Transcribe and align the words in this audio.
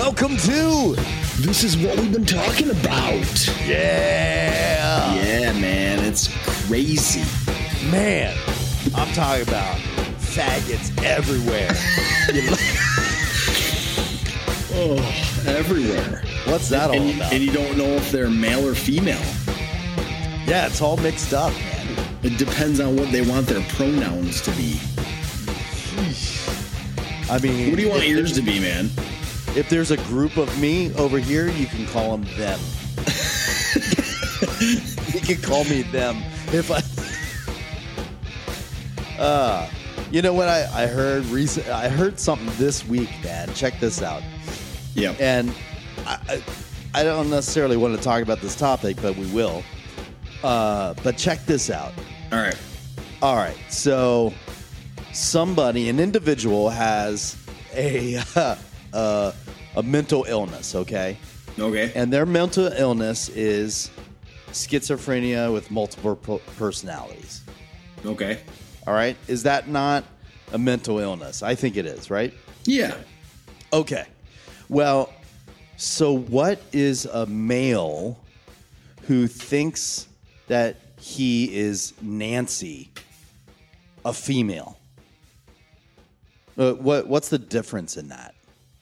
Welcome 0.00 0.38
to 0.38 0.96
This 1.40 1.62
is 1.62 1.76
what 1.76 1.94
we've 1.98 2.10
been 2.10 2.24
talking 2.24 2.70
about. 2.70 3.46
Yeah. 3.66 5.14
Yeah, 5.14 5.52
man, 5.52 6.02
it's 6.02 6.28
crazy. 6.66 7.20
Man, 7.90 8.34
I'm 8.94 9.12
talking 9.12 9.42
about 9.46 9.76
faggots 10.16 10.90
everywhere. 11.04 11.70
Oh, 14.72 14.96
everywhere. 15.46 16.22
What's 16.46 16.70
that 16.70 16.88
all 16.88 16.96
and, 16.96 17.10
you, 17.10 17.16
about? 17.16 17.32
and 17.34 17.42
you 17.42 17.52
don't 17.52 17.76
know 17.76 17.84
if 17.96 18.10
they're 18.10 18.30
male 18.30 18.66
or 18.66 18.74
female. 18.74 19.20
yeah, 20.46 20.66
it's 20.68 20.80
all 20.80 20.96
mixed 20.96 21.34
up, 21.34 21.52
man. 21.52 21.88
It 22.22 22.38
depends 22.38 22.80
on 22.80 22.96
what 22.96 23.12
they 23.12 23.20
want 23.20 23.46
their 23.48 23.62
pronouns 23.74 24.40
to 24.42 24.50
be. 24.52 24.80
I 27.28 27.38
mean, 27.40 27.68
What 27.70 27.76
do 27.76 27.82
you 27.82 27.90
want 27.90 28.06
yours 28.08 28.32
to 28.32 28.42
be, 28.42 28.58
man? 28.60 28.90
If 29.56 29.68
there's 29.68 29.90
a 29.90 29.96
group 30.04 30.36
of 30.36 30.60
me 30.60 30.94
over 30.94 31.18
here, 31.18 31.48
you 31.48 31.66
can 31.66 31.86
call 31.86 32.16
them 32.16 32.24
them. 32.36 32.58
you 35.12 35.20
can 35.20 35.42
call 35.42 35.64
me 35.64 35.82
them. 35.82 36.22
If 36.52 36.70
I, 36.70 36.82
uh, 39.22 39.68
you 40.10 40.22
know 40.22 40.32
what 40.32 40.48
I, 40.48 40.84
I 40.84 40.86
heard 40.86 41.24
recent? 41.26 41.68
I 41.68 41.88
heard 41.88 42.18
something 42.18 42.50
this 42.58 42.86
week, 42.86 43.10
man. 43.24 43.52
Check 43.54 43.80
this 43.80 44.02
out. 44.02 44.22
Yeah. 44.94 45.14
and 45.18 45.54
I, 46.06 46.18
I 46.28 46.42
I 46.92 47.04
don't 47.04 47.30
necessarily 47.30 47.76
want 47.76 47.96
to 47.96 48.02
talk 48.02 48.22
about 48.22 48.40
this 48.40 48.56
topic, 48.56 48.96
but 49.00 49.16
we 49.16 49.26
will. 49.32 49.62
Uh, 50.42 50.94
but 51.04 51.16
check 51.16 51.44
this 51.46 51.70
out. 51.70 51.92
All 52.32 52.38
right. 52.38 52.58
All 53.22 53.36
right, 53.36 53.56
so 53.68 54.32
somebody, 55.12 55.90
an 55.90 56.00
individual, 56.00 56.70
has 56.70 57.36
a 57.74 58.16
uh, 58.34 58.56
a 58.92 59.82
mental 59.84 60.24
illness, 60.28 60.74
okay, 60.74 61.16
Okay. 61.58 61.92
and 61.94 62.12
their 62.12 62.26
mental 62.26 62.66
illness 62.66 63.28
is 63.30 63.90
schizophrenia 64.52 65.52
with 65.52 65.70
multiple 65.70 66.16
per- 66.16 66.38
personalities. 66.56 67.42
Okay. 68.04 68.40
All 68.86 68.94
right, 68.94 69.16
is 69.28 69.42
that 69.44 69.68
not 69.68 70.04
a 70.52 70.58
mental 70.58 70.98
illness? 70.98 71.42
I 71.42 71.54
think 71.54 71.76
it 71.76 71.86
is, 71.86 72.10
right? 72.10 72.32
Yeah. 72.64 72.94
Okay. 73.72 74.06
Well, 74.68 75.12
so 75.76 76.12
what 76.12 76.60
is 76.72 77.06
a 77.06 77.26
male 77.26 78.18
who 79.06 79.26
thinks 79.26 80.08
that 80.48 80.76
he 80.98 81.54
is 81.56 81.92
Nancy, 82.02 82.90
a 84.04 84.12
female? 84.12 84.78
Uh, 86.58 86.72
what 86.74 87.06
what's 87.06 87.28
the 87.28 87.38
difference 87.38 87.96
in 87.96 88.08
that? 88.08 88.34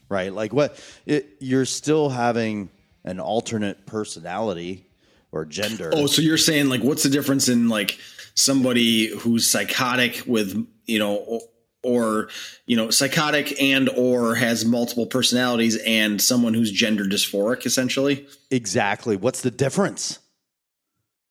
Right? 0.09 0.33
Like 0.33 0.53
what 0.53 0.83
it, 1.07 1.37
you're 1.41 1.67
still 1.67 2.09
having 2.09 2.71
an 3.05 3.21
alternate 3.21 3.87
personality 3.87 4.87
or 5.33 5.45
gender. 5.45 5.91
Oh, 5.93 6.07
so 6.07 6.23
you're 6.23 6.39
saying 6.39 6.69
like, 6.69 6.83
what's 6.83 7.03
the 7.03 7.11
difference 7.11 7.49
in 7.49 7.69
like 7.69 7.99
somebody 8.35 9.09
who's 9.19 9.51
psychotic 9.51 10.23
with 10.27 10.67
you 10.87 10.99
know, 10.99 11.17
or, 11.17 11.41
or 11.83 12.29
you 12.67 12.77
know, 12.77 12.91
psychotic 12.91 13.61
and 13.61 13.89
or 13.91 14.35
has 14.35 14.65
multiple 14.65 15.07
personalities, 15.07 15.77
and 15.87 16.21
someone 16.21 16.55
who's 16.55 16.73
gender 16.73 17.05
dysphoric, 17.05 17.67
essentially? 17.67 18.27
exactly. 18.51 19.17
What's 19.17 19.43
the 19.43 19.51
difference? 19.51 20.19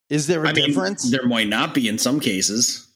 Is 0.10 0.28
there 0.28 0.46
a 0.46 0.50
I 0.50 0.54
mean, 0.54 0.68
difference? 0.68 1.12
there 1.12 1.28
might 1.28 1.50
not 1.50 1.74
be 1.74 1.90
in 1.90 1.98
some 1.98 2.20
cases. 2.20 2.88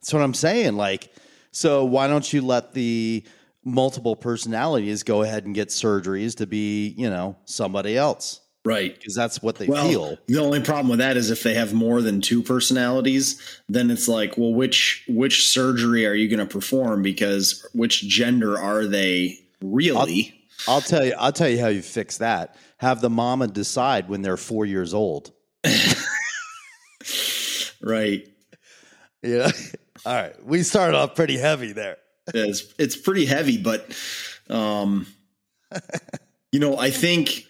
That's 0.00 0.14
what 0.14 0.22
I'm 0.22 0.34
saying. 0.34 0.76
Like, 0.76 1.12
so 1.50 1.84
why 1.84 2.08
don't 2.08 2.32
you 2.32 2.40
let 2.40 2.72
the 2.72 3.22
multiple 3.64 4.16
personalities 4.16 5.02
go 5.02 5.22
ahead 5.22 5.44
and 5.44 5.54
get 5.54 5.68
surgeries 5.68 6.36
to 6.36 6.46
be, 6.46 6.88
you 6.98 7.08
know, 7.10 7.36
somebody 7.44 7.96
else? 7.96 8.40
Right. 8.64 8.94
Because 8.96 9.14
that's 9.16 9.42
what 9.42 9.56
they 9.56 9.66
Well, 9.66 9.88
feel. 9.88 10.18
the 10.28 10.38
only 10.38 10.60
problem 10.60 10.88
with 10.88 11.00
that 11.00 11.16
is 11.16 11.30
if 11.30 11.42
they 11.42 11.54
have 11.54 11.74
more 11.74 12.00
than 12.00 12.20
two 12.20 12.42
personalities, 12.44 13.40
then 13.68 13.90
it's 13.90 14.06
like, 14.06 14.38
well, 14.38 14.54
which 14.54 15.04
which 15.08 15.48
surgery 15.48 16.06
are 16.06 16.14
you 16.14 16.28
going 16.28 16.38
to 16.46 16.46
perform? 16.46 17.02
Because 17.02 17.66
which 17.74 18.02
gender 18.08 18.56
are 18.56 18.86
they 18.86 19.38
really? 19.60 20.32
I'll 20.68 20.80
tell 20.80 21.04
you. 21.04 21.14
I'll 21.18 21.32
tell 21.32 21.48
you 21.48 21.60
how 21.60 21.66
you 21.68 21.82
fix 21.82 22.18
that. 22.18 22.54
Have 22.76 23.00
the 23.00 23.10
mama 23.10 23.48
decide 23.48 24.08
when 24.08 24.22
they're 24.22 24.36
four 24.36 24.64
years 24.64 24.94
old. 24.94 25.32
right. 27.82 28.26
Yeah. 29.24 29.52
All 30.04 30.14
right. 30.14 30.44
We 30.44 30.64
started 30.64 30.96
off 30.96 31.14
pretty 31.14 31.36
heavy 31.38 31.72
there. 31.72 31.96
It's 32.34 32.72
it's 32.78 32.96
pretty 32.96 33.26
heavy, 33.26 33.58
but 33.58 33.86
um, 34.48 35.06
you 36.52 36.60
know, 36.60 36.76
I 36.78 36.90
think 36.90 37.46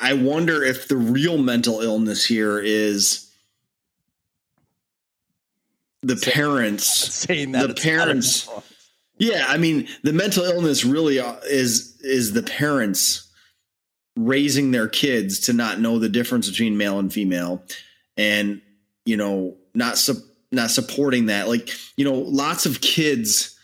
I- 0.00 0.12
wonder 0.14 0.62
if 0.64 0.88
the 0.88 0.96
real 0.96 1.36
mental 1.38 1.80
illness 1.80 2.24
here 2.24 2.58
is 2.58 3.30
the 6.02 6.16
parents 6.16 6.86
Saying 6.86 7.52
that 7.52 7.66
The 7.66 7.72
it's 7.72 7.84
not 7.84 7.92
a- 7.92 7.96
parents- 7.96 8.48
Yeah, 9.18 9.44
I 9.46 9.58
mean, 9.58 9.86
the 10.02 10.12
mental 10.14 10.44
illness 10.44 10.84
really 10.84 11.18
uh, 11.18 11.36
is 11.44 11.98
is 12.00 12.32
the 12.32 12.42
parents 12.42 13.28
raising 14.16 14.70
their 14.70 14.88
kids 14.88 15.40
to 15.40 15.52
not 15.52 15.78
know 15.80 15.98
the 15.98 16.08
difference 16.08 16.48
between 16.48 16.78
male 16.78 16.98
and 16.98 17.12
female, 17.12 17.62
and 18.16 18.62
you 19.04 19.16
know, 19.18 19.56
not 19.74 19.98
su- 19.98 20.22
not 20.52 20.70
supporting 20.70 21.26
that. 21.26 21.48
Like, 21.48 21.70
you 21.96 22.04
know, 22.04 22.14
lots 22.14 22.66
of 22.66 22.80
kids 22.80 23.56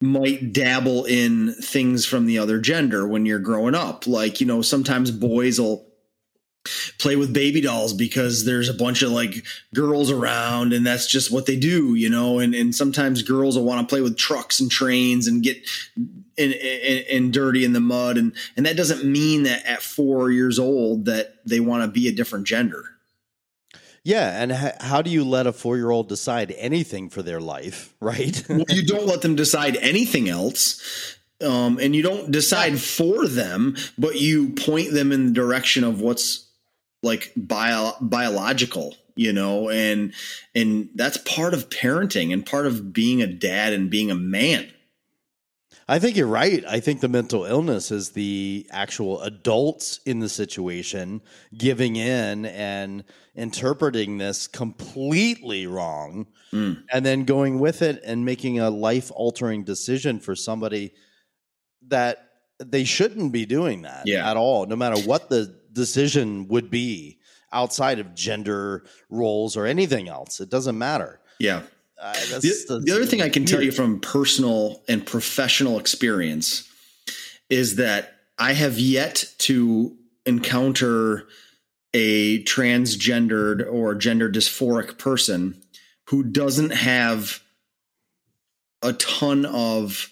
might 0.00 0.52
dabble 0.52 1.04
in 1.04 1.54
things 1.54 2.04
from 2.04 2.26
the 2.26 2.38
other 2.38 2.58
gender 2.58 3.06
when 3.06 3.26
you're 3.26 3.38
growing 3.38 3.74
up. 3.74 4.06
Like, 4.06 4.40
you 4.40 4.46
know, 4.46 4.62
sometimes 4.62 5.10
boys 5.10 5.60
will 5.60 5.86
play 6.98 7.16
with 7.16 7.34
baby 7.34 7.60
dolls 7.60 7.92
because 7.92 8.44
there's 8.44 8.68
a 8.68 8.74
bunch 8.74 9.02
of 9.02 9.10
like 9.10 9.44
girls 9.74 10.10
around 10.10 10.72
and 10.72 10.86
that's 10.86 11.06
just 11.06 11.30
what 11.30 11.46
they 11.46 11.56
do, 11.56 11.94
you 11.94 12.08
know, 12.08 12.38
and, 12.38 12.54
and 12.54 12.74
sometimes 12.74 13.22
girls 13.22 13.56
will 13.56 13.64
want 13.64 13.86
to 13.86 13.92
play 13.92 14.00
with 14.00 14.16
trucks 14.16 14.60
and 14.60 14.70
trains 14.70 15.26
and 15.26 15.42
get 15.42 15.58
in, 16.36 16.52
in 16.52 17.30
dirty 17.30 17.64
in 17.64 17.74
the 17.74 17.80
mud. 17.80 18.16
And, 18.16 18.34
and 18.56 18.64
that 18.64 18.76
doesn't 18.76 19.04
mean 19.04 19.42
that 19.42 19.64
at 19.66 19.82
four 19.82 20.30
years 20.30 20.58
old 20.58 21.04
that 21.04 21.34
they 21.46 21.60
want 21.60 21.84
to 21.84 21.88
be 21.88 22.08
a 22.08 22.12
different 22.12 22.46
gender. 22.46 22.93
Yeah. 24.04 24.40
And 24.42 24.52
h- 24.52 24.74
how 24.80 25.02
do 25.02 25.10
you 25.10 25.24
let 25.24 25.46
a 25.46 25.52
four 25.52 25.76
year 25.76 25.90
old 25.90 26.08
decide 26.08 26.54
anything 26.58 27.08
for 27.08 27.22
their 27.22 27.40
life? 27.40 27.94
Right. 28.04 28.44
Well, 28.50 28.66
you 28.68 28.84
don't 28.84 29.06
let 29.06 29.22
them 29.22 29.34
decide 29.34 29.76
anything 29.78 30.28
else. 30.28 31.16
Um, 31.42 31.78
and 31.80 31.96
you 31.96 32.02
don't 32.02 32.30
decide 32.30 32.78
for 32.78 33.26
them, 33.26 33.76
but 33.96 34.20
you 34.20 34.50
point 34.50 34.92
them 34.92 35.10
in 35.10 35.26
the 35.28 35.32
direction 35.32 35.84
of 35.84 36.02
what's 36.02 36.46
like 37.02 37.32
bio, 37.34 37.92
biological, 38.02 38.94
you 39.16 39.32
know, 39.32 39.70
and 39.70 40.12
and 40.54 40.90
that's 40.94 41.16
part 41.16 41.54
of 41.54 41.70
parenting 41.70 42.30
and 42.32 42.44
part 42.44 42.66
of 42.66 42.92
being 42.92 43.22
a 43.22 43.26
dad 43.26 43.72
and 43.72 43.88
being 43.90 44.10
a 44.10 44.14
man. 44.14 44.70
I 45.86 45.98
think 45.98 46.16
you're 46.16 46.26
right. 46.26 46.64
I 46.66 46.80
think 46.80 47.00
the 47.00 47.08
mental 47.08 47.44
illness 47.44 47.90
is 47.90 48.10
the 48.10 48.66
actual 48.70 49.20
adults 49.22 50.00
in 50.06 50.20
the 50.20 50.28
situation 50.30 51.20
giving 51.56 51.96
in 51.96 52.46
and 52.46 53.04
interpreting 53.34 54.18
this 54.18 54.46
completely 54.46 55.66
wrong 55.66 56.26
Mm. 56.52 56.84
and 56.92 57.04
then 57.04 57.24
going 57.24 57.58
with 57.58 57.82
it 57.82 58.00
and 58.04 58.24
making 58.24 58.60
a 58.60 58.70
life 58.70 59.10
altering 59.14 59.64
decision 59.64 60.20
for 60.20 60.36
somebody 60.36 60.92
that 61.88 62.28
they 62.64 62.84
shouldn't 62.84 63.32
be 63.32 63.44
doing 63.44 63.82
that 63.82 64.04
Yeah. 64.06 64.30
at 64.30 64.36
all, 64.36 64.64
no 64.66 64.76
matter 64.76 65.00
what 65.02 65.28
the 65.28 65.52
decision 65.72 66.46
would 66.48 66.70
be 66.70 67.18
outside 67.52 67.98
of 67.98 68.14
gender 68.14 68.84
roles 69.10 69.56
or 69.56 69.66
anything 69.66 70.08
else. 70.08 70.40
It 70.40 70.48
doesn't 70.48 70.78
matter. 70.78 71.20
Yeah. 71.40 71.62
Uh, 72.00 72.12
that's- 72.12 72.42
The, 72.42 72.74
that's 72.74 72.84
the 72.84 72.92
other 72.92 73.06
thing 73.06 73.22
I 73.22 73.28
can 73.28 73.44
tell 73.44 73.62
you 73.62 73.72
from 73.72 74.00
personal 74.00 74.82
and 74.88 75.06
professional 75.06 75.78
experience 75.78 76.68
is 77.48 77.76
that 77.76 78.14
I 78.38 78.52
have 78.52 78.78
yet 78.78 79.24
to 79.38 79.96
encounter 80.26 81.26
a 81.92 82.42
transgendered 82.44 83.64
or 83.70 83.94
gender 83.94 84.28
dysphoric 84.30 84.98
person 84.98 85.62
who 86.08 86.24
doesn't 86.24 86.70
have 86.70 87.40
a 88.82 88.92
ton 88.94 89.46
of 89.46 90.10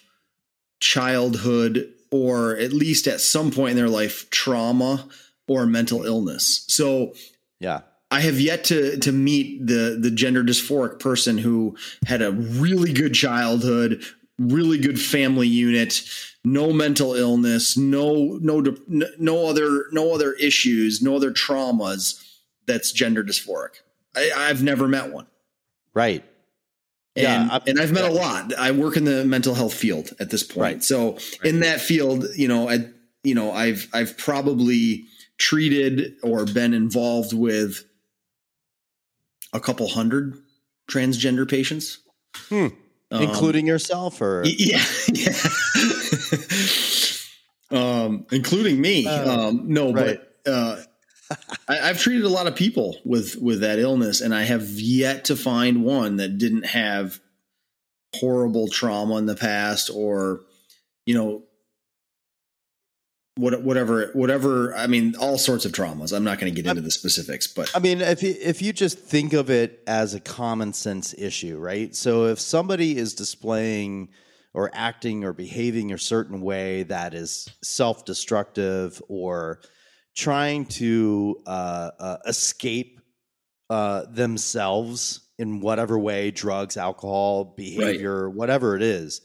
childhood 0.79 1.91
or 2.11 2.55
at 2.57 2.71
least 2.73 3.07
at 3.07 3.19
some 3.21 3.51
point 3.51 3.71
in 3.71 3.77
their 3.77 3.89
life 3.89 4.29
trauma 4.29 5.07
or 5.47 5.65
mental 5.65 6.05
illness. 6.05 6.63
So 6.67 7.13
yeah. 7.59 7.81
I 8.13 8.19
have 8.21 8.39
yet 8.39 8.63
to 8.65 8.97
to 8.99 9.11
meet 9.11 9.65
the 9.65 9.97
the 9.99 10.11
gender 10.11 10.43
dysphoric 10.43 10.99
person 10.99 11.39
who 11.39 11.75
had 12.05 12.21
a 12.21 12.31
really 12.31 12.93
good 12.93 13.15
childhood, 13.15 14.03
really 14.37 14.77
good 14.77 15.01
family 15.01 15.47
unit, 15.47 16.03
no 16.43 16.71
mental 16.71 17.15
illness, 17.15 17.75
no 17.75 18.37
no 18.39 18.63
no 19.17 19.47
other 19.47 19.85
no 19.91 20.13
other 20.13 20.33
issues, 20.33 21.01
no 21.01 21.15
other 21.15 21.31
traumas. 21.31 22.23
That's 22.67 22.91
gender 22.91 23.23
dysphoric. 23.23 23.81
I, 24.15 24.31
I've 24.35 24.61
never 24.61 24.87
met 24.87 25.11
one. 25.11 25.25
Right. 25.95 26.23
And, 27.15 27.23
Yeah, 27.23 27.47
I- 27.51 27.61
and 27.69 27.79
I've 27.79 27.91
met 27.91 28.05
a 28.05 28.13
lot. 28.13 28.53
I 28.57 28.71
work 28.71 28.95
in 28.95 29.05
the 29.05 29.25
mental 29.25 29.55
health 29.55 29.73
field 29.73 30.11
at 30.19 30.29
this 30.29 30.43
point. 30.43 30.61
Right. 30.61 30.83
So 30.83 31.17
in 31.43 31.61
that 31.61 31.81
field, 31.81 32.27
you 32.35 32.47
know, 32.47 32.69
I, 32.69 32.89
you 33.23 33.33
know, 33.35 33.51
I've, 33.51 33.87
I've 33.93 34.17
probably 34.17 35.05
treated 35.37 36.15
or 36.23 36.45
been 36.45 36.73
involved 36.73 37.33
with 37.33 37.83
a 39.53 39.59
couple 39.59 39.87
hundred 39.87 40.37
transgender 40.89 41.49
patients. 41.49 41.99
Hmm. 42.49 42.67
Um, 43.11 43.21
including 43.21 43.67
yourself 43.67 44.21
or 44.21 44.43
Yeah, 44.45 44.83
yeah. 45.13 45.33
um, 47.71 48.25
including 48.31 48.81
me. 48.81 49.05
Uh, 49.05 49.47
um, 49.49 49.65
no, 49.67 49.93
right. 49.93 50.19
but 50.43 50.51
uh, 50.51 50.81
I, 51.67 51.89
I've 51.89 51.99
treated 51.99 52.25
a 52.25 52.29
lot 52.29 52.47
of 52.47 52.55
people 52.55 52.97
with 53.05 53.35
with 53.35 53.61
that 53.61 53.77
illness, 53.79 54.21
and 54.21 54.33
I 54.33 54.43
have 54.43 54.67
yet 54.79 55.25
to 55.25 55.35
find 55.35 55.83
one 55.83 56.17
that 56.17 56.37
didn't 56.39 56.65
have 56.65 57.19
horrible 58.15 58.67
trauma 58.67 59.17
in 59.17 59.27
the 59.27 59.35
past, 59.35 59.91
or 59.93 60.41
you 61.05 61.13
know, 61.13 61.43
what 63.35 63.63
whatever 63.63 64.11
whatever. 64.13 64.75
I 64.75 64.87
mean, 64.87 65.15
all 65.19 65.37
sorts 65.37 65.65
of 65.65 65.71
traumas. 65.71 66.15
I'm 66.15 66.23
not 66.23 66.39
going 66.39 66.53
to 66.53 66.61
get 66.61 66.69
into 66.69 66.81
the 66.81 66.91
specifics, 66.91 67.47
but 67.47 67.71
I 67.75 67.79
mean, 67.79 68.01
if 68.01 68.21
you, 68.21 68.35
if 68.39 68.61
you 68.61 68.73
just 68.73 68.99
think 68.99 69.33
of 69.33 69.49
it 69.49 69.81
as 69.87 70.13
a 70.13 70.19
common 70.19 70.73
sense 70.73 71.13
issue, 71.17 71.57
right? 71.57 71.95
So 71.95 72.27
if 72.27 72.39
somebody 72.39 72.97
is 72.97 73.13
displaying 73.13 74.09
or 74.53 74.69
acting 74.73 75.23
or 75.23 75.33
behaving 75.33 75.91
a 75.91 75.97
certain 75.97 76.41
way 76.41 76.83
that 76.83 77.13
is 77.13 77.49
self 77.63 78.05
destructive 78.05 79.01
or 79.07 79.61
trying 80.15 80.65
to 80.65 81.41
uh, 81.47 81.89
uh, 81.99 82.17
escape 82.27 83.01
uh, 83.69 84.05
themselves 84.11 85.21
in 85.39 85.59
whatever 85.59 85.97
way 85.97 86.29
drugs, 86.29 86.77
alcohol, 86.77 87.55
behavior, 87.57 88.29
whatever 88.29 88.75
it 88.75 88.83
is. 88.83 89.21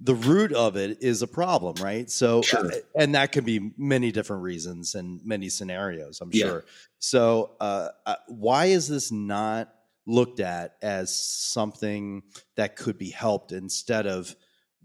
The 0.00 0.14
root 0.14 0.52
of 0.52 0.76
it 0.76 0.98
is 1.02 1.22
a 1.22 1.26
problem, 1.26 1.74
right? 1.82 2.08
So, 2.08 2.42
Sure. 2.42 2.66
uh, 2.66 2.76
and 2.96 3.14
that 3.16 3.32
can 3.32 3.44
be 3.44 3.72
many 3.76 4.12
different 4.12 4.42
reasons 4.42 4.94
and 4.94 5.20
many 5.24 5.48
scenarios, 5.48 6.20
I'm 6.20 6.30
Yeah. 6.32 6.44
sure. 6.46 6.64
So, 7.00 7.56
uh, 7.60 7.88
uh, 8.06 8.16
why 8.28 8.66
is 8.66 8.86
this 8.86 9.10
not 9.10 9.74
looked 10.06 10.40
at 10.40 10.76
as 10.82 11.14
something 11.14 12.22
that 12.56 12.76
could 12.76 12.96
be 12.96 13.10
helped 13.10 13.52
instead 13.52 14.06
of 14.06 14.36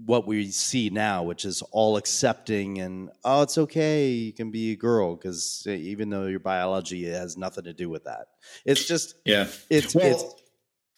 what 0.03 0.25
we 0.27 0.49
see 0.49 0.89
now, 0.89 1.21
which 1.23 1.45
is 1.45 1.61
all 1.71 1.97
accepting 1.97 2.79
and 2.79 3.11
oh, 3.23 3.43
it's 3.43 3.57
okay, 3.59 4.09
you 4.09 4.33
can 4.33 4.49
be 4.49 4.71
a 4.71 4.75
girl 4.75 5.15
because 5.15 5.63
even 5.67 6.09
though 6.09 6.25
your 6.25 6.39
biology 6.39 7.05
has 7.05 7.37
nothing 7.37 7.63
to 7.65 7.73
do 7.73 7.87
with 7.89 8.03
that, 8.05 8.25
it's 8.65 8.85
just 8.85 9.15
yeah. 9.25 9.47
it's 9.69 9.93
Well, 9.93 10.05
it's 10.11 10.42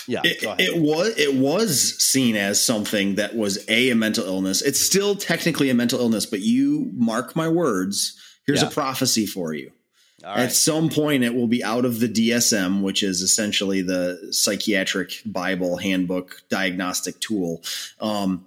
yeah. 0.08 0.22
it, 0.24 0.44
it 0.60 0.78
was 0.82 1.18
it 1.18 1.36
was 1.36 1.98
seen 2.04 2.36
as 2.36 2.64
something 2.64 3.16
that 3.16 3.36
was 3.36 3.58
a, 3.70 3.90
a 3.90 3.96
mental 3.96 4.26
illness. 4.26 4.62
It's 4.62 4.80
still 4.80 5.16
technically 5.16 5.70
a 5.70 5.74
mental 5.74 6.00
illness, 6.00 6.26
but 6.26 6.42
you 6.42 6.92
mark 6.94 7.36
my 7.36 7.48
words. 7.48 8.18
Here's 8.46 8.62
Yeah. 8.62 8.68
a 8.68 8.72
prophecy 8.72 9.26
for 9.26 9.54
you. 9.54 9.72
At 10.24 10.54
some 10.54 10.90
point, 10.90 11.24
it 11.24 11.36
will 11.36 11.46
be 11.48 11.64
out 11.64 11.86
of 11.86 12.00
the 12.00 12.08
DSM, 12.10 12.82
which 12.82 13.04
is 13.04 13.22
essentially 13.22 13.84
the 13.84 14.30
psychiatric 14.32 15.22
Bible 15.24 15.78
handbook 15.78 16.42
diagnostic 16.50 17.20
tool. 17.20 17.62
Um, 18.02 18.44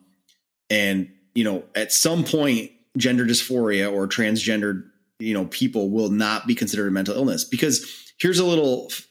and 0.70 1.08
you 1.36 1.44
know, 1.44 1.62
at 1.76 1.92
some 1.92 2.24
point, 2.24 2.72
gender 2.96 3.24
dysphoria 3.24 3.92
or 3.92 4.08
transgendered, 4.08 4.84
you 5.20 5.34
know, 5.34 5.44
people 5.46 5.90
will 5.90 6.10
not 6.10 6.48
be 6.48 6.54
considered 6.56 6.88
a 6.88 6.90
mental 6.90 7.14
illness 7.14 7.44
because 7.44 7.86
here's 8.18 8.40
a 8.40 8.44
little 8.44 8.88
f- 8.90 9.06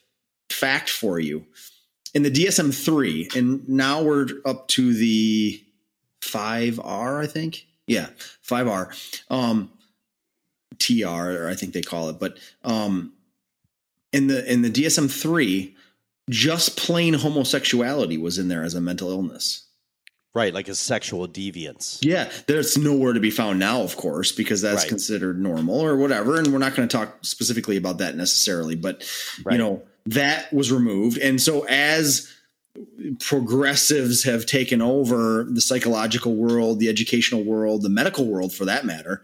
fact 0.49 0.89
for 0.89 1.19
you 1.19 1.45
in 2.13 2.23
the 2.23 2.31
DSM 2.31 2.73
3, 2.73 3.29
and 3.35 3.67
now 3.69 4.01
we're 4.01 4.27
up 4.45 4.67
to 4.69 4.93
the 4.93 5.61
5R, 6.21 7.23
I 7.23 7.27
think. 7.27 7.65
Yeah, 7.87 8.07
5R. 8.47 8.93
Um, 9.29 9.71
TR, 10.79 11.07
or 11.07 11.47
I 11.49 11.55
think 11.55 11.73
they 11.73 11.81
call 11.81 12.09
it. 12.09 12.19
But 12.19 12.37
um, 12.63 13.13
in 14.13 14.27
the 14.27 14.51
in 14.51 14.61
the 14.61 14.69
DSM 14.69 15.09
3, 15.09 15.75
just 16.29 16.77
plain 16.77 17.13
homosexuality 17.15 18.17
was 18.17 18.37
in 18.37 18.47
there 18.47 18.63
as 18.63 18.73
a 18.75 18.81
mental 18.81 19.09
illness. 19.09 19.63
right, 20.35 20.53
like 20.53 20.67
a 20.67 20.75
sexual 20.75 21.27
deviance. 21.27 21.97
Yeah, 22.03 22.29
there's 22.45 22.77
nowhere 22.77 23.13
to 23.13 23.19
be 23.19 23.31
found 23.31 23.57
now, 23.57 23.81
of 23.81 23.97
course, 23.97 24.31
because 24.31 24.61
that's 24.61 24.83
Right. 24.83 24.89
considered 24.89 25.41
normal 25.41 25.79
or 25.79 25.97
whatever. 25.97 26.37
And 26.37 26.53
we're 26.53 26.59
not 26.59 26.75
going 26.75 26.87
to 26.87 26.95
talk 26.95 27.17
specifically 27.25 27.75
about 27.75 27.97
that 27.99 28.15
necessarily, 28.15 28.75
but 28.75 29.03
Right. 29.43 29.53
you 29.53 29.57
know, 29.57 29.81
that 30.07 30.51
was 30.53 30.71
removed. 30.71 31.17
And 31.17 31.41
so 31.41 31.65
as 31.67 32.33
progressives 33.19 34.23
have 34.23 34.45
taken 34.45 34.81
over 34.81 35.43
the 35.43 35.61
psychological 35.61 36.35
world, 36.35 36.79
the 36.79 36.89
educational 36.89 37.43
world, 37.43 37.81
the 37.81 37.89
medical 37.89 38.25
world 38.25 38.53
for 38.53 38.65
that 38.65 38.85
matter, 38.85 39.21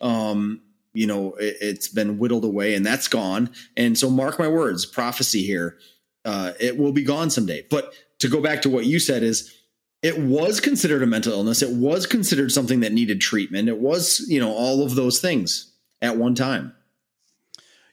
um, 0.00 0.60
you 0.92 1.06
know, 1.06 1.34
it, 1.34 1.56
it's 1.60 1.88
been 1.88 2.18
whittled 2.18 2.44
away 2.44 2.74
and 2.74 2.84
that's 2.84 3.08
gone. 3.08 3.50
And 3.76 3.96
so 3.96 4.10
mark 4.10 4.38
my 4.38 4.48
words, 4.48 4.84
prophecy 4.84 5.42
here, 5.42 5.78
uh, 6.24 6.52
it 6.60 6.76
will 6.76 6.92
be 6.92 7.04
gone 7.04 7.30
someday. 7.30 7.64
But 7.70 7.94
to 8.18 8.28
go 8.28 8.40
back 8.40 8.62
to 8.62 8.70
what 8.70 8.84
you 8.84 8.98
said 8.98 9.22
is 9.22 9.54
it 10.02 10.18
was 10.18 10.60
considered 10.60 11.02
a 11.02 11.06
mental 11.06 11.32
illness. 11.32 11.62
It 11.62 11.70
was 11.70 12.06
considered 12.06 12.52
something 12.52 12.80
that 12.80 12.92
needed 12.92 13.20
treatment. 13.20 13.68
It 13.68 13.78
was, 13.78 14.24
you 14.28 14.40
know, 14.40 14.52
all 14.52 14.82
of 14.82 14.94
those 14.94 15.20
things 15.20 15.72
at 16.02 16.16
one 16.16 16.34
time. 16.34 16.74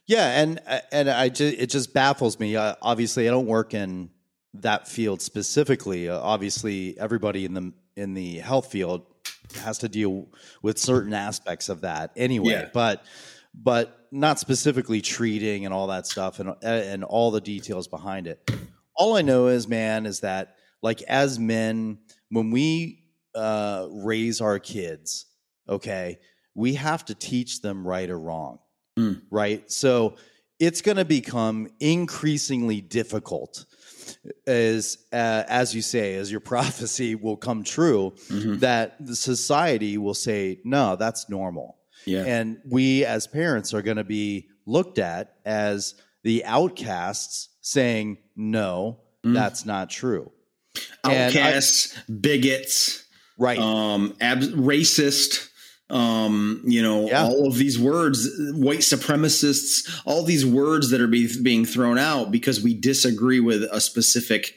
Yeah, 0.07 0.39
and 0.39 0.61
and 0.91 1.09
I 1.09 1.29
just 1.29 1.57
it 1.57 1.69
just 1.69 1.93
baffles 1.93 2.39
me. 2.39 2.55
Uh, 2.55 2.75
obviously, 2.81 3.27
I 3.27 3.31
don't 3.31 3.47
work 3.47 3.73
in 3.73 4.11
that 4.55 4.87
field 4.87 5.21
specifically. 5.21 6.09
Uh, 6.09 6.19
obviously, 6.19 6.97
everybody 6.99 7.45
in 7.45 7.53
the 7.53 7.73
in 7.95 8.13
the 8.13 8.37
health 8.37 8.71
field 8.71 9.03
has 9.61 9.79
to 9.79 9.89
deal 9.89 10.27
with 10.61 10.77
certain 10.77 11.13
aspects 11.13 11.69
of 11.69 11.81
that 11.81 12.11
anyway. 12.15 12.51
Yeah. 12.51 12.69
But 12.71 13.03
but 13.53 14.07
not 14.11 14.39
specifically 14.39 15.01
treating 15.01 15.65
and 15.65 15.73
all 15.73 15.87
that 15.87 16.05
stuff 16.05 16.39
and 16.39 16.55
and 16.61 17.03
all 17.03 17.31
the 17.31 17.41
details 17.41 17.87
behind 17.87 18.27
it. 18.27 18.47
All 18.95 19.17
I 19.17 19.23
know 19.23 19.47
is, 19.47 19.67
man, 19.67 20.05
is 20.05 20.19
that 20.19 20.55
like 20.83 21.01
as 21.03 21.39
men, 21.39 21.97
when 22.29 22.51
we 22.51 23.03
uh, 23.33 23.87
raise 23.89 24.39
our 24.39 24.59
kids, 24.59 25.25
okay, 25.67 26.19
we 26.53 26.75
have 26.75 27.03
to 27.05 27.15
teach 27.15 27.61
them 27.61 27.87
right 27.87 28.09
or 28.09 28.19
wrong 28.19 28.59
Mm. 28.97 29.21
right? 29.29 29.69
So 29.71 30.15
it's 30.59 30.81
going 30.81 30.97
to 30.97 31.05
become 31.05 31.67
increasingly 31.79 32.79
difficult 32.81 33.65
as 34.47 34.97
uh, 35.11 35.43
as 35.49 35.75
you 35.75 35.81
say 35.81 36.15
as 36.15 36.31
your 36.31 36.39
prophecy 36.53 37.15
will 37.15 37.35
come 37.37 37.63
true 37.63 38.13
Mhm. 38.29 38.59
that 38.61 38.95
the 39.05 39.15
society 39.15 39.97
will 39.97 40.13
say 40.13 40.59
no 40.63 40.95
that's 40.95 41.27
normal 41.29 41.77
Yeah. 42.05 42.23
and 42.25 42.57
we 42.69 43.03
as 43.05 43.27
parents 43.27 43.73
are 43.73 43.81
going 43.81 43.97
to 43.97 44.03
be 44.03 44.47
looked 44.65 44.99
at 44.99 45.35
as 45.45 45.95
the 46.23 46.45
outcasts 46.45 47.49
saying 47.61 48.17
no 48.35 49.01
Mm. 49.23 49.33
that's 49.33 49.65
not 49.65 49.89
true 49.89 50.31
And 51.03 51.13
I- 51.13 51.25
Outcasts, 51.25 51.95
bigots, 52.21 53.03
right 53.39 53.57
um, 53.59 54.15
ab- 54.21 54.41
racist, 54.41 55.49
um, 55.89 56.61
you 56.65 56.81
know, 56.81 57.07
Yeah. 57.07 57.23
all 57.25 57.47
of 57.47 57.57
these 57.57 57.77
words, 57.77 58.27
white 58.53 58.79
supremacists, 58.79 60.01
all 60.05 60.23
these 60.23 60.45
words 60.45 60.89
that 60.89 60.99
are 61.01 61.07
be, 61.07 61.29
being 61.41 61.65
thrown 61.65 61.97
out 61.97 62.31
because 62.31 62.61
we 62.61 62.73
disagree 62.73 63.39
with 63.39 63.63
a 63.71 63.79
specific 63.79 64.55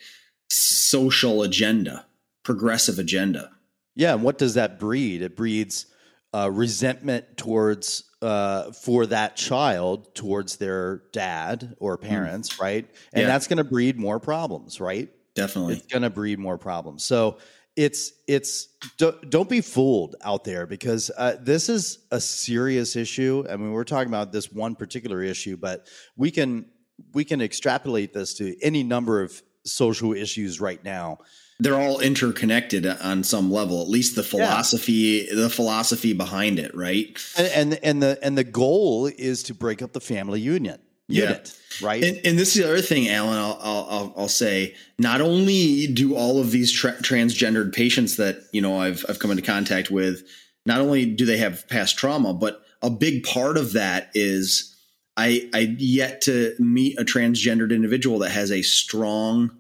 social 0.49 1.43
agenda, 1.43 2.07
progressive 2.45 2.99
agenda. 2.99 3.51
Yeah, 3.95 4.15
and 4.15 4.23
what 4.23 4.39
does 4.39 4.55
that 4.55 4.79
breed? 4.79 5.23
It 5.23 5.37
breeds 5.37 5.87
uh, 6.35 6.51
resentment 6.51 7.37
towards 7.37 8.05
uh, 8.21 8.73
for 8.73 9.07
that 9.07 9.37
child 9.37 10.13
towards 10.15 10.57
their 10.57 11.03
dad 11.13 11.77
or 11.79 11.97
parents, 11.97 12.59
right? 12.61 12.85
And 13.13 13.23
Yeah. 13.23 13.27
that's 13.29 13.47
going 13.47 13.59
to 13.59 13.65
breed 13.65 13.97
more 13.97 14.19
problems, 14.19 14.81
right? 14.81 15.09
Definitely. 15.35 15.75
It's 15.75 15.87
going 15.87 16.03
to 16.03 16.11
breed 16.11 16.39
more 16.41 16.59
problems. 16.59 17.05
So 17.05 17.39
it's 17.79 18.13
it's 18.27 18.67
don't, 18.97 19.31
don't 19.31 19.49
be 19.49 19.61
fooled 19.61 20.17
out 20.25 20.43
there 20.43 20.67
because 20.67 21.13
uh, 21.17 21.37
this 21.41 21.69
is 21.69 22.01
a 22.11 22.21
serious 22.21 22.97
issue. 22.97 23.45
I 23.49 23.57
mean, 23.57 23.71
we're 23.71 23.85
talking 23.85 24.09
about 24.09 24.33
this 24.33 24.51
one 24.51 24.75
particular 24.75 25.23
issue, 25.23 25.57
but 25.57 25.87
we 26.17 26.33
can 26.33 26.67
we 27.15 27.25
can 27.25 27.41
extrapolate 27.41 28.13
this 28.13 28.35
to 28.35 28.57
any 28.63 28.83
number 28.83 29.23
of 29.23 29.41
social 29.65 30.13
issues 30.13 30.61
right 30.61 30.83
now. 30.83 31.19
They're 31.61 31.79
all 31.79 32.01
interconnected 32.01 32.85
on 32.85 33.23
some 33.23 33.51
level, 33.53 33.81
at 33.81 33.89
least 33.89 34.17
the 34.17 34.25
philosophy, 34.25 35.33
the 35.33 35.49
philosophy 35.49 36.13
behind 36.13 36.59
it, 36.59 36.75
right? 36.75 37.17
And, 37.37 37.49
and 37.49 37.85
and 37.85 38.03
the 38.03 38.19
and 38.23 38.37
the 38.37 38.45
goal 38.45 39.07
is 39.07 39.45
to 39.45 39.55
break 39.55 39.83
up 39.83 39.93
the 39.93 40.01
family 40.01 40.41
union 40.41 40.81
Yeah. 41.09 41.38
right? 41.83 42.05
And, 42.05 42.21
and 42.25 42.38
this 42.38 42.55
is 42.55 42.62
the 42.62 42.69
other 42.69 42.83
thing, 42.83 43.09
Alan. 43.09 43.38
I'll, 43.38 43.59
I'll, 43.61 44.15
I'll, 44.17 44.29
say. 44.29 44.75
Not 44.99 45.21
only 45.21 45.87
do 45.87 46.15
all 46.15 46.38
of 46.41 46.50
these 46.50 46.71
tra- 46.71 46.97
transgendered 46.97 47.73
patients 47.73 48.17
that 48.17 48.43
you 48.53 48.61
know 48.61 48.81
I've 48.81 49.05
I've 49.09 49.19
come 49.19 49.31
into 49.31 49.43
contact 49.43 49.91
with, 49.91 50.23
not 50.67 50.81
only 50.81 51.07
do 51.07 51.25
they 51.25 51.38
have 51.38 51.67
past 51.69 51.97
trauma, 51.97 52.35
but 52.35 52.62
a 52.83 52.91
big 52.91 53.25
part 53.25 53.57
of 53.57 53.73
that 53.73 54.11
is 54.15 54.77
I 55.17 55.49
I 55.55 55.75
yet 55.79 56.21
to 56.23 56.55
meet 56.59 56.99
a 57.00 57.05
transgendered 57.05 57.73
individual 57.75 58.19
that 58.21 58.31
has 58.31 58.53
a 58.53 58.62
strong, 58.62 59.50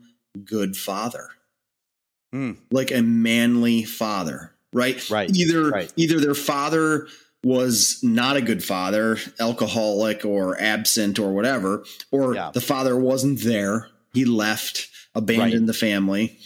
good 0.44 0.76
father. 0.76 1.30
Hmm. 2.30 2.52
like 2.70 2.90
a 2.90 3.00
manly 3.00 3.84
father, 3.84 4.52
right? 4.74 5.08
Right, 5.08 5.34
Either 5.34 5.70
right. 5.70 5.90
either 5.96 6.20
their 6.20 6.34
father 6.34 7.08
was 7.48 8.00
not 8.02 8.36
a 8.36 8.42
good 8.42 8.62
father, 8.62 9.16
alcoholic 9.40 10.24
or 10.24 10.60
absent 10.60 11.18
or 11.18 11.32
whatever, 11.32 11.82
or 12.10 12.34
Yeah. 12.34 12.50
the 12.52 12.60
father 12.60 12.94
wasn't 12.96 13.42
there. 13.42 13.88
He 14.12 14.26
left, 14.26 14.88
abandoned 15.14 15.66
the 15.68 15.72
family. 15.72 16.38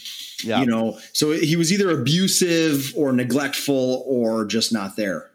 Yeah. 0.43 0.61
You 0.61 0.65
know, 0.65 0.99
so 1.11 1.31
he 1.31 1.55
was 1.57 1.71
either 1.73 1.89
abusive 1.91 2.93
or 2.95 3.11
neglectful 3.11 4.03
or 4.07 4.45
just 4.45 4.71
not 4.71 4.95
there. 4.95 5.29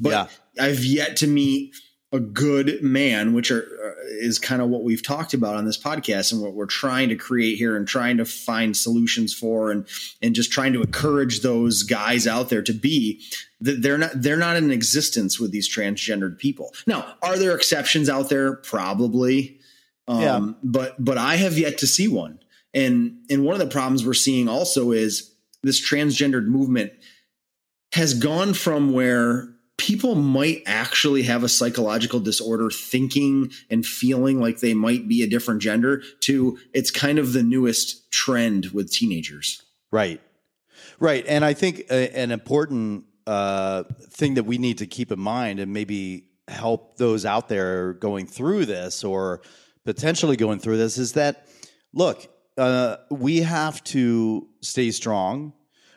But 0.00 0.10
Yeah. 0.10 0.26
I've 0.58 0.84
yet 0.84 1.16
to 1.18 1.26
meet 1.26 1.74
a 2.12 2.20
good 2.20 2.82
man, 2.82 3.32
which 3.32 3.50
are 3.50 3.62
uh, 3.62 3.92
is 4.20 4.38
kind 4.38 4.62
of 4.62 4.68
what 4.68 4.84
we've 4.84 5.02
talked 5.02 5.34
about 5.34 5.56
on 5.56 5.64
this 5.64 5.76
podcast 5.76 6.32
and 6.32 6.40
what 6.40 6.54
we're 6.54 6.66
trying 6.66 7.08
to 7.08 7.16
create 7.16 7.56
here 7.58 7.76
and 7.76 7.86
trying 7.88 8.16
to 8.18 8.24
find 8.24 8.76
solutions 8.76 9.34
for 9.34 9.70
and 9.72 9.86
and 10.22 10.34
just 10.34 10.52
trying 10.52 10.72
to 10.72 10.80
encourage 10.82 11.40
those 11.40 11.82
guys 11.82 12.26
out 12.26 12.48
there 12.48 12.62
to 12.62 12.72
be 12.72 13.20
that 13.60 13.82
they're 13.82 13.98
not 13.98 14.12
they're 14.14 14.36
not 14.36 14.56
in 14.56 14.70
existence 14.70 15.40
with 15.40 15.50
these 15.50 15.68
transgendered 15.68 16.38
people. 16.38 16.72
Now, 16.86 17.14
are 17.22 17.36
there 17.36 17.54
exceptions 17.56 18.08
out 18.08 18.28
there? 18.28 18.54
Probably. 18.54 19.58
Um, 20.08 20.20
Yeah. 20.22 20.52
but 20.62 21.04
but 21.04 21.18
I 21.18 21.36
have 21.36 21.58
yet 21.58 21.78
to 21.78 21.86
see 21.88 22.06
one. 22.06 22.38
And 22.72 23.18
and 23.28 23.44
one 23.44 23.54
of 23.54 23.60
the 23.60 23.72
problems 23.72 24.06
we're 24.06 24.14
seeing 24.14 24.48
also 24.48 24.92
is 24.92 25.34
this 25.64 25.80
transgendered 25.80 26.46
movement 26.46 26.92
has 27.92 28.14
gone 28.14 28.54
from 28.54 28.92
where 28.92 29.48
people 29.78 30.14
might 30.14 30.62
actually 30.66 31.22
have 31.22 31.44
a 31.44 31.48
psychological 31.48 32.20
disorder 32.20 32.70
thinking 32.70 33.50
and 33.70 33.84
feeling 33.84 34.40
like 34.40 34.60
they 34.60 34.74
might 34.74 35.06
be 35.06 35.22
a 35.22 35.26
different 35.26 35.60
gender 35.60 36.02
to 36.20 36.58
it's 36.72 36.90
kind 36.90 37.18
of 37.18 37.32
the 37.32 37.42
newest 37.42 38.10
trend 38.10 38.66
with 38.66 38.90
teenagers. 38.90 39.62
Right. 39.90 40.20
Right. 40.98 41.24
And 41.28 41.44
I 41.44 41.52
think 41.52 41.84
a, 41.90 42.16
an 42.16 42.30
important 42.30 43.04
uh, 43.26 43.84
thing 44.08 44.34
that 44.34 44.44
we 44.44 44.58
need 44.58 44.78
to 44.78 44.86
keep 44.86 45.12
in 45.12 45.20
mind 45.20 45.60
and 45.60 45.72
maybe 45.72 46.28
help 46.48 46.96
those 46.96 47.26
out 47.26 47.48
there 47.48 47.94
going 47.94 48.26
through 48.26 48.66
this 48.66 49.04
or 49.04 49.42
potentially 49.84 50.36
going 50.36 50.58
through 50.58 50.76
this 50.76 50.96
is 50.96 51.12
that, 51.12 51.48
look, 51.92 52.28
uh, 52.56 52.96
we 53.10 53.40
have 53.40 53.82
to 53.84 54.48
stay 54.60 54.90
strong. 54.90 55.52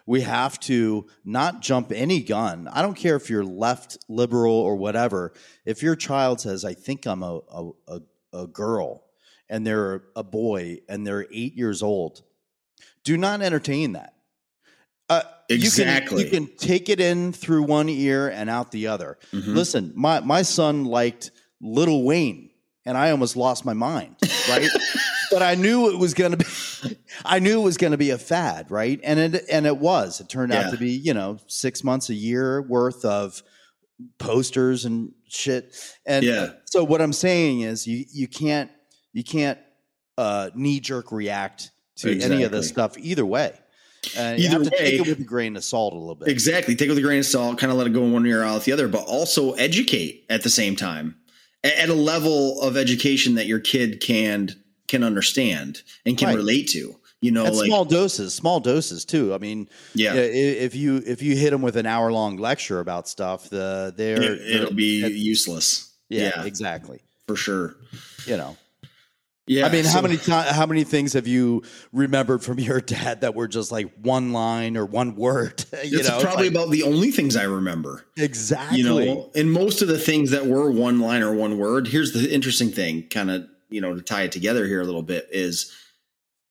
We 0.09 0.21
have 0.21 0.59
to 0.61 1.05
not 1.23 1.61
jump 1.61 1.91
any 1.91 2.23
gun. 2.23 2.67
I 2.67 2.81
don't 2.81 2.95
care 2.95 3.15
if 3.15 3.29
you're 3.29 3.45
left, 3.45 3.99
liberal, 4.09 4.55
or 4.55 4.75
whatever. 4.75 5.33
If 5.65 5.83
your 5.83 5.95
child 5.95 6.41
says, 6.41 6.65
I 6.65 6.73
think 6.73 7.05
I'm 7.05 7.21
a, 7.21 7.41
a, 7.87 7.99
a, 8.33 8.47
girl, 8.47 9.03
and 9.49 9.67
they're 9.67 10.01
a 10.15 10.23
boy 10.23 10.79
and 10.89 11.05
they're 11.05 11.27
eight 11.31 11.53
years 11.53 11.83
old, 11.83 12.23
do 13.03 13.17
not 13.17 13.43
entertain 13.43 13.91
that. 13.93 14.15
Uh, 15.11 15.21
you 15.47 15.57
can- 15.57 15.65
Exactly. 15.67 16.23
You 16.23 16.29
can, 16.31 16.47
take 16.57 16.89
it 16.89 16.99
in 16.99 17.31
through 17.31 17.65
one 17.65 17.87
ear 17.87 18.29
and 18.29 18.49
out 18.49 18.71
the 18.71 18.87
other. 18.87 19.19
Mhm. 19.31 19.53
Listen, 19.53 19.93
my, 19.95 20.21
my 20.21 20.41
son 20.41 20.85
liked 20.85 21.29
Little 21.61 22.03
Wayne, 22.03 22.49
and 22.83 22.97
I 22.97 23.11
almost 23.11 23.35
lost 23.35 23.63
my 23.63 23.73
mind, 23.73 24.15
right? 24.49 24.69
but 25.31 25.43
I 25.43 25.53
knew 25.53 25.91
it 25.91 25.99
was 25.99 26.15
going 26.15 26.31
to 26.31 26.37
be, 26.37 26.45
I 27.25 27.39
knew 27.39 27.59
it 27.61 27.63
was 27.63 27.77
going 27.77 27.91
to 27.91 27.97
be 27.97 28.09
a 28.11 28.17
fad, 28.17 28.69
right? 28.71 28.99
And 29.03 29.19
it 29.35 29.45
and 29.51 29.65
it 29.65 29.77
was. 29.77 30.19
It 30.21 30.29
turned 30.29 30.51
Yeah. 30.53 30.67
out 30.67 30.71
to 30.71 30.77
be, 30.77 30.91
you 30.91 31.13
know, 31.13 31.37
six 31.47 31.83
months, 31.83 32.09
a 32.09 32.13
year 32.13 32.61
worth 32.61 33.05
of 33.05 33.41
posters 34.17 34.85
and 34.85 35.11
shit. 35.27 35.75
And 36.05 36.25
Yeah. 36.25 36.51
so 36.65 36.83
what 36.83 37.01
I'm 37.01 37.13
saying 37.13 37.61
is, 37.61 37.85
you 37.87 38.05
you 38.11 38.27
can't 38.27 38.71
you 39.13 39.23
can't 39.23 39.59
uh, 40.17 40.49
knee 40.55 40.79
jerk 40.79 41.11
react 41.11 41.71
to 41.97 42.19
any 42.19 42.43
of 42.43 42.51
this 42.51 42.69
stuff 42.69 42.97
either 42.97 43.25
way. 43.25 43.53
Uh, 44.17 44.35
you 44.37 44.45
Either 44.47 44.49
have 44.59 44.63
to 44.63 44.69
take 44.77 44.93
it 44.93 45.07
with 45.07 45.19
a 45.19 45.23
grain 45.23 45.55
of 45.57 45.63
salt 45.63 45.93
a 45.93 45.97
little 45.97 46.15
bit. 46.15 46.29
Exactly. 46.29 46.75
Take 46.75 46.87
it 46.87 46.91
with 46.91 46.97
a 46.99 47.01
grain 47.01 47.19
of 47.19 47.25
salt, 47.25 47.57
kind 47.57 47.71
of 47.71 47.77
let 47.77 47.87
it 47.87 47.93
go 47.93 48.03
in 48.03 48.13
one 48.13 48.25
ear 48.25 48.43
out 48.43 48.63
the 48.63 48.71
other, 48.71 48.87
but 48.87 49.03
also 49.05 49.53
educate 49.53 50.25
at 50.29 50.43
the 50.43 50.49
same 50.49 50.75
time 50.75 51.15
at 51.63 51.89
a 51.89 51.93
level 51.93 52.61
of 52.61 52.77
education 52.77 53.35
that 53.35 53.45
your 53.47 53.59
kid 53.59 53.99
can 53.99 54.55
can 54.89 55.03
understand 55.03 55.83
and 56.05 56.17
can 56.17 56.27
Right. 56.29 56.35
relate 56.37 56.67
to. 56.69 56.95
You 57.21 57.31
know, 57.31 57.43
like 57.43 57.67
small 57.67 57.83
doses, 57.83 58.33
small 58.33 58.61
doses 58.61 59.03
too. 59.03 59.33
I 59.33 59.39
mean, 59.39 59.67
yeah, 59.93 60.13
if 60.15 60.73
you 60.73 61.03
if 61.05 61.21
you 61.21 61.35
hit 61.35 61.49
them 61.51 61.61
with 61.61 61.75
an 61.75 61.85
hour 61.85 62.11
long 62.13 62.37
lecture 62.37 62.79
about 62.79 63.09
stuff, 63.09 63.49
the 63.49 63.93
they're 63.95 64.21
it, 64.21 64.41
it'll 64.55 64.73
be 64.73 65.01
they're- 65.01 65.09
useless. 65.11 65.89
yeah, 66.09 66.31
yeah. 66.37 66.43
exactly. 66.45 67.01
for 67.27 67.35
sure. 67.35 67.75
You 68.25 68.37
know, 68.37 68.57
Yeah. 69.47 69.65
I 69.67 69.69
mean, 69.71 69.83
how 69.83 70.01
many 70.01 70.15
ti 70.15 70.31
how 70.31 70.65
many 70.65 70.85
things 70.85 71.11
have 71.13 71.27
you 71.27 71.63
remembered 71.91 72.41
from 72.41 72.57
your 72.69 72.79
dad 72.79 73.19
that 73.21 73.35
were 73.35 73.49
just 73.49 73.69
like 73.69 73.91
one 74.01 74.31
line 74.31 74.77
or 74.77 74.85
one 74.85 75.17
word? 75.17 75.65
you 75.83 75.99
It's 75.99 76.07
know, 76.07 76.21
probably 76.21 76.45
like- 76.49 76.55
about 76.55 76.69
the 76.71 76.83
only 76.83 77.11
things 77.11 77.35
I 77.35 77.43
remember. 77.43 78.05
exactly. 78.15 78.77
You 78.79 78.83
know, 78.85 79.29
and 79.35 79.51
most 79.51 79.81
of 79.81 79.89
the 79.89 79.99
things 79.99 80.31
that 80.31 80.45
were 80.45 80.71
one 80.71 81.01
line 81.01 81.21
or 81.21 81.33
one 81.33 81.57
word. 81.57 81.89
Here's 81.89 82.13
the 82.13 82.33
interesting 82.33 82.69
thing, 82.71 83.03
kind 83.09 83.29
of, 83.29 83.45
you 83.69 83.81
know, 83.81 83.95
to 83.95 84.01
tie 84.01 84.23
it 84.23 84.31
together 84.31 84.65
here 84.65 84.81
a 84.81 84.85
little 84.85 85.03
bit 85.03 85.27
is 85.31 85.71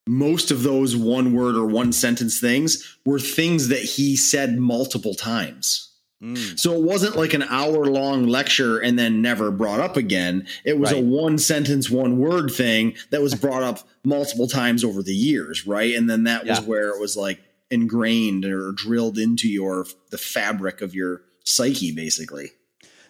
most 0.06 0.50
of 0.50 0.62
those 0.62 0.96
one 0.96 1.34
word 1.34 1.54
or 1.56 1.66
one 1.66 1.92
sentence 1.92 2.40
things 2.40 2.98
were 3.04 3.18
things 3.18 3.68
that 3.68 3.80
he 3.82 4.16
said 4.16 4.58
multiple 4.58 5.14
times. 5.14 5.84
Mm, 6.22 6.58
So 6.58 6.72
it 6.72 6.82
wasn't 6.82 7.16
like 7.16 7.34
an 7.34 7.44
hour 7.44 7.84
long 7.84 8.26
lecture 8.26 8.78
and 8.78 8.98
then 8.98 9.22
never 9.22 9.50
brought 9.50 9.78
up 9.80 9.96
again. 9.96 10.46
It 10.64 10.78
was 10.78 10.90
a 10.90 11.00
one 11.00 11.38
sentence, 11.38 11.88
one 11.90 12.18
word 12.18 12.50
thing 12.50 12.94
that 13.10 13.22
was 13.22 13.34
brought 13.34 13.62
up 13.62 13.86
multiple 14.04 14.48
times 14.48 14.82
over 14.82 15.02
the 15.02 15.14
years, 15.14 15.66
right? 15.66 15.94
And 15.94 16.08
then 16.10 16.24
that 16.24 16.44
was 16.46 16.60
where 16.66 16.88
it 16.88 17.00
was 17.00 17.16
like 17.16 17.40
ingrained 17.70 18.44
or 18.46 18.72
drilled 18.72 19.18
into 19.18 19.48
your 19.48 19.86
the 20.10 20.18
fabric 20.18 20.80
of 20.80 20.94
your 20.94 21.22
psyche, 21.44 21.92
basically. 21.92 22.50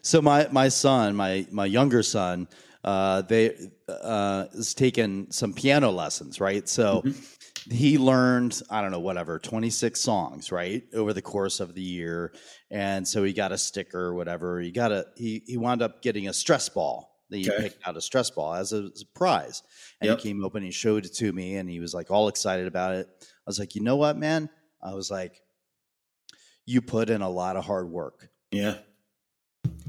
So 0.03 0.21
my 0.21 0.49
my 0.51 0.69
son, 0.69 1.17
my 1.17 1.47
my 1.51 1.65
younger 1.65 2.03
son, 2.03 2.49
uh, 2.85 3.23
they 3.23 3.57
uh, 3.89 4.47
is 4.53 4.75
taking 4.75 5.31
some 5.31 5.53
piano 5.53 5.91
lessons, 5.91 6.41
right? 6.41 6.69
So 6.69 7.05
he 7.71 7.99
learned 7.99 8.63
I 8.71 8.81
don't 8.83 8.91
know 8.93 9.01
whatever 9.01 9.39
twenty 9.39 9.71
six 9.71 10.01
songs, 10.01 10.51
right, 10.53 10.83
over 10.95 11.13
the 11.13 11.23
course 11.23 11.61
of 11.61 11.75
the 11.75 11.83
year, 11.83 12.33
and 12.71 13.07
so 13.07 13.25
he 13.25 13.33
got 13.33 13.53
a 13.53 13.59
sticker 13.59 14.01
or 14.01 14.15
whatever. 14.15 14.61
He 14.61 14.71
got 14.71 14.93
a 14.93 15.07
he 15.17 15.43
he 15.47 15.57
wound 15.57 15.83
up 15.83 16.03
getting 16.03 16.29
a 16.29 16.33
stress 16.33 16.69
ball. 16.69 17.15
That 17.31 17.37
he 17.37 17.51
Okay. 17.51 17.65
picked 17.65 17.87
out 17.87 17.95
a 17.95 18.01
stress 18.01 18.31
ball 18.31 18.55
as 18.55 18.73
a, 18.73 18.89
as 18.95 19.03
a 19.03 19.19
prize, 19.19 19.63
and 20.01 20.09
Yep. 20.09 20.21
he 20.21 20.29
came 20.31 20.43
up 20.45 20.55
and 20.55 20.65
he 20.65 20.71
showed 20.71 21.05
it 21.05 21.13
to 21.17 21.31
me, 21.31 21.57
and 21.57 21.69
he 21.69 21.79
was 21.79 21.93
like 21.93 22.11
all 22.11 22.29
excited 22.29 22.67
about 22.67 22.95
it. 22.95 23.07
I 23.21 23.45
was 23.47 23.59
like, 23.59 23.75
you 23.75 23.83
know 23.83 23.97
what, 23.97 24.17
man? 24.17 24.49
I 24.83 24.95
was 24.95 25.11
like, 25.11 25.43
you 26.65 26.81
put 26.81 27.11
in 27.11 27.21
a 27.21 27.29
lot 27.29 27.57
of 27.57 27.67
hard 27.67 27.91
work. 27.91 28.31
Yeah. 28.51 28.79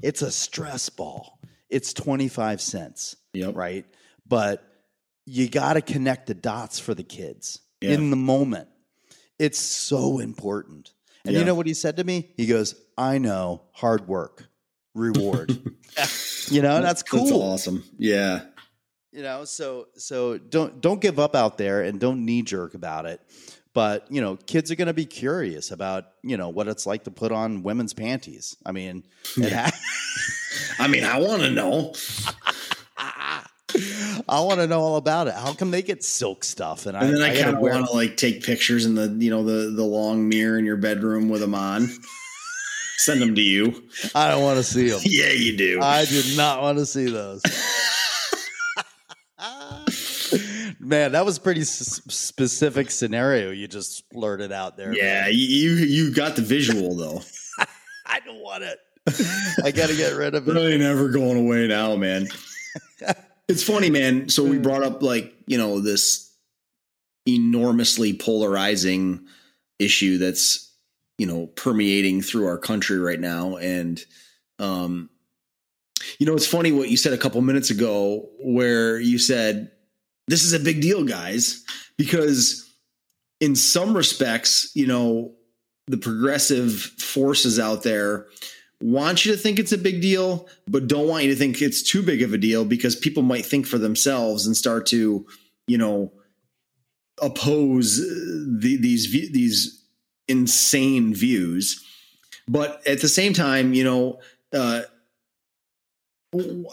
It's 0.01 0.21
a 0.21 0.31
stress 0.31 0.89
ball. 0.89 1.39
It's 1.69 1.93
25 1.93 2.61
cents, 2.61 3.15
Yep. 3.33 3.55
right? 3.55 3.85
But 4.27 4.63
you 5.25 5.47
got 5.49 5.73
to 5.73 5.81
connect 5.81 6.27
the 6.27 6.33
dots 6.33 6.79
for 6.79 6.93
the 6.95 7.03
kids 7.03 7.59
Yeah. 7.81 7.91
in 7.91 8.09
the 8.09 8.15
moment. 8.15 8.67
It's 9.37 9.59
so 9.59 10.19
important. 10.19 10.91
And 11.25 11.33
Yeah. 11.33 11.39
you 11.39 11.45
know 11.45 11.55
what 11.55 11.67
he 11.67 11.73
said 11.73 11.97
to 11.97 12.03
me? 12.03 12.31
He 12.37 12.45
goes, 12.47 12.75
I 12.97 13.17
know 13.19 13.61
hard 13.73 14.07
work, 14.07 14.47
reward. 14.95 15.51
you 16.49 16.61
know, 16.61 16.81
that's 16.81 17.03
cool. 17.03 17.19
That's 17.25 17.31
awesome. 17.31 17.83
Yeah. 17.97 18.45
You 19.11 19.23
know, 19.23 19.45
so 19.45 19.87
so 19.97 20.37
don't 20.37 20.81
don't 20.81 21.01
give 21.01 21.17
up 21.19 21.35
out 21.35 21.57
there 21.57 21.81
and 21.81 21.99
don't 21.99 22.25
knee 22.25 22.41
jerk 22.43 22.73
about 22.73 23.05
it. 23.05 23.21
But 23.73 24.05
you 24.11 24.21
know, 24.21 24.35
kids 24.35 24.71
are 24.71 24.75
going 24.75 24.87
to 24.87 24.93
be 24.93 25.05
curious 25.05 25.71
about 25.71 26.05
you 26.23 26.37
know 26.37 26.49
what 26.49 26.67
it's 26.67 26.85
like 26.85 27.05
to 27.05 27.11
put 27.11 27.31
on 27.31 27.63
women's 27.63 27.93
panties. 27.93 28.55
I 28.65 28.71
mean, 28.71 29.03
it 29.37 29.49
Yeah. 29.51 29.69
ha- 29.71 29.79
I 30.79 30.87
mean, 30.87 31.03
I 31.03 31.19
want 31.19 31.41
to 31.41 31.51
know. 31.51 31.93
I 34.27 34.41
want 34.41 34.59
to 34.59 34.67
know 34.67 34.81
all 34.81 34.97
about 34.97 35.27
it. 35.27 35.33
How 35.33 35.53
come 35.53 35.71
they 35.71 35.81
get 35.81 36.03
silk 36.03 36.43
stuff? 36.43 36.85
And, 36.85 36.97
And 36.97 37.13
then 37.13 37.21
I, 37.21 37.29
gotta 37.29 37.43
kind 37.43 37.55
of 37.55 37.61
want 37.61 37.85
to 37.87 37.93
like 37.93 38.17
take 38.17 38.43
pictures 38.43 38.85
in 38.85 38.95
the, 38.95 39.07
you 39.19 39.29
know, 39.29 39.43
the 39.43 39.71
the 39.71 39.83
long 39.83 40.27
mirror 40.27 40.57
in 40.57 40.65
your 40.65 40.77
bedroom 40.77 41.29
with 41.29 41.41
them 41.41 41.55
on. 41.55 41.87
Send 42.97 43.21
them 43.21 43.33
to 43.35 43.41
you. 43.41 43.83
I 44.13 44.29
don't 44.29 44.43
want 44.43 44.57
to 44.57 44.63
see 44.63 44.89
them. 44.89 44.99
Yeah, 45.05 45.29
you 45.29 45.55
do. 45.55 45.79
I 45.81 46.05
do 46.05 46.21
not 46.35 46.61
want 46.61 46.77
to 46.79 46.85
see 46.85 47.09
those. 47.09 47.41
Man, 50.81 51.11
that 51.11 51.25
was 51.25 51.37
a 51.37 51.41
pretty 51.41 51.61
s- 51.61 52.01
specific 52.09 52.89
scenario 52.91 53.51
you 53.51 53.67
just 53.67 54.09
blurted 54.09 54.51
out 54.51 54.77
there. 54.77 54.93
yeah, 54.93 55.23
man. 55.23 55.31
you 55.33 55.71
you 55.71 56.13
got 56.13 56.35
the 56.35 56.41
visual 56.41 56.95
though. 56.95 57.21
I 58.05 58.19
don't 58.21 58.41
want 58.41 58.63
it. 58.63 58.79
I 59.63 59.71
got 59.71 59.89
to 59.89 59.95
get 59.95 60.15
rid 60.15 60.35
of 60.35 60.47
It 60.47 60.57
ain't 60.57 60.81
never 60.81 61.09
going 61.09 61.37
away 61.37 61.67
now, 61.67 61.95
man. 61.95 62.27
it's 63.47 63.63
funny, 63.63 63.89
man. 63.89 64.29
So 64.29 64.43
we 64.43 64.57
brought 64.57 64.83
up 64.83 65.01
like, 65.01 65.33
you 65.47 65.57
know, 65.57 65.79
this 65.79 66.31
enormously 67.27 68.13
polarizing 68.13 69.25
issue 69.79 70.17
that's, 70.17 70.71
you 71.17 71.25
know, 71.25 71.47
permeating 71.47 72.21
through 72.21 72.47
our 72.47 72.57
country 72.57 72.99
right 72.99 73.19
now. 73.19 73.57
And 73.57 74.03
um, 74.59 75.09
you 76.19 76.25
know, 76.25 76.33
it's 76.33 76.47
funny 76.47 76.71
what 76.71 76.89
you 76.89 76.97
said 76.97 77.13
a 77.13 77.17
couple 77.17 77.41
minutes 77.41 77.69
ago 77.69 78.29
where 78.39 78.99
you 78.99 79.17
said, 79.17 79.71
This 80.27 80.43
is 80.43 80.53
a 80.53 80.59
big 80.59 80.81
deal, 80.81 81.03
guys, 81.03 81.63
because 81.97 82.69
in 83.39 83.55
some 83.55 83.95
respects, 83.95 84.71
you 84.75 84.87
know, 84.87 85.33
the 85.87 85.97
progressive 85.97 86.73
forces 86.73 87.59
out 87.59 87.83
there 87.83 88.27
want 88.81 89.25
you 89.25 89.31
to 89.33 89.37
think 89.37 89.59
it's 89.59 89.71
a 89.71 89.77
big 89.77 90.01
deal, 90.01 90.47
but 90.67 90.87
don't 90.87 91.07
want 91.07 91.25
you 91.25 91.31
to 91.31 91.35
think 91.35 91.61
it's 91.61 91.83
too 91.83 92.01
big 92.01 92.21
of 92.21 92.33
a 92.33 92.37
deal 92.37 92.65
because 92.65 92.95
people 92.95 93.23
might 93.23 93.45
think 93.45 93.65
for 93.65 93.77
themselves 93.77 94.45
and 94.45 94.55
start 94.55 94.85
to, 94.87 95.25
you 95.67 95.77
know, 95.77 96.11
oppose 97.21 97.97
the, 97.97 98.77
these 98.79 99.11
these 99.11 99.83
insane 100.27 101.13
views. 101.13 101.85
But 102.47 102.85
at 102.87 103.01
the 103.01 103.09
same 103.09 103.33
time, 103.33 103.73
you 103.73 103.83
know, 103.83 104.19
uh, 104.53 104.81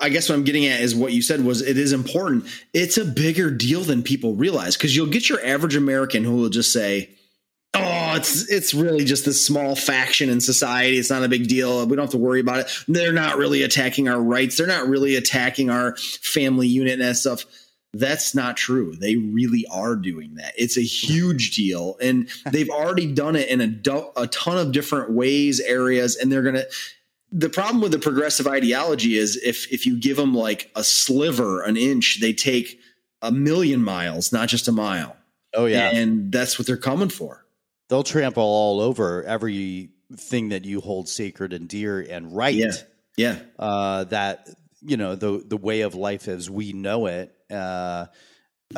I 0.01 0.11
guess 0.11 0.29
what 0.29 0.37
I'm 0.37 0.45
getting 0.45 0.67
at 0.67 0.81
is 0.81 0.95
what 0.95 1.13
you 1.13 1.23
said 1.23 1.45
was 1.45 1.63
it 1.63 1.79
is 1.79 1.93
important. 1.93 2.45
It's 2.73 2.99
a 2.99 3.05
bigger 3.05 3.51
deal 3.51 3.83
than 3.83 4.03
people 4.03 4.35
realize 4.35 4.77
because 4.77 4.95
you'll 4.95 5.07
get 5.07 5.29
your 5.29 5.45
average 5.45 5.77
American 5.77 6.25
who 6.25 6.37
will 6.37 6.51
just 6.51 6.73
say, 6.73 7.11
"Oh, 7.11 7.26
it's 8.17 8.51
it's 8.51 8.75
really 8.75 9.05
just 9.05 9.25
this 9.25 9.45
small 9.45 9.77
faction 9.77 10.29
in 10.29 10.41
society. 10.41 10.99
It's 10.99 11.11
not 11.11 11.23
a 11.23 11.29
big 11.29 11.49
deal. 11.49 11.87
We 11.87 11.97
don't 11.97 12.05
have 12.05 12.11
to 12.11 12.19
worry 12.19 12.41
about 12.41 12.61
it. 12.61 12.71
They're 12.89 13.13
not 13.13 13.37
really 13.37 13.63
attacking 13.63 14.09
our 14.09 14.21
rights. 14.21 14.57
They're 14.57 14.67
not 14.67 14.89
really 14.89 15.17
attacking 15.17 15.71
our 15.71 15.97
family 15.97 16.69
unit 16.69 16.95
and 16.95 17.03
that 17.03 17.17
stuff." 17.17 17.45
That's 17.95 18.35
not 18.35 18.59
true. 18.59 18.95
They 18.95 19.17
really 19.17 19.65
are 19.73 19.97
doing 19.97 20.35
that. 20.35 20.53
It's 20.59 20.77
a 20.77 20.83
huge 20.83 21.57
deal, 21.57 21.97
and 22.01 22.29
they've 22.51 22.69
already 22.69 23.11
done 23.11 23.37
it 23.37 23.49
in 23.49 23.63
a, 23.63 23.67
do- 23.67 24.11
a 24.17 24.27
ton 24.27 24.59
of 24.59 24.73
different 24.73 25.13
ways, 25.13 25.61
areas, 25.61 26.17
and 26.17 26.31
they're 26.31 26.43
gonna 26.43 26.65
the 27.33 27.49
problem 27.49 27.81
with 27.81 27.93
the 27.93 27.99
progressive 27.99 28.47
ideology 28.47 29.17
is 29.17 29.37
if 29.37 29.73
if 29.73 29.87
you 29.87 29.99
give 29.99 30.17
them 30.17 30.35
like 30.35 30.71
a 30.77 30.85
sliver, 30.85 31.63
an 31.63 31.77
inch, 31.77 32.21
they 32.21 32.33
take 32.33 32.79
a 33.23 33.33
million 33.33 33.83
miles, 33.83 34.33
not 34.33 34.49
just 34.49 34.69
a 34.69 34.73
mile. 34.73 35.17
Oh 35.55 35.67
yeah, 35.67 35.91
and 35.91 36.31
that's 36.31 36.59
what 36.59 36.67
they're 36.67 36.77
coming 36.77 37.09
for. 37.09 37.46
They'll 37.89 38.03
trample 38.03 38.43
all 38.43 38.81
over 38.81 39.23
everything 39.25 40.49
that 40.51 40.65
you 40.65 40.81
hold 40.81 41.09
sacred 41.09 41.53
and 41.53 41.69
dear 41.69 42.01
and 42.01 42.35
right. 42.35 42.55
Yeah, 42.55 42.73
yeah. 43.17 43.39
Uh, 43.59 44.05
that 44.05 44.49
you 44.81 44.97
know 44.97 45.15
the 45.15 45.43
the 45.47 45.57
way 45.57 45.83
of 45.83 45.95
life 45.95 46.29
as 46.29 46.51
we 46.51 46.73
know 46.73 47.07
it. 47.07 47.35
Uh, 47.51 48.07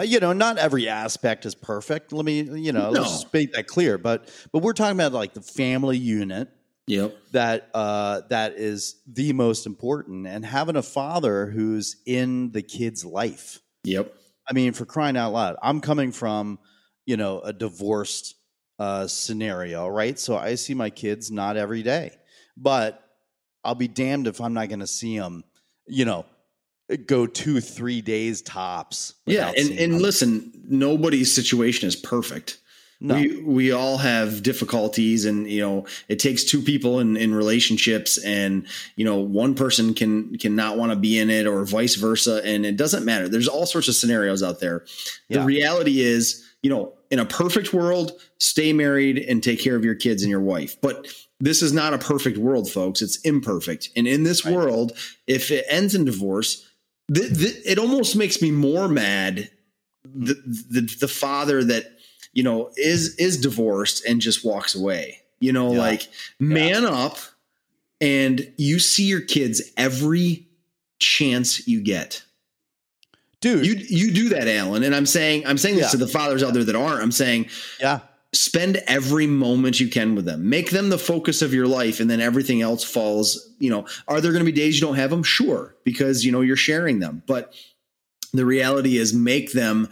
you 0.02 0.20
know, 0.20 0.34
not 0.34 0.58
every 0.58 0.88
aspect 0.88 1.46
is 1.46 1.54
perfect. 1.54 2.12
Let 2.12 2.24
me, 2.24 2.42
you 2.42 2.72
know, 2.72 2.90
no. 2.90 3.00
let's 3.00 3.10
just 3.22 3.32
make 3.32 3.54
that 3.54 3.66
clear. 3.66 3.96
But 3.96 4.28
but 4.52 4.62
we're 4.62 4.74
talking 4.74 4.96
about 4.96 5.12
like 5.12 5.32
the 5.32 5.40
family 5.40 5.96
unit 5.96 6.50
Yep. 6.88 7.18
That 7.32 7.68
uh, 7.74 8.22
that 8.30 8.54
is 8.54 8.96
the 9.06 9.34
most 9.34 9.66
important, 9.66 10.26
and 10.26 10.44
having 10.44 10.74
a 10.74 10.82
father 10.82 11.46
who's 11.46 11.96
in 12.06 12.50
the 12.52 12.62
kid's 12.62 13.04
life. 13.04 13.60
Yep. 13.84 14.14
I 14.48 14.54
mean, 14.54 14.72
for 14.72 14.86
crying 14.86 15.16
out 15.16 15.34
loud, 15.34 15.56
I'm 15.62 15.82
coming 15.82 16.12
from 16.12 16.58
you 17.04 17.18
know 17.18 17.40
a 17.40 17.52
divorced 17.52 18.36
uh, 18.78 19.06
scenario, 19.06 19.88
right? 19.88 20.18
So 20.18 20.36
I 20.36 20.54
see 20.54 20.74
my 20.74 20.90
kids 20.90 21.30
not 21.30 21.56
every 21.56 21.82
day, 21.82 22.12
but 22.56 23.02
I'll 23.64 23.74
be 23.74 23.88
damned 23.88 24.26
if 24.26 24.40
I'm 24.40 24.54
not 24.54 24.68
going 24.68 24.80
to 24.80 24.86
see 24.86 25.18
them. 25.18 25.44
You 25.86 26.04
know, 26.04 26.26
go 27.06 27.26
two, 27.26 27.60
three 27.60 28.00
days 28.00 28.42
tops. 28.42 29.14
Yeah, 29.26 29.52
and 29.56 29.70
and 29.78 29.94
them. 29.94 30.02
listen, 30.02 30.52
nobody's 30.64 31.34
situation 31.34 31.88
is 31.88 31.96
perfect. 31.96 32.58
No. 33.00 33.14
We 33.14 33.42
we 33.42 33.72
all 33.72 33.96
have 33.98 34.42
difficulties, 34.42 35.24
and 35.24 35.48
you 35.48 35.60
know 35.60 35.86
it 36.08 36.18
takes 36.18 36.42
two 36.42 36.60
people 36.60 36.98
in, 36.98 37.16
in 37.16 37.32
relationships, 37.32 38.18
and 38.18 38.66
you 38.96 39.04
know 39.04 39.16
one 39.18 39.54
person 39.54 39.94
can 39.94 40.36
can 40.36 40.56
not 40.56 40.76
want 40.76 40.90
to 40.90 40.96
be 40.96 41.16
in 41.16 41.30
it, 41.30 41.46
or 41.46 41.64
vice 41.64 41.94
versa, 41.94 42.42
and 42.44 42.66
it 42.66 42.76
doesn't 42.76 43.04
matter. 43.04 43.28
There's 43.28 43.46
all 43.46 43.66
sorts 43.66 43.86
of 43.86 43.94
scenarios 43.94 44.42
out 44.42 44.58
there. 44.58 44.84
The 45.28 45.42
reality 45.42 46.00
is, 46.00 46.47
you 46.62 46.70
know, 46.70 46.94
in 47.10 47.18
a 47.18 47.24
perfect 47.24 47.72
world, 47.72 48.12
stay 48.38 48.72
married 48.72 49.18
and 49.18 49.42
take 49.42 49.60
care 49.60 49.76
of 49.76 49.84
your 49.84 49.94
kids 49.94 50.22
and 50.22 50.30
your 50.30 50.40
wife. 50.40 50.80
But 50.80 51.06
this 51.40 51.62
is 51.62 51.72
not 51.72 51.94
a 51.94 51.98
perfect 51.98 52.38
world, 52.38 52.70
folks. 52.70 53.00
It's 53.00 53.18
imperfect, 53.20 53.90
and 53.96 54.06
in 54.08 54.24
this 54.24 54.44
right. 54.44 54.54
world, 54.54 54.92
if 55.26 55.50
it 55.50 55.64
ends 55.68 55.94
in 55.94 56.04
divorce, 56.04 56.68
th- 57.12 57.36
th- 57.38 57.56
it 57.64 57.78
almost 57.78 58.16
makes 58.16 58.42
me 58.42 58.50
more 58.50 58.88
mad. 58.88 59.50
The, 60.04 60.34
the 60.70 60.96
the 61.00 61.08
father 61.08 61.62
that 61.64 61.98
you 62.32 62.42
know, 62.44 62.70
is 62.76 63.16
is 63.16 63.40
divorced 63.40 64.04
and 64.04 64.20
just 64.20 64.44
walks 64.44 64.74
away. 64.74 65.22
You 65.40 65.52
know, 65.52 65.72
yeah. 65.72 65.78
like 65.78 66.08
man 66.38 66.82
yeah. 66.82 66.88
up 66.88 67.18
and 68.00 68.52
you 68.56 68.78
see 68.78 69.04
your 69.04 69.20
kids 69.20 69.62
every 69.76 70.46
chance 71.00 71.66
you 71.66 71.80
get. 71.80 72.22
Dude, 73.40 73.64
you 73.64 73.74
you 73.74 74.12
do 74.12 74.28
that, 74.30 74.48
Alan, 74.48 74.82
and 74.82 74.94
I'm 74.94 75.06
saying 75.06 75.46
I'm 75.46 75.58
saying 75.58 75.76
this 75.76 75.86
yeah. 75.86 75.90
to 75.90 75.96
the 75.96 76.08
fathers 76.08 76.42
out 76.42 76.54
there 76.54 76.64
that 76.64 76.74
aren't. 76.74 77.02
I'm 77.02 77.12
saying, 77.12 77.48
yeah, 77.80 78.00
spend 78.32 78.78
every 78.88 79.28
moment 79.28 79.78
you 79.78 79.88
can 79.88 80.16
with 80.16 80.24
them. 80.24 80.48
Make 80.48 80.70
them 80.70 80.88
the 80.88 80.98
focus 80.98 81.40
of 81.40 81.54
your 81.54 81.68
life, 81.68 82.00
and 82.00 82.10
then 82.10 82.20
everything 82.20 82.62
else 82.62 82.82
falls. 82.82 83.48
You 83.60 83.70
know, 83.70 83.86
are 84.08 84.20
there 84.20 84.32
going 84.32 84.44
to 84.44 84.50
be 84.50 84.56
days 84.56 84.80
you 84.80 84.86
don't 84.86 84.96
have 84.96 85.10
them? 85.10 85.22
Sure, 85.22 85.76
because 85.84 86.24
you 86.24 86.32
know 86.32 86.40
you're 86.40 86.56
sharing 86.56 86.98
them. 86.98 87.22
But 87.26 87.54
the 88.32 88.44
reality 88.44 88.96
is, 88.96 89.14
make 89.14 89.52
them 89.52 89.88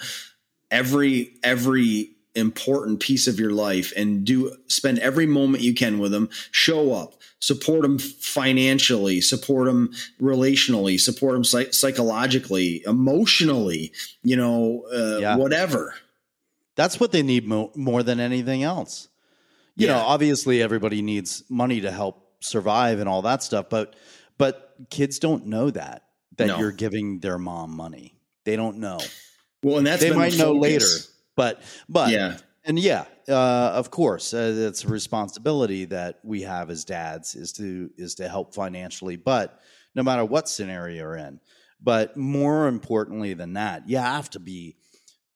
every 0.71 1.35
every 1.45 2.11
important 2.35 3.01
piece 3.01 3.27
of 3.27 3.41
your 3.41 3.53
life 3.53 3.93
and 3.97 4.25
do 4.25 4.55
spend 4.67 4.99
every 4.99 5.27
moment 5.27 5.63
you 5.63 5.73
can 5.73 5.99
with 5.99 6.13
them 6.13 6.29
show 6.51 6.93
up 6.93 7.15
support 7.39 7.83
them 7.83 7.99
financially 7.99 9.21
support 9.21 9.67
them 9.67 9.93
relationally 10.21 10.99
support 10.99 11.35
them 11.35 11.45
psych- 11.45 11.75
psychologically 11.75 12.83
emotionally 12.87 13.93
you 14.23 14.37
know 14.37 14.85
uh, 14.93 15.19
yeah. 15.19 15.37
whatever 15.37 15.95
that's 16.77 16.99
what 16.99 17.13
they 17.13 17.23
need 17.23 17.47
mo- 17.47 17.73
more 17.75 18.03
than 18.03 18.21
anything 18.21 18.63
else 18.63 19.09
you 19.77 19.87
yeah. 19.87 19.95
know 19.95 19.99
obviously 20.01 20.63
everybody 20.63 21.03
needs 21.03 21.45
money 21.49 21.81
to 21.81 21.91
help 21.91 22.27
survive 22.41 23.01
and 23.01 23.09
all 23.09 23.23
that 23.23 23.43
stuff 23.43 23.67
but 23.69 23.95
but 24.39 24.75
kids 24.91 25.19
don't 25.19 25.47
know 25.47 25.71
that 25.71 26.05
that 26.37 26.49
no. 26.49 26.59
you're 26.59 26.73
giving 26.73 27.21
their 27.21 27.39
mom 27.39 27.71
money 27.71 28.19
they 28.45 28.57
don't 28.57 28.79
know 28.79 28.99
well 29.63 29.79
and 29.79 29.87
that's 29.87 30.03
they 30.03 30.13
might 30.13 30.33
the 30.33 30.39
know 30.39 30.53
later 30.53 30.87
but 31.37 31.63
but 31.89 32.11
yeah, 32.11 32.39
and 32.65 32.79
yeah, 32.79 33.05
uh, 33.29 33.73
of 33.75 33.91
course, 33.91 34.35
uh, 34.35 34.55
it's 34.57 34.85
a 34.85 34.89
responsibility 34.89 35.85
that 35.87 36.19
we 36.23 36.43
have 36.43 36.71
as 36.71 36.85
dads 36.85 37.35
is 37.35 37.53
to 37.55 37.91
is 37.97 38.15
to 38.17 38.29
help 38.29 38.55
financially. 38.55 39.17
But 39.17 39.61
no 39.95 40.03
matter 40.03 40.25
what 40.25 40.49
scenario 40.49 40.97
you're 40.97 41.17
in, 41.17 41.41
but 41.81 42.17
more 42.17 42.69
importantly 42.69 43.35
than 43.35 43.55
that, 43.55 43.89
you 43.89 43.99
have 43.99 44.31
to 44.31 44.41
be 44.41 44.77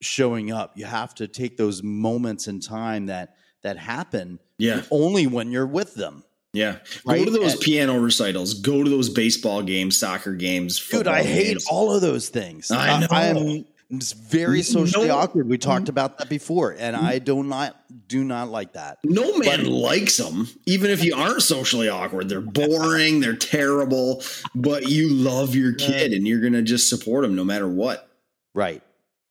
showing 0.00 0.53
up. 0.53 0.72
You 0.76 0.87
have 0.87 1.14
to 1.16 1.29
take 1.29 1.57
those 1.57 1.83
moments 1.83 2.48
in 2.48 2.61
time 2.61 3.07
that 3.07 3.35
that 3.62 3.76
happen. 3.76 4.38
Yeah, 4.59 4.83
only 4.90 5.26
when 5.26 5.50
you're 5.50 5.66
with 5.66 5.94
them. 5.94 6.24
Yeah. 6.53 6.79
Right? 7.05 7.18
Go 7.18 7.26
to 7.26 7.31
those 7.31 7.53
and, 7.53 7.61
piano 7.61 7.98
recitals. 7.98 8.55
Go 8.55 8.83
to 8.83 8.90
those 8.90 9.09
baseball 9.09 9.62
games, 9.62 9.96
soccer 9.96 10.35
games. 10.35 10.85
Dude, 10.88 11.07
I 11.07 11.22
games. 11.22 11.35
hate 11.35 11.59
all 11.70 11.94
of 11.94 12.00
those 12.00 12.29
things. 12.29 12.70
I 12.70 13.00
know. 13.00 13.07
I, 13.11 13.26
am 13.26 13.64
it's 13.90 14.12
very 14.12 14.62
socially 14.62 15.09
no, 15.09 15.18
awkward. 15.18 15.48
We 15.48 15.59
talked 15.59 15.88
about 15.88 16.18
that 16.18 16.29
before, 16.29 16.76
and 16.79 16.94
I 16.94 17.18
do 17.18 17.42
not 17.42 17.76
do 18.09 18.22
not 18.22 18.48
like 18.48 18.74
that. 18.74 18.98
No 19.05 19.37
man 19.38 19.64
but, 19.64 19.66
likes 19.66 20.16
them, 20.16 20.48
even 20.66 20.90
if 20.90 21.03
you 21.03 21.16
aren't 21.16 21.42
socially 21.42 21.88
awkward. 21.88 22.29
They're 22.29 22.40
boring, 22.40 23.20
they're 23.20 23.35
terrible, 23.35 24.22
but 24.55 24.88
you 24.88 25.09
love 25.09 25.55
your 25.55 25.74
kid, 25.74 26.12
and 26.12 26.26
you're 26.26 26.40
gonna 26.40 26.62
just 26.62 26.88
support 26.88 27.22
them 27.22 27.35
no 27.35 27.44
matter 27.44 27.68
what. 27.68 28.09
Right, 28.55 28.83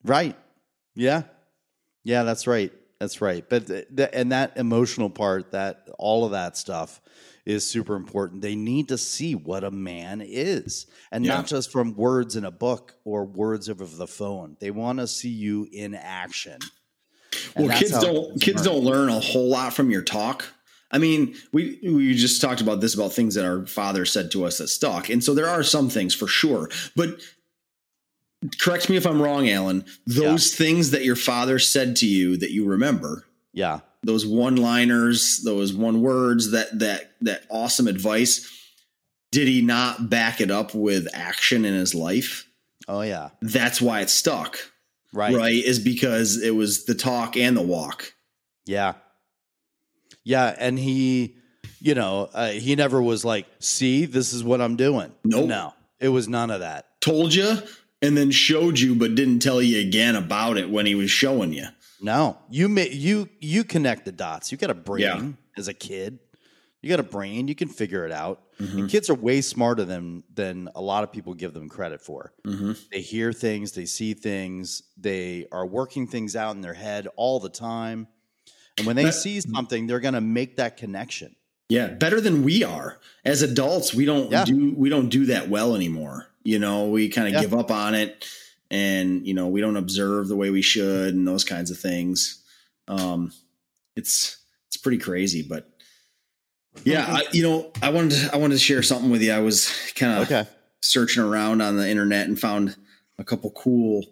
right, 0.03 0.35
yeah, 0.93 1.23
yeah. 2.03 2.23
That's 2.23 2.45
right. 2.45 2.73
That's 2.99 3.21
right. 3.21 3.45
But 3.47 3.65
the, 3.65 3.87
the, 3.89 4.13
and 4.13 4.33
that 4.33 4.57
emotional 4.57 5.09
part, 5.09 5.51
that 5.51 5.87
all 5.97 6.25
of 6.25 6.31
that 6.31 6.57
stuff 6.57 6.99
is 7.49 7.65
super 7.65 7.95
important. 7.95 8.41
They 8.43 8.55
need 8.55 8.89
to 8.89 8.97
see 8.97 9.33
what 9.33 9.63
a 9.63 9.71
man 9.71 10.21
is, 10.21 10.85
and 11.11 11.25
yeah. 11.25 11.37
not 11.37 11.47
just 11.47 11.71
from 11.71 11.95
words 11.95 12.35
in 12.35 12.45
a 12.45 12.51
book 12.51 12.93
or 13.03 13.25
words 13.25 13.69
over 13.69 13.85
the 13.85 14.07
phone. 14.07 14.55
They 14.59 14.69
want 14.69 14.99
to 14.99 15.07
see 15.07 15.29
you 15.29 15.67
in 15.71 15.95
action. 15.95 16.59
And 17.55 17.67
well, 17.67 17.77
kids 17.77 17.99
don't 17.99 18.39
kids 18.39 18.65
learn. 18.65 18.75
don't 18.75 18.83
learn 18.83 19.09
a 19.09 19.19
whole 19.19 19.49
lot 19.49 19.73
from 19.73 19.89
your 19.89 20.03
talk. 20.03 20.45
I 20.91 20.99
mean, 20.99 21.35
we 21.51 21.79
we 21.83 22.13
just 22.13 22.39
talked 22.39 22.61
about 22.61 22.81
this 22.81 22.93
about 22.93 23.13
things 23.13 23.33
that 23.33 23.45
our 23.45 23.65
father 23.65 24.05
said 24.05 24.29
to 24.31 24.45
us 24.45 24.59
that 24.59 24.67
stuck, 24.67 25.09
and 25.09 25.23
so 25.23 25.33
there 25.33 25.49
are 25.49 25.63
some 25.63 25.89
things 25.89 26.13
for 26.13 26.27
sure. 26.27 26.69
But 26.95 27.19
correct 28.59 28.91
me 28.91 28.95
if 28.95 29.07
I'm 29.07 29.21
wrong, 29.21 29.49
Alan. 29.49 29.85
Those 30.05 30.51
yeah. 30.51 30.57
things 30.65 30.91
that 30.91 31.03
your 31.03 31.15
father 31.15 31.57
said 31.57 31.95
to 31.97 32.07
you 32.07 32.37
that 32.37 32.51
you 32.51 32.65
remember, 32.65 33.25
yeah, 33.53 33.79
those 34.03 34.25
one 34.25 34.55
liners, 34.55 35.41
those 35.43 35.73
one 35.73 36.01
words, 36.01 36.51
that 36.51 36.79
that 36.79 37.11
that 37.21 37.43
awesome 37.49 37.87
advice. 37.87 38.55
Did 39.31 39.47
he 39.47 39.61
not 39.61 40.09
back 40.09 40.41
it 40.41 40.49
up 40.49 40.73
with 40.73 41.07
action 41.13 41.63
in 41.65 41.73
his 41.73 41.93
life? 41.93 42.47
Oh 42.87 43.01
yeah. 43.01 43.29
That's 43.41 43.81
why 43.81 44.01
it 44.01 44.09
stuck. 44.09 44.57
Right. 45.13 45.35
Right 45.35 45.63
is 45.63 45.79
because 45.79 46.41
it 46.41 46.55
was 46.55 46.85
the 46.85 46.95
talk 46.95 47.37
and 47.37 47.55
the 47.55 47.61
walk. 47.61 48.13
Yeah. 48.65 48.93
Yeah, 50.23 50.55
and 50.57 50.77
he 50.77 51.35
you 51.81 51.95
know, 51.95 52.29
uh, 52.33 52.49
he 52.49 52.75
never 52.75 53.01
was 53.01 53.23
like, 53.23 53.45
"See, 53.59 54.05
this 54.05 54.33
is 54.33 54.43
what 54.43 54.61
I'm 54.61 54.75
doing." 54.75 55.11
Nope. 55.23 55.47
No. 55.47 55.73
It 55.99 56.09
was 56.09 56.27
none 56.27 56.51
of 56.51 56.59
that. 56.61 56.87
Told 57.01 57.33
you 57.33 57.57
and 58.01 58.15
then 58.17 58.31
showed 58.31 58.79
you 58.79 58.95
but 58.95 59.15
didn't 59.15 59.39
tell 59.39 59.61
you 59.61 59.79
again 59.79 60.15
about 60.15 60.57
it 60.57 60.69
when 60.69 60.85
he 60.85 60.95
was 60.95 61.11
showing 61.11 61.53
you. 61.53 61.65
No, 62.01 62.37
you 62.49 62.69
may, 62.69 62.89
you 62.89 63.29
you 63.39 63.63
connect 63.63 64.05
the 64.05 64.11
dots. 64.11 64.51
You 64.51 64.57
got 64.57 64.69
a 64.69 64.73
brain 64.75 65.01
Yeah. 65.03 65.31
as 65.57 65.67
a 65.67 65.73
kid. 65.73 66.19
You 66.81 66.89
got 66.89 66.99
a 67.01 67.03
brain. 67.03 67.49
You 67.49 67.55
can 67.55 67.67
figure 67.67 68.05
it 68.05 68.11
out. 68.13 68.41
Mhm. 68.57 68.77
And 68.79 68.89
kids 68.89 69.09
are 69.09 69.13
way 69.15 69.41
smarter 69.41 69.83
than 69.83 70.23
than 70.33 70.69
a 70.75 70.81
lot 70.81 71.03
of 71.03 71.11
people 71.11 71.33
give 71.33 71.53
them 71.53 71.67
credit 71.67 71.99
for. 72.01 72.33
Mhm. 72.45 72.77
They 72.91 73.01
hear 73.01 73.33
things, 73.33 73.73
they 73.73 73.85
see 73.85 74.13
things, 74.13 74.83
they 74.97 75.45
are 75.51 75.65
working 75.65 76.07
things 76.07 76.35
out 76.37 76.55
in 76.55 76.61
their 76.61 76.73
head 76.73 77.07
all 77.17 77.39
the 77.41 77.49
time. 77.49 78.07
And 78.77 78.87
when 78.87 78.95
they 78.95 79.03
But- 79.03 79.11
see 79.15 79.41
something, 79.41 79.87
they're 79.87 79.99
going 79.99 80.13
to 80.13 80.21
make 80.21 80.55
that 80.55 80.77
connection. 80.77 81.35
Yeah, 81.67 81.87
better 81.87 82.21
than 82.21 82.43
we 82.43 82.63
are. 82.63 82.99
As 83.25 83.41
adults, 83.41 83.93
we 83.93 84.05
don't 84.05 84.31
Yeah. 84.31 84.45
do 84.45 84.73
we 84.75 84.87
don't 84.89 85.09
do 85.09 85.25
that 85.25 85.49
well 85.49 85.75
anymore. 85.75 86.27
You 86.43 86.59
know, 86.59 86.87
we 86.87 87.09
kind 87.09 87.27
of 87.27 87.33
Yeah. 87.33 87.41
give 87.41 87.53
up 87.53 87.69
on 87.71 87.93
it 87.93 88.25
and 88.71 89.25
you 89.25 89.33
know, 89.33 89.47
we 89.47 89.61
don't 89.61 89.77
observe 89.77 90.27
the 90.27 90.35
way 90.35 90.49
we 90.49 90.61
should 90.61 91.13
and 91.13 91.27
those 91.27 91.43
kinds 91.43 91.71
of 91.71 91.79
things. 91.79 92.43
Um 92.87 93.31
it's 93.95 94.37
it's 94.67 94.77
pretty 94.77 94.97
crazy, 94.99 95.41
but 95.47 95.69
yeah, 96.83 97.05
I, 97.09 97.23
you 97.31 97.41
know, 97.43 97.71
I 97.81 97.89
wanted 97.89 98.11
to, 98.11 98.29
I 98.33 98.37
wanted 98.37 98.53
to 98.55 98.59
share 98.59 98.83
something 98.83 99.09
with 99.09 99.21
you. 99.21 99.31
I 99.33 99.39
was 99.39 99.69
kind 99.95 100.13
of 100.21 100.31
Okay. 100.31 100.49
searching 100.81 101.23
around 101.23 101.61
on 101.61 101.75
the 101.77 101.89
internet 101.89 102.27
and 102.27 102.39
found 102.39 102.75
a 103.17 103.23
couple 103.23 103.49
cool 103.51 104.05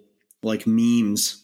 like 0.44 0.66
memes 0.68 1.44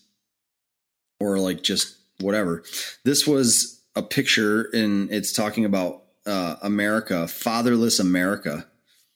or 1.20 1.40
like 1.40 1.62
just 1.62 1.96
whatever. 2.20 2.64
This 3.06 3.26
was 3.28 3.82
a 3.96 4.02
picture 4.02 4.64
and 4.74 5.10
it's 5.12 5.32
talking 5.32 5.64
about 5.66 6.04
uh, 6.26 6.56
America, 6.62 7.28
fatherless 7.28 8.00
America. 8.00 8.66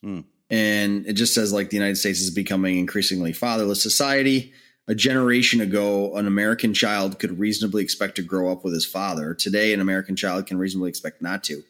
Hmm. 0.03 0.21
And 0.49 1.05
it 1.05 1.13
just 1.13 1.33
says 1.33 1.51
like 1.51 1.69
the 1.69 1.77
United 1.77 1.97
States 1.97 2.21
is 2.21 2.31
becoming 2.31 2.77
increasingly 2.77 3.33
fatherless 3.33 3.81
society. 3.83 4.53
A 4.88 4.95
generation 4.95 5.60
ago, 5.60 6.15
an 6.15 6.27
American 6.27 6.73
child 6.73 7.19
could 7.19 7.38
reasonably 7.39 7.83
expect 7.83 8.15
to 8.15 8.21
grow 8.21 8.51
up 8.51 8.63
with 8.63 8.73
his 8.73 8.86
father. 8.86 9.33
Today, 9.33 9.73
an 9.73 9.81
American 9.81 10.15
child 10.15 10.47
can 10.47 10.57
reasonably 10.57 10.89
expect 10.89 11.21
not 11.21 11.43
to. 11.45 11.63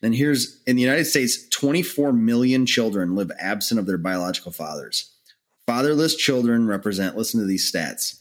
Then 0.00 0.12
here's 0.12 0.60
in 0.66 0.76
the 0.76 0.82
United 0.82 1.04
States, 1.04 1.48
24 1.48 2.12
million 2.12 2.66
children 2.66 3.14
live 3.14 3.30
absent 3.38 3.78
of 3.78 3.86
their 3.86 3.98
biological 3.98 4.52
fathers. 4.52 5.12
Fatherless 5.66 6.16
children 6.16 6.66
represent, 6.66 7.16
listen 7.16 7.40
to 7.40 7.46
these 7.46 7.70
stats. 7.70 8.20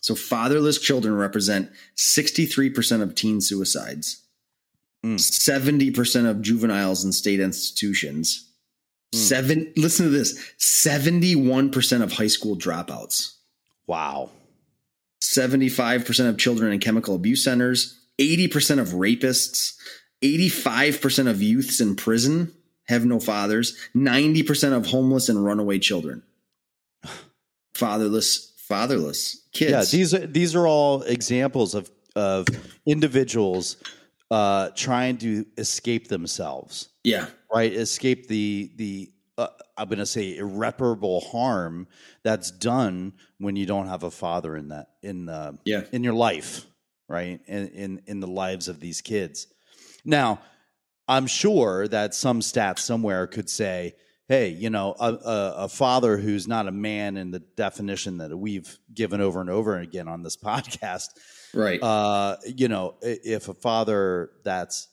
So, 0.00 0.14
fatherless 0.14 0.80
children 0.80 1.14
represent 1.14 1.70
63% 1.96 3.02
of 3.02 3.14
teen 3.14 3.40
suicides, 3.40 4.18
Mm. 5.04 5.18
70% 5.18 6.26
of 6.30 6.42
juveniles 6.42 7.04
in 7.04 7.12
state 7.12 7.40
institutions, 7.40 8.44
Mm. 9.12 9.18
seven, 9.18 9.72
listen 9.76 10.06
to 10.06 10.10
this 10.10 10.38
71% 10.58 12.02
of 12.02 12.12
high 12.12 12.26
school 12.26 12.56
dropouts. 12.56 13.34
Wow. 13.86 14.30
75% 15.22 16.28
of 16.28 16.38
children 16.38 16.72
in 16.72 16.80
chemical 16.80 17.14
abuse 17.14 17.44
centers, 17.44 17.98
80% 18.18 18.80
of 18.80 18.88
rapists, 18.88 19.74
85% 20.22 21.28
of 21.28 21.42
youths 21.42 21.80
in 21.80 21.96
prison 21.96 22.52
have 22.88 23.04
no 23.04 23.20
fathers, 23.20 23.76
90% 23.94 24.72
of 24.72 24.86
homeless 24.86 25.28
and 25.28 25.44
runaway 25.44 25.78
children. 25.78 26.22
Fatherless, 27.74 28.52
fatherless 28.56 29.42
kids. 29.52 29.92
Yeah, 29.92 29.98
these 29.98 30.14
are 30.14 30.26
these 30.26 30.54
are 30.54 30.66
all 30.66 31.02
examples 31.02 31.74
of 31.74 31.90
of 32.14 32.46
individuals 32.86 33.76
uh, 34.30 34.70
trying 34.74 35.18
to 35.18 35.46
escape 35.58 36.08
themselves, 36.08 36.88
yeah, 37.04 37.26
right? 37.52 37.72
Escape 37.72 38.28
the 38.28 38.72
the 38.76 39.12
uh, 39.38 39.48
I'm 39.76 39.88
going 39.88 39.98
to 39.98 40.06
say 40.06 40.36
irreparable 40.36 41.20
harm 41.20 41.88
that's 42.22 42.50
done 42.50 43.14
when 43.38 43.56
you 43.56 43.66
don't 43.66 43.88
have 43.88 44.02
a 44.02 44.10
father 44.10 44.56
in 44.56 44.68
that 44.68 44.88
in 45.02 45.26
the 45.26 45.58
yeah, 45.64 45.82
in 45.92 46.04
your 46.04 46.14
life, 46.14 46.66
right? 47.08 47.40
In 47.46 47.68
in 47.68 48.02
in 48.06 48.20
the 48.20 48.26
lives 48.26 48.68
of 48.68 48.80
these 48.80 49.00
kids. 49.00 49.46
Now, 50.04 50.40
I'm 51.08 51.26
sure 51.26 51.88
that 51.88 52.14
some 52.14 52.40
stats 52.40 52.80
somewhere 52.80 53.26
could 53.26 53.48
say, 53.48 53.94
"Hey, 54.28 54.48
you 54.48 54.70
know, 54.70 54.94
a, 54.98 55.12
a, 55.12 55.54
a 55.64 55.68
father 55.68 56.16
who's 56.18 56.46
not 56.46 56.68
a 56.68 56.72
man 56.72 57.16
in 57.16 57.30
the 57.30 57.40
definition 57.40 58.18
that 58.18 58.36
we've 58.36 58.78
given 58.92 59.20
over 59.20 59.40
and 59.40 59.50
over 59.50 59.78
again 59.78 60.08
on 60.08 60.22
this 60.22 60.36
podcast, 60.44 61.08
right. 61.54 61.82
uh, 61.82 62.36
you 62.44 62.68
know, 62.68 62.96
if 63.02 63.48
a 63.48 63.54
father 63.54 64.30
that's 64.44 64.88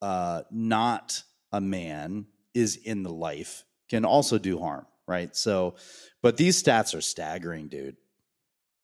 uh, 0.00 0.42
not 0.50 1.22
a 1.52 1.60
man 1.60 2.26
is 2.54 2.76
in 2.76 3.02
the 3.02 3.12
life, 3.12 3.64
can 3.88 4.04
also 4.04 4.38
do 4.38 4.58
harm, 4.58 4.86
right? 5.06 5.34
So, 5.36 5.76
but 6.22 6.36
these 6.36 6.62
stats 6.62 6.94
are 6.96 7.00
staggering, 7.00 7.68
dude. 7.68 7.96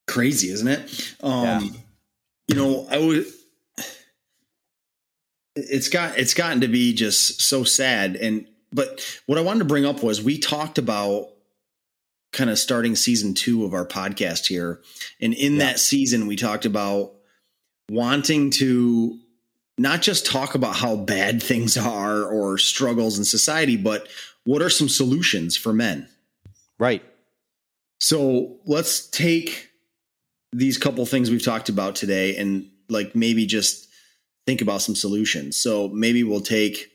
Crazy, 0.06 0.50
isn't 0.50 0.68
it? 0.68 1.14
Um, 1.22 1.42
Yeah. 1.44 1.60
You 2.48 2.54
know, 2.56 2.86
I 2.90 2.98
would. 2.98 3.26
It's 5.56 5.88
got 5.88 6.18
it's 6.18 6.34
gotten 6.34 6.60
to 6.62 6.68
be 6.68 6.92
just 6.92 7.40
so 7.40 7.62
sad, 7.64 8.16
and 8.16 8.46
but 8.72 9.00
what 9.26 9.38
I 9.38 9.40
wanted 9.42 9.60
to 9.60 9.64
bring 9.66 9.86
up 9.86 10.02
was 10.02 10.20
we 10.22 10.36
talked 10.38 10.78
about 10.78 11.28
kind 12.32 12.50
of 12.50 12.58
starting 12.58 12.96
season 12.96 13.34
two 13.34 13.64
of 13.64 13.72
our 13.72 13.86
podcast 13.86 14.46
here, 14.46 14.82
and 15.20 15.32
in 15.32 15.52
Yeah. 15.54 15.58
that 15.60 15.78
season 15.78 16.26
we 16.26 16.34
talked 16.36 16.66
about 16.66 17.14
wanting 17.88 18.50
to 18.50 19.20
not 19.78 20.02
just 20.02 20.26
talk 20.26 20.54
about 20.54 20.76
how 20.76 20.96
bad 20.96 21.42
things 21.42 21.76
are 21.76 22.24
or 22.24 22.58
struggles 22.58 23.18
in 23.18 23.24
society, 23.24 23.76
but 23.76 24.08
what 24.44 24.62
are 24.62 24.70
some 24.70 24.88
solutions 24.88 25.56
for 25.56 25.72
men? 25.72 26.08
Right. 26.78 27.02
So 28.00 28.56
let's 28.66 29.06
take 29.08 29.70
these 30.52 30.78
couple 30.78 31.04
things 31.06 31.30
we've 31.30 31.44
talked 31.44 31.68
about 31.68 31.96
today 31.96 32.36
and 32.36 32.70
like 32.88 33.16
maybe 33.16 33.46
just 33.46 33.88
think 34.46 34.60
about 34.60 34.82
some 34.82 34.94
solutions. 34.94 35.56
So 35.56 35.88
maybe 35.88 36.22
we'll 36.22 36.40
take 36.40 36.92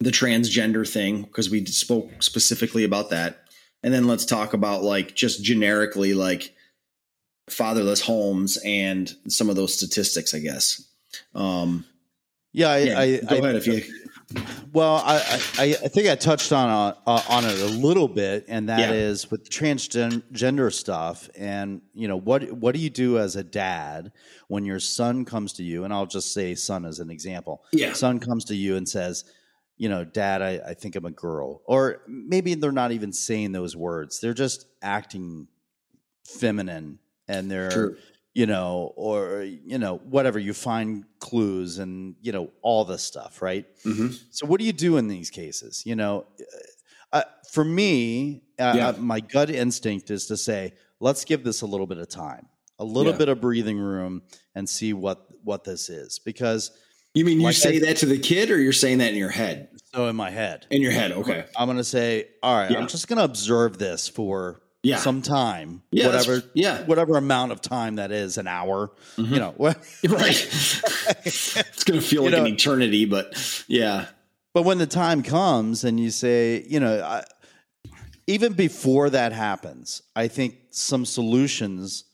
the 0.00 0.10
transgender 0.10 0.90
thing 0.90 1.22
because 1.22 1.50
we 1.50 1.64
spoke 1.66 2.22
specifically 2.22 2.84
about 2.84 3.10
that. 3.10 3.44
And 3.82 3.92
then 3.92 4.06
let's 4.06 4.24
talk 4.24 4.54
about 4.54 4.82
like 4.82 5.14
just 5.14 5.44
generically 5.44 6.14
like 6.14 6.54
fatherless 7.50 8.00
homes 8.00 8.58
and 8.64 9.14
some 9.28 9.50
of 9.50 9.56
those 9.56 9.74
statistics, 9.74 10.34
I 10.34 10.38
guess. 10.38 10.82
Um, 11.34 11.84
Yeah, 12.52 12.70
I, 12.70 12.78
yeah, 12.78 12.98
I, 12.98 13.20
go 13.20 13.36
I, 13.36 13.38
ahead 13.38 13.56
if 13.56 13.66
you. 13.66 13.82
Well, 14.72 14.96
I, 15.04 15.16
I, 15.58 15.64
I 15.84 15.88
think 15.88 16.08
I 16.08 16.14
touched 16.16 16.52
on 16.52 16.68
uh, 17.06 17.22
on 17.28 17.44
it 17.44 17.60
a 17.60 17.66
little 17.66 18.08
bit, 18.08 18.46
and 18.48 18.68
that 18.68 18.90
Yeah. 18.90 18.92
is 18.92 19.30
with 19.30 19.48
transgender 19.48 20.72
stuff. 20.72 21.28
And 21.36 21.82
you 21.92 22.08
know, 22.08 22.16
what 22.16 22.50
what 22.52 22.74
do 22.74 22.80
you 22.80 22.90
do 22.90 23.18
as 23.18 23.36
a 23.36 23.44
dad 23.44 24.12
when 24.48 24.64
your 24.64 24.80
son 24.80 25.24
comes 25.24 25.52
to 25.54 25.62
you? 25.62 25.84
And 25.84 25.92
I'll 25.92 26.06
just 26.06 26.32
say 26.32 26.54
son 26.54 26.84
as 26.84 26.98
an 27.00 27.10
example. 27.10 27.62
Yeah. 27.72 27.92
Son 27.92 28.18
comes 28.18 28.44
to 28.46 28.56
you 28.56 28.76
and 28.76 28.88
says, 28.88 29.24
you 29.76 29.88
know, 29.88 30.04
Dad, 30.04 30.42
I, 30.42 30.60
I 30.70 30.74
think 30.74 30.96
I'm 30.96 31.04
a 31.04 31.10
girl, 31.10 31.62
or 31.66 32.02
maybe 32.08 32.54
they're 32.54 32.72
not 32.72 32.92
even 32.92 33.12
saying 33.12 33.52
those 33.52 33.76
words; 33.76 34.20
they're 34.20 34.34
just 34.34 34.66
acting 34.82 35.48
feminine, 36.26 36.98
and 37.28 37.50
they're 37.50 37.70
True. 37.70 37.96
You 38.34 38.46
know, 38.46 38.92
or 38.96 39.42
you 39.42 39.78
know, 39.78 39.98
whatever. 39.98 40.38
You 40.38 40.52
find 40.54 41.04
clues 41.20 41.78
and 41.78 42.16
you 42.20 42.32
know 42.32 42.50
all 42.62 42.84
this 42.84 43.02
stuff, 43.02 43.40
right? 43.40 43.64
Mhm. 43.84 44.18
So, 44.30 44.46
what 44.46 44.58
do 44.60 44.66
you 44.66 44.72
do 44.72 44.96
in 44.96 45.08
these 45.08 45.30
cases? 45.30 45.82
You 45.86 45.96
know, 45.96 46.26
uh, 47.12 47.22
for 47.50 47.64
me, 47.64 48.42
uh, 48.58 48.74
Yeah. 48.76 48.88
uh, 48.88 48.92
my 48.98 49.20
gut 49.20 49.50
instinct 49.50 50.10
is 50.10 50.26
to 50.26 50.36
say, 50.36 50.72
let's 51.00 51.24
give 51.24 51.44
this 51.44 51.60
a 51.62 51.66
little 51.66 51.86
bit 51.86 51.98
of 51.98 52.08
time, 52.08 52.46
a 52.78 52.84
little 52.84 53.12
Yeah. 53.12 53.18
bit 53.18 53.28
of 53.28 53.40
breathing 53.40 53.78
room, 53.78 54.22
and 54.54 54.68
see 54.68 54.92
what 54.92 55.26
what 55.44 55.62
this 55.64 55.88
is. 55.88 56.18
Because 56.18 56.70
You 57.16 57.24
mean 57.24 57.38
you 57.38 57.44
Like 57.44 57.54
say 57.54 57.76
I- 57.76 57.78
that 57.80 57.98
to 57.98 58.06
the 58.06 58.18
kid 58.18 58.50
or 58.50 58.58
you're 58.60 58.72
saying 58.72 58.98
that 58.98 59.12
in 59.12 59.16
your 59.18 59.28
head? 59.30 59.68
so 59.94 60.08
in 60.08 60.16
my 60.16 60.30
head, 60.30 60.66
In 60.70 60.82
your 60.82 60.90
head. 60.90 61.12
Okay. 61.12 61.44
I'm 61.56 61.66
going 61.68 61.76
to 61.78 61.84
say, 61.84 62.26
all 62.42 62.56
right, 62.56 62.68
Yeah. 62.72 62.78
I'm 62.78 62.88
just 62.88 63.06
going 63.06 63.18
to 63.18 63.24
observe 63.24 63.78
this 63.78 64.08
for 64.08 64.62
Yeah. 64.84 64.96
some 64.98 65.22
time, 65.22 65.82
Yeah, 65.90 66.06
whatever, 66.06 66.42
yeah. 66.54 66.84
whatever 66.84 67.16
amount 67.16 67.52
of 67.52 67.60
time 67.60 67.96
that 67.96 68.12
is, 68.12 68.38
an 68.38 68.46
hour, 68.46 68.90
Mhm. 69.16 69.30
you 69.30 69.38
know. 69.38 69.54
Right. 69.58 70.48
it's 71.24 71.84
going 71.84 72.00
to 72.00 72.06
feel 72.06 72.22
You 72.24 72.30
like 72.30 72.38
know- 72.38 72.44
an 72.44 72.52
eternity, 72.54 73.04
but 73.04 73.64
yeah. 73.66 74.06
But 74.52 74.62
when 74.64 74.78
the 74.78 74.86
time 74.86 75.22
comes 75.22 75.82
and 75.84 75.98
you 75.98 76.10
say, 76.10 76.64
you 76.68 76.78
know, 76.80 77.02
I, 77.02 77.24
even 78.26 78.52
before 78.52 79.10
that 79.10 79.32
happens, 79.32 80.02
I 80.14 80.28
think 80.28 80.54
some 80.70 81.04
solutions 81.04 82.04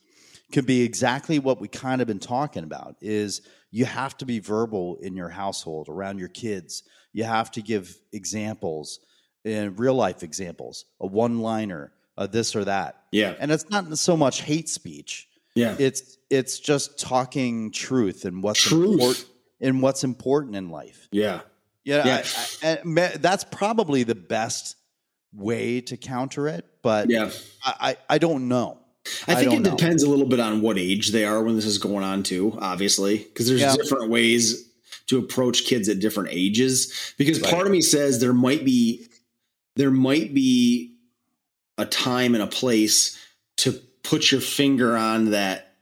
could 0.51 0.65
be 0.65 0.81
exactly 0.81 1.39
what 1.39 1.61
we 1.61 1.67
kind 1.67 2.01
of 2.01 2.07
been 2.07 2.19
talking 2.19 2.63
about 2.63 2.95
is 3.01 3.41
you 3.69 3.85
have 3.85 4.17
to 4.17 4.25
be 4.25 4.39
verbal 4.39 4.97
in 5.01 5.15
your 5.15 5.29
household 5.29 5.87
around 5.87 6.19
your 6.19 6.27
kids. 6.29 6.83
You 7.13 7.23
have 7.23 7.51
to 7.51 7.61
give 7.61 7.95
examples 8.11 8.99
and 9.45 9.79
real 9.79 9.93
life 9.95 10.23
examples, 10.23 10.85
a 10.99 11.07
one 11.07 11.39
liner, 11.39 11.93
a 12.23 12.27
this 12.27 12.55
or 12.55 12.65
that. 12.65 13.03
Yeah. 13.11 13.35
And 13.39 13.51
it's 13.51 13.69
not 13.69 13.97
so 13.97 14.15
much 14.17 14.41
hate 14.41 14.69
speech. 14.69 15.27
Yeah. 15.55 15.75
It's 15.79 16.17
it's 16.29 16.59
just 16.59 16.97
talking 16.99 17.71
truth 17.71 18.23
and 18.25 18.41
what's 18.41 18.61
Truth. 18.61 18.91
important 18.93 19.25
and 19.59 19.81
what's 19.81 20.03
important 20.03 20.55
in 20.55 20.69
life. 20.69 21.07
Yeah. 21.11 21.41
Yeah, 21.83 22.05
Yeah. 22.05 22.23
I, 22.63 22.67
I, 22.73 22.77
ma- 22.83 23.09
that's 23.19 23.43
probably 23.43 24.03
the 24.03 24.15
best 24.15 24.77
way 25.33 25.81
to 25.81 25.97
counter 25.97 26.47
it, 26.47 26.65
but 26.81 27.09
Yeah. 27.09 27.31
I, 27.63 27.73
I, 27.79 27.97
I 28.15 28.17
don't 28.17 28.47
know. 28.47 28.77
I 29.27 29.33
think 29.35 29.51
it 29.53 29.59
know. 29.61 29.71
depends 29.75 30.03
a 30.03 30.09
little 30.09 30.27
bit 30.27 30.39
on 30.39 30.61
what 30.61 30.77
age 30.77 31.11
they 31.11 31.25
are 31.25 31.41
when 31.43 31.55
this 31.55 31.65
is 31.65 31.79
going 31.79 32.03
on 32.03 32.21
too, 32.23 32.55
obviously, 32.61 33.17
because 33.17 33.47
there's 33.47 33.61
Yeah. 33.61 33.75
different 33.75 34.09
ways 34.09 34.69
to 35.07 35.17
approach 35.17 35.65
kids 35.65 35.89
at 35.89 35.99
different 35.99 36.29
ages. 36.31 37.13
Because 37.17 37.41
Right. 37.41 37.51
part 37.51 37.65
of 37.65 37.71
me 37.71 37.81
says 37.81 38.19
there 38.21 38.31
might 38.33 38.63
be 38.63 39.07
there 39.75 39.91
might 39.91 40.33
be 40.33 40.90
a 41.81 41.85
time 41.85 42.33
and 42.35 42.43
a 42.43 42.47
place 42.47 43.17
to 43.57 43.73
put 44.03 44.31
your 44.31 44.41
finger 44.41 44.95
on 44.95 45.31
that 45.31 45.75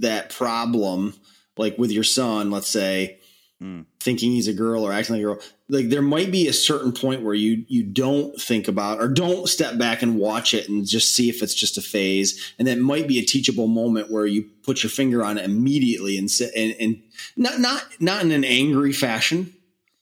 that 0.00 0.30
problem, 0.30 1.14
like 1.56 1.78
with 1.78 1.90
your 1.90 2.04
son, 2.04 2.50
let's 2.50 2.68
say, 2.68 3.16
Hmm. 3.60 3.82
thinking 4.00 4.32
he's 4.32 4.48
a 4.48 4.54
girl 4.54 4.86
or 4.86 4.92
acting 4.92 5.16
like 5.16 5.20
a 5.20 5.24
girl. 5.24 5.38
Like 5.68 5.90
there 5.90 6.00
might 6.00 6.32
be 6.32 6.48
a 6.48 6.52
certain 6.52 6.92
point 6.92 7.22
where 7.22 7.34
you 7.34 7.66
you 7.68 7.82
don't 7.82 8.40
think 8.40 8.68
about 8.68 9.00
or 9.00 9.08
don't 9.08 9.46
step 9.50 9.76
back 9.76 10.00
and 10.00 10.16
watch 10.16 10.54
it 10.54 10.70
and 10.70 10.88
just 10.88 11.14
see 11.14 11.28
if 11.28 11.42
it's 11.42 11.52
just 11.54 11.76
a 11.76 11.82
phase. 11.82 12.54
And 12.58 12.66
that 12.66 12.78
might 12.78 13.06
be 13.06 13.18
a 13.18 13.22
teachable 13.22 13.66
moment 13.66 14.10
where 14.10 14.24
you 14.24 14.48
put 14.62 14.82
your 14.82 14.88
finger 14.88 15.22
on 15.22 15.36
it 15.36 15.44
immediately 15.44 16.16
and 16.16 16.30
sit 16.30 16.50
and, 16.56 16.74
and 16.80 17.02
not 17.36 17.60
not 17.60 17.82
not 18.00 18.22
in 18.24 18.30
an 18.30 18.44
angry 18.44 18.94
fashion, 18.94 19.52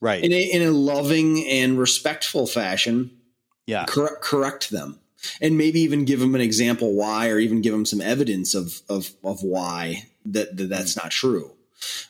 Right. 0.01 0.23
in 0.23 0.33
a 0.33 0.43
in 0.53 0.63
a 0.63 0.71
loving 0.71 1.45
and 1.49 1.81
respectful 1.81 2.47
fashion 2.47 3.11
yeah. 3.67 3.87
correct, 3.87 4.21
correct 4.23 4.71
them 4.71 5.01
and 5.41 5.57
maybe 5.59 5.81
even 5.81 6.05
give 6.05 6.21
them 6.21 6.35
an 6.35 6.41
example 6.41 6.95
why 6.95 7.29
or 7.29 7.39
even 7.39 7.61
give 7.61 7.73
them 7.73 7.87
some 7.87 8.01
evidence 8.01 8.55
of 8.55 8.81
of 8.89 9.11
of 9.25 9.43
why 9.43 10.05
that, 10.25 10.57
that 10.57 10.69
that's 10.69 10.97
not 10.97 11.11
true 11.11 11.51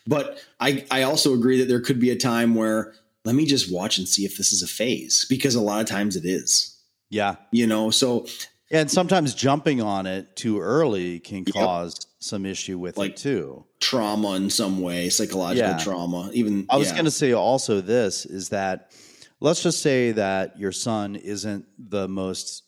but 0.07 0.39
i 0.59 0.85
i 0.91 1.03
also 1.03 1.33
agree 1.33 1.59
that 1.59 1.67
there 1.67 1.81
could 1.81 1.99
be 1.99 2.09
a 2.11 2.15
time 2.15 2.55
where 2.55 2.93
let 3.25 3.35
me 3.35 3.45
just 3.45 3.71
watch 3.71 3.97
and 3.97 4.07
see 4.07 4.25
if 4.25 4.37
this 4.37 4.51
is 4.53 4.61
a 4.63 4.67
phase 4.67 5.25
because 5.29 5.55
a 5.55 5.61
lot 5.61 5.81
of 5.81 5.87
times 5.87 6.15
it 6.15 6.25
is 6.25 6.77
Yeah. 7.09 7.35
you 7.51 7.67
know 7.67 7.91
so 7.91 8.25
And 8.71 8.89
sometimes 8.91 9.33
jumping 9.33 9.81
on 9.81 10.05
it 10.05 10.35
too 10.35 10.59
early 10.59 11.19
can 11.19 11.43
Yep. 11.47 11.53
cause 11.55 12.05
some 12.19 12.45
issue 12.45 12.77
with 12.77 12.97
Like- 12.97 13.11
it 13.11 13.17
too. 13.17 13.65
trauma 13.79 14.33
in 14.35 14.49
some 14.49 14.81
way 14.81 15.09
psychological 15.09 15.71
Yeah. 15.71 15.77
trauma 15.83 16.29
even 16.33 16.65
I 16.69 16.77
was 16.77 16.87
yeah. 16.89 16.93
going 16.93 17.05
to 17.05 17.11
say 17.11 17.31
also 17.33 17.81
this 17.81 18.25
is 18.25 18.49
that 18.49 18.91
let's 19.39 19.63
just 19.63 19.81
say 19.81 20.11
that 20.13 20.59
your 20.59 20.71
son 20.73 21.15
isn't 21.15 21.65
the 21.77 22.07
most, 22.07 22.63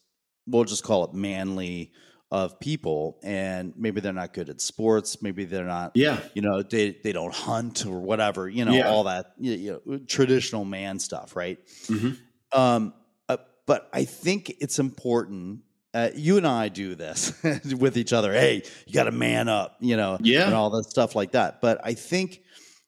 we'll 0.47 0.65
just 0.65 0.83
call 0.83 1.03
it 1.05 1.13
manly 1.13 1.91
of 2.31 2.59
people, 2.61 3.19
and 3.23 3.73
maybe 3.75 3.99
they're 3.99 4.13
not 4.13 4.33
good 4.33 4.49
at 4.49 4.61
sports, 4.61 5.21
maybe 5.21 5.43
they're 5.43 5.65
not, 5.65 5.91
yeah 5.95 6.17
you 6.33 6.41
know, 6.41 6.61
they 6.63 6.91
they 7.03 7.11
don't 7.11 7.33
hunt 7.33 7.85
or 7.85 7.99
whatever, 7.99 8.47
you 8.47 8.63
know, 8.63 8.71
Yeah. 8.73 8.89
all 8.89 9.03
that 9.03 9.33
you 9.37 9.81
know, 9.85 9.97
traditional 10.07 10.63
man 10.63 10.97
stuff, 10.99 11.35
right? 11.35 11.59
Mhm. 11.87 12.17
Um, 12.53 12.93
uh, 13.27 13.37
but 13.65 13.89
I 13.91 14.05
think 14.05 14.49
it's 14.61 14.79
important. 14.79 15.61
Uh, 15.93 16.09
you 16.15 16.37
and 16.37 16.47
I 16.47 16.69
do 16.69 16.95
this 16.95 17.33
with 17.77 17.97
each 17.97 18.13
other. 18.13 18.31
Hey, 18.31 18.63
you 18.87 18.93
got 18.93 19.03
to 19.05 19.11
man 19.11 19.49
up, 19.49 19.75
you 19.81 19.97
know, 19.97 20.17
Yeah. 20.21 20.45
and 20.45 20.53
all 20.53 20.69
that 20.69 20.85
stuff 20.89 21.15
like 21.15 21.31
that. 21.33 21.59
But 21.59 21.81
I 21.83 21.93
think 21.95 22.43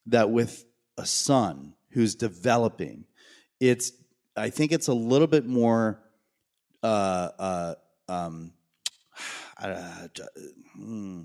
that 0.08 0.30
with 0.32 0.64
a 0.98 1.06
son 1.06 1.74
who's 1.90 2.16
developing, 2.16 3.04
it's 3.60 3.92
I 4.38 4.50
think 4.50 4.72
it's 4.72 4.88
a 4.88 4.94
little 4.94 5.28
bit 5.28 5.46
more. 5.46 6.00
Uh, 6.84 7.30
uh, 7.40 7.76
um, 8.10 8.52
uh, 9.62 10.08
hmm, 10.76 11.22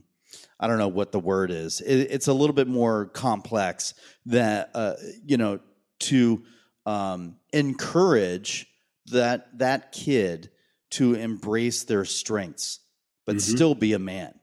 I 0.61 0.67
don't 0.67 0.79
know 0.79 0.89
what 0.89 1.13
the 1.13 1.21
word 1.21 1.51
is. 1.51 1.81
It, 1.81 2.09
it's 2.11 2.29
a 2.29 2.33
little 2.33 2.55
bit 2.55 2.69
more 2.69 3.07
complex 3.07 3.95
that 4.27 4.71
uh, 4.75 4.95
you 5.25 5.37
know 5.37 5.61
to 6.01 6.43
um, 6.87 7.37
encourage 7.53 8.67
that 9.07 9.59
that 9.59 9.93
kid 9.93 10.51
to 10.91 11.15
embrace 11.15 11.85
their 11.85 12.05
strengths, 12.05 12.81
but 13.27 13.37
Mhm. 13.37 13.41
still 13.41 13.75
be 13.75 13.93
a 13.93 13.99
man. 13.99 14.35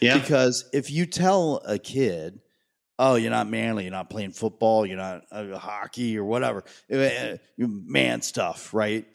yeah 0.00 0.18
Because 0.18 0.64
if 0.72 0.90
you 0.90 1.06
tell 1.06 1.62
a 1.66 1.78
kid, 1.78 2.40
"Oh, 2.98 3.16
you're 3.16 3.30
not 3.30 3.48
manly. 3.48 3.84
You're 3.84 3.92
not 3.92 4.10
playing 4.10 4.32
football. 4.32 4.86
You're 4.86 4.96
not 4.98 5.24
uh, 5.32 5.56
hockey 5.58 6.16
or 6.18 6.24
whatever, 6.24 6.64
uh, 6.92 7.36
man 7.58 8.22
stuff, 8.22 8.72
right?" 8.74 9.06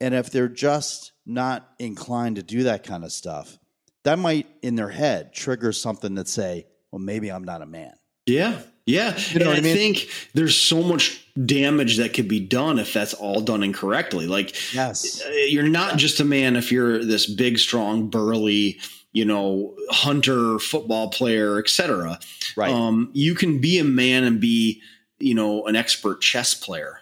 And 0.00 0.14
if 0.14 0.30
they're 0.30 0.48
just 0.48 1.12
not 1.26 1.68
inclined 1.78 2.36
to 2.36 2.42
do 2.42 2.64
that 2.64 2.84
kind 2.84 3.04
of 3.04 3.12
stuff, 3.12 3.58
that 4.04 4.18
might 4.18 4.46
in 4.62 4.76
their 4.76 4.88
head 4.88 5.32
trigger 5.32 5.72
something 5.72 6.14
that 6.14 6.28
say, 6.28 6.66
"Well, 6.92 7.00
maybe 7.00 7.30
I'm 7.30 7.44
not 7.44 7.62
a 7.62 7.66
man." 7.66 7.92
Yeah, 8.26 8.60
yeah. 8.86 9.18
You 9.32 9.40
know 9.40 9.50
and 9.50 9.58
I, 9.58 9.60
mean? 9.62 9.74
think 9.74 10.08
there's 10.34 10.56
so 10.56 10.82
much 10.82 11.24
damage 11.44 11.96
that 11.96 12.14
could 12.14 12.28
be 12.28 12.40
done 12.40 12.78
if 12.78 12.92
that's 12.92 13.14
all 13.14 13.40
done 13.40 13.62
incorrectly. 13.62 14.26
Like, 14.26 14.54
Yes. 14.74 15.22
uh, 15.24 15.30
you're 15.48 15.68
not 15.68 15.96
just 15.98 16.20
a 16.20 16.24
man 16.24 16.56
if 16.56 16.70
you're 16.70 17.04
this 17.04 17.26
big, 17.26 17.58
strong, 17.58 18.08
burly, 18.10 18.78
you 19.12 19.24
know, 19.24 19.74
hunter, 19.90 20.58
football 20.58 21.08
player, 21.10 21.58
etc. 21.58 22.18
Right. 22.56 22.70
Um, 22.72 23.10
you 23.14 23.34
can 23.34 23.60
be 23.60 23.78
a 23.78 23.84
man 23.84 24.24
and 24.24 24.40
be, 24.40 24.82
you 25.18 25.34
know, 25.34 25.66
an 25.66 25.74
expert 25.74 26.20
chess 26.20 26.54
player. 26.54 27.00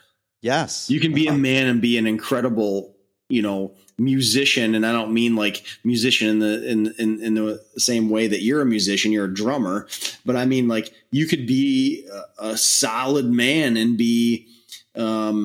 Yes. 0.50 0.88
You 0.90 1.00
can 1.00 1.12
be 1.12 1.26
Uh-huh. 1.28 1.36
a 1.36 1.38
man 1.38 1.66
and 1.66 1.80
be 1.80 1.98
an 1.98 2.06
incredible, 2.06 2.96
you 3.28 3.42
know, 3.42 3.74
musician. 3.98 4.74
And 4.74 4.84
I 4.84 4.92
don't 4.92 5.12
mean 5.12 5.36
like 5.36 5.64
musician 5.84 6.28
in 6.28 6.38
the 6.38 6.52
in, 6.72 6.94
in 6.98 7.10
in 7.26 7.34
the 7.34 7.64
same 7.78 8.08
way 8.10 8.26
that 8.28 8.42
you're 8.42 8.60
a 8.62 8.66
musician, 8.76 9.12
you're 9.12 9.24
a 9.32 9.34
drummer, 9.42 9.86
but 10.24 10.36
I 10.36 10.44
mean 10.46 10.68
like 10.68 10.92
you 11.10 11.26
could 11.26 11.46
be 11.46 12.06
a, 12.38 12.50
a 12.50 12.56
solid 12.56 13.26
man 13.26 13.76
and 13.76 13.96
be 13.98 14.46
um 14.94 15.38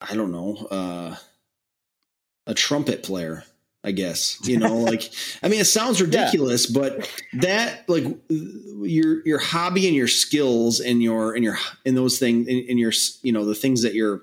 I 0.00 0.14
don't 0.16 0.32
know, 0.32 0.50
uh 0.78 1.16
a 2.46 2.54
trumpet 2.54 3.02
player. 3.02 3.44
I 3.84 3.92
guess 3.92 4.38
you 4.44 4.56
know, 4.58 4.76
like 4.90 5.10
I 5.42 5.48
mean, 5.48 5.60
it 5.60 5.66
sounds 5.66 6.00
ridiculous, 6.00 6.66
but 6.66 7.08
that 7.34 7.88
like 7.88 8.04
your 8.28 9.26
your 9.26 9.38
hobby 9.38 9.86
and 9.86 9.94
your 9.96 10.08
skills 10.08 10.80
and 10.80 11.02
your 11.02 11.34
and 11.34 11.44
your 11.44 11.58
and 11.84 11.96
those 11.96 12.18
things 12.18 12.48
and, 12.48 12.68
and 12.68 12.78
your 12.78 12.92
you 13.22 13.32
know 13.32 13.44
the 13.44 13.54
things 13.54 13.82
that 13.82 13.94
your 13.94 14.22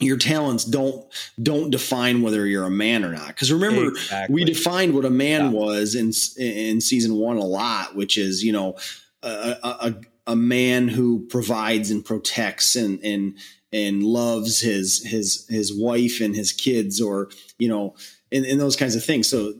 your 0.00 0.16
talents 0.16 0.64
don't 0.64 1.04
don't 1.42 1.70
define 1.70 2.22
whether 2.22 2.46
you're 2.46 2.64
a 2.66 2.70
man 2.70 3.04
or 3.04 3.12
not. 3.12 3.28
Because 3.28 3.52
remember, 3.52 3.88
Exactly. 3.88 4.34
we 4.34 4.44
defined 4.44 4.94
what 4.94 5.04
a 5.04 5.10
man 5.10 5.46
Yeah. 5.46 5.50
was 5.50 5.94
in 5.94 6.12
in 6.42 6.80
season 6.80 7.14
one 7.14 7.36
a 7.36 7.44
lot, 7.44 7.94
which 7.96 8.16
is 8.18 8.42
you 8.44 8.52
know 8.52 8.76
a 9.22 9.28
a, 9.62 9.68
a, 9.88 9.94
a 10.32 10.36
man 10.36 10.88
who 10.88 11.26
provides 11.28 11.90
and 11.90 12.04
protects 12.04 12.76
and 12.76 13.00
and 13.04 13.38
and 13.72 14.02
loves 14.02 14.60
his 14.60 15.04
his 15.04 15.46
his 15.48 15.72
wife 15.76 16.20
and 16.20 16.34
his 16.36 16.52
kids, 16.52 17.00
or 17.00 17.28
you 17.58 17.68
know, 17.68 17.94
and, 18.32 18.44
and 18.44 18.60
those 18.60 18.76
kinds 18.76 18.94
of 18.94 19.04
things. 19.04 19.28
So 19.28 19.54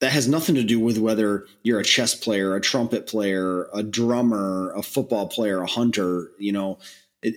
that 0.00 0.12
has 0.12 0.28
nothing 0.28 0.54
to 0.56 0.64
do 0.64 0.80
with 0.80 0.98
whether 0.98 1.46
you're 1.62 1.80
a 1.80 1.84
chess 1.84 2.14
player, 2.14 2.54
a 2.54 2.60
trumpet 2.60 3.06
player, 3.06 3.68
a 3.72 3.82
drummer, 3.82 4.72
a 4.76 4.82
football 4.82 5.28
player, 5.28 5.60
a 5.62 5.66
hunter. 5.66 6.30
You 6.38 6.52
know, 6.52 6.78
it, 7.22 7.36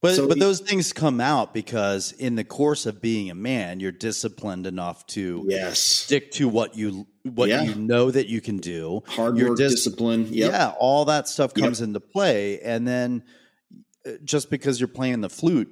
But 0.00 0.14
So 0.16 0.26
but 0.28 0.38
those 0.38 0.60
things 0.60 0.92
come 0.92 1.20
out 1.20 1.52
because 1.54 2.12
in 2.12 2.34
the 2.36 2.44
course 2.44 2.86
of 2.86 3.00
being 3.00 3.30
a 3.30 3.34
man, 3.34 3.78
you're 3.80 3.92
disciplined 3.92 4.66
enough 4.66 5.06
to 5.08 5.44
yes, 5.48 5.78
stick 5.80 6.30
to 6.32 6.48
what 6.48 6.76
you 6.76 7.06
what 7.24 7.48
Yeah. 7.48 7.62
you 7.62 7.74
know 7.76 8.10
that 8.10 8.26
you 8.28 8.40
can 8.40 8.56
do. 8.56 9.02
hard 9.06 9.36
work, 9.36 9.56
dis- 9.56 9.72
discipline. 9.74 10.26
Yep. 10.32 10.50
Yeah, 10.52 10.72
all 10.78 11.04
that 11.06 11.28
stuff 11.28 11.52
Yep. 11.54 11.64
comes 11.64 11.80
into 11.80 12.00
play, 12.00 12.58
and 12.60 12.86
then 12.88 13.22
uh, 14.06 14.12
just 14.24 14.50
because 14.50 14.80
you're 14.80 14.88
playing 14.88 15.20
the 15.20 15.28
flute, 15.30 15.68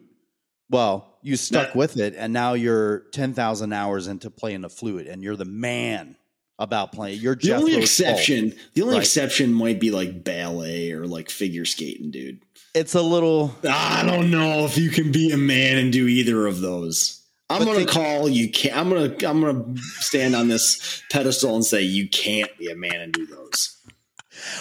well, 0.71 1.19
you 1.23 1.37
stuck 1.37 1.69
That- 1.69 1.77
with 1.77 1.97
it, 1.99 2.15
and 2.17 2.33
now 2.33 2.55
you're 2.55 3.01
ten 3.13 3.35
thousand 3.35 3.73
hours 3.73 4.07
into 4.07 4.31
playing 4.31 4.63
the 4.63 4.71
flute, 4.71 5.07
and 5.07 5.23
you're 5.23 5.37
the 5.37 5.45
man 5.45 6.17
about 6.59 6.93
playing. 6.93 7.21
You're 7.21 7.35
just 7.35 7.49
The 7.49 7.57
only 7.57 7.77
exception, 7.77 8.55
the 8.75 8.83
only 8.83 8.95
Right. 8.95 9.03
exception 9.03 9.53
might 9.53 9.81
be 9.81 9.91
like 9.91 10.25
ballet 10.25 10.93
or 10.93 11.07
like 11.07 11.31
figure 11.31 11.65
skating, 11.65 12.11
dude. 12.11 12.41
It's 12.75 12.95
a 12.95 13.03
little. 13.03 13.55
I 13.69 14.05
don't 14.07 14.31
know 14.31 14.65
if 14.65 14.79
you 14.79 14.91
can 14.91 15.11
be 15.11 15.31
a 15.33 15.37
man 15.37 15.77
and 15.79 15.93
do 15.93 16.07
either 16.07 16.47
of 16.47 16.61
those. 16.61 17.17
I'm 17.49 17.65
gonna 17.65 17.85
call 17.85 18.29
you 18.29 18.49
can't. 18.49 18.77
I'm 18.77 18.89
gonna 18.91 19.13
I'm 19.29 19.41
gonna 19.41 19.75
stand 19.99 20.37
on 20.37 20.47
this 20.49 21.03
pedestal 21.11 21.57
and 21.57 21.65
say 21.65 21.83
you 21.83 22.09
can't 22.09 22.57
be 22.59 22.71
a 22.71 22.77
man 22.77 22.95
and 23.01 23.13
do 23.13 23.27
those. 23.27 23.77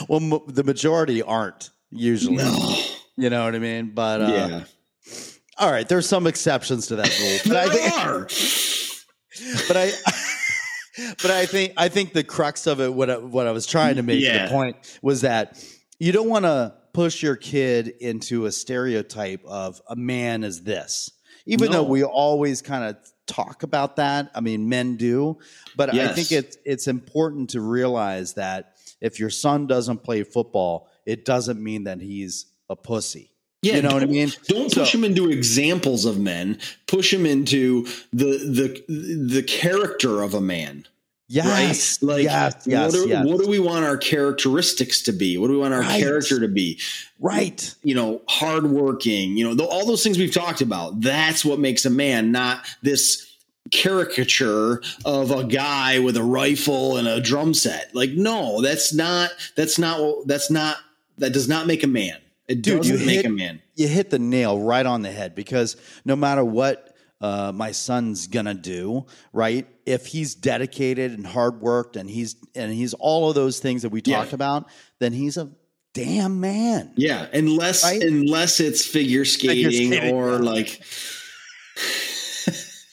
Well, 0.08 0.41
the 0.48 0.63
majority 0.63 1.22
aren't 1.22 1.69
usually. 1.91 2.38
No. 2.38 2.84
You 3.15 3.30
know 3.30 3.43
what 3.43 3.54
I 3.54 3.60
mean? 3.60 3.91
But 3.93 4.22
uh, 4.22 4.28
yeah, 4.28 4.63
all 5.60 5.72
right, 5.72 5.88
there's 5.88 6.08
some 6.08 6.28
exceptions 6.28 6.88
to 6.88 6.95
that 6.98 7.19
rule. 7.19 7.39
But 7.48 7.58
I 7.58 7.69
think, 7.69 7.98
are. 7.98 8.19
but 9.67 9.78
I, 9.78 9.91
but 11.22 11.32
I 11.32 11.45
think 11.45 11.74
I 11.78 11.89
think 11.89 12.13
the 12.13 12.24
crux 12.24 12.67
of 12.67 12.80
it, 12.80 12.93
what 12.93 13.10
I, 13.10 13.17
what 13.17 13.48
I 13.48 13.52
was 13.52 13.65
trying 13.65 13.95
to 13.95 14.04
make 14.04 14.22
Yeah. 14.22 14.45
the 14.45 14.52
point 14.52 15.00
was 15.02 15.22
that 15.22 15.63
you 16.00 16.12
don't 16.12 16.30
want 16.30 16.45
to 16.45 16.76
push 16.93 17.22
your 17.22 17.36
kid 17.36 17.89
into 18.00 18.45
a 18.45 18.52
stereotype 18.52 19.43
of 19.45 19.82
a 19.88 19.95
man 19.95 20.43
is 20.43 20.63
this, 20.63 21.12
even 21.45 21.72
though 21.72 21.84
we 21.84 22.04
always 22.04 22.62
kind 22.62 22.84
of 22.86 22.98
talk 23.28 23.63
about 23.63 23.98
that. 23.98 24.32
I 24.34 24.41
mean, 24.41 24.69
men 24.69 24.98
do, 24.98 25.38
but 25.76 25.93
I 25.93 26.08
think 26.13 26.32
it's 26.32 26.58
it's 26.65 26.88
important 26.88 27.52
to 27.52 27.62
realize 27.62 28.34
that 28.36 28.76
if 29.02 29.19
your 29.19 29.30
son 29.30 29.67
doesn't 29.67 30.04
play 30.04 30.24
football, 30.24 30.89
it 31.06 31.26
doesn't 31.26 31.62
mean 31.62 31.84
that 31.86 32.02
he's 32.02 32.48
a 32.69 32.76
pussy. 32.76 33.32
Yeah, 33.62 33.76
you 33.78 33.82
know 33.82 33.89
what 33.93 34.04
I 34.04 34.06
mean? 34.06 34.32
Don't 34.48 34.72
So- 34.72 34.82
push 34.82 34.95
him 34.95 35.04
into 35.04 35.30
examples 35.30 36.06
of 36.06 36.17
men. 36.19 36.60
Push 36.88 37.13
him 37.13 37.26
into 37.26 37.86
the 38.13 38.38
the 38.88 39.26
the 39.36 39.43
character 39.43 40.22
of 40.22 40.34
a 40.34 40.41
man. 40.41 40.86
Yes. 41.32 42.02
Like, 42.02 42.24
yes. 42.24 42.63
Yes. 42.65 42.91
what, 42.91 43.04
do, 43.04 43.08
yes. 43.10 43.24
what 43.24 43.39
do 43.39 43.48
we 43.48 43.60
want 43.60 43.86
our 43.86 43.98
characteristics 43.98 45.04
to 45.04 45.12
be? 45.12 45.38
What 45.38 45.45
do 45.48 45.54
we 45.54 45.60
want 45.60 45.76
our 45.76 45.82
Right. 45.82 46.02
character 46.02 46.39
to 46.39 46.48
be? 46.48 46.80
right. 47.19 47.76
You 47.84 47.93
know, 47.93 48.22
hardworking. 48.28 49.38
You 49.38 49.43
know, 49.50 49.56
th- 49.56 49.69
all 49.69 49.86
those 49.86 50.02
things 50.04 50.17
we've 50.17 50.34
talked 50.34 50.62
about. 50.62 51.02
That's 51.02 51.45
what 51.45 51.60
makes 51.60 51.86
a 51.86 51.91
man, 51.91 52.32
not 52.32 52.65
this 52.82 53.28
caricature 53.72 54.82
of 55.06 55.32
a 55.32 55.43
guy 55.43 56.00
with 56.00 56.17
a 56.17 56.24
rifle 56.24 56.98
and 56.98 57.08
a 57.08 57.19
drum 57.22 57.54
set. 57.54 57.93
Like, 57.93 58.12
no, 58.12 58.62
that's 58.62 58.93
not. 58.93 59.30
That's 59.56 59.78
not. 59.78 60.28
That's 60.28 60.50
not. 60.50 60.78
That 61.19 61.32
does 61.34 61.48
not 61.48 61.67
make 61.67 61.84
a 61.84 61.88
man. 61.88 62.17
It 62.49 62.62
Dude, 62.63 62.85
you 62.85 62.97
make 62.97 63.17
hit- 63.17 63.25
a 63.27 63.29
man. 63.29 63.62
You 63.75 63.88
hit 63.88 64.09
the 64.09 64.19
nail 64.19 64.59
right 64.59 64.85
on 64.85 65.01
the 65.03 65.12
head 65.12 65.35
because 65.35 65.77
no 66.03 66.15
matter 66.17 66.43
what 66.43 66.95
uh, 67.21 67.51
my 67.53 67.71
son's 67.71 68.27
gonna 68.27 68.53
do, 68.53 69.05
right? 69.33 69.67
If 69.85 70.05
he's 70.07 70.35
dedicated 70.35 71.12
and 71.13 71.25
hard 71.27 71.62
worked 71.62 71.95
and 71.95 72.09
he's 72.09 72.35
and 72.55 72.73
he's 72.73 72.93
all 72.95 73.29
of 73.29 73.35
those 73.35 73.59
things 73.59 73.83
that 73.83 73.89
we 73.89 74.01
Yeah. 74.03 74.17
talked 74.17 74.33
about, 74.33 74.67
then 74.99 75.13
he's 75.13 75.38
a 75.38 75.49
damn 75.93 76.39
man. 76.39 76.91
Yeah, 76.95 77.27
unless 77.33 77.83
Right? 77.83 78.01
unless 78.01 78.59
it's 78.59 78.85
figure 78.85 79.25
skating, 79.25 79.69
skating, 79.71 80.13
or 80.13 80.31
yeah. 80.31 80.38
like. 80.38 80.81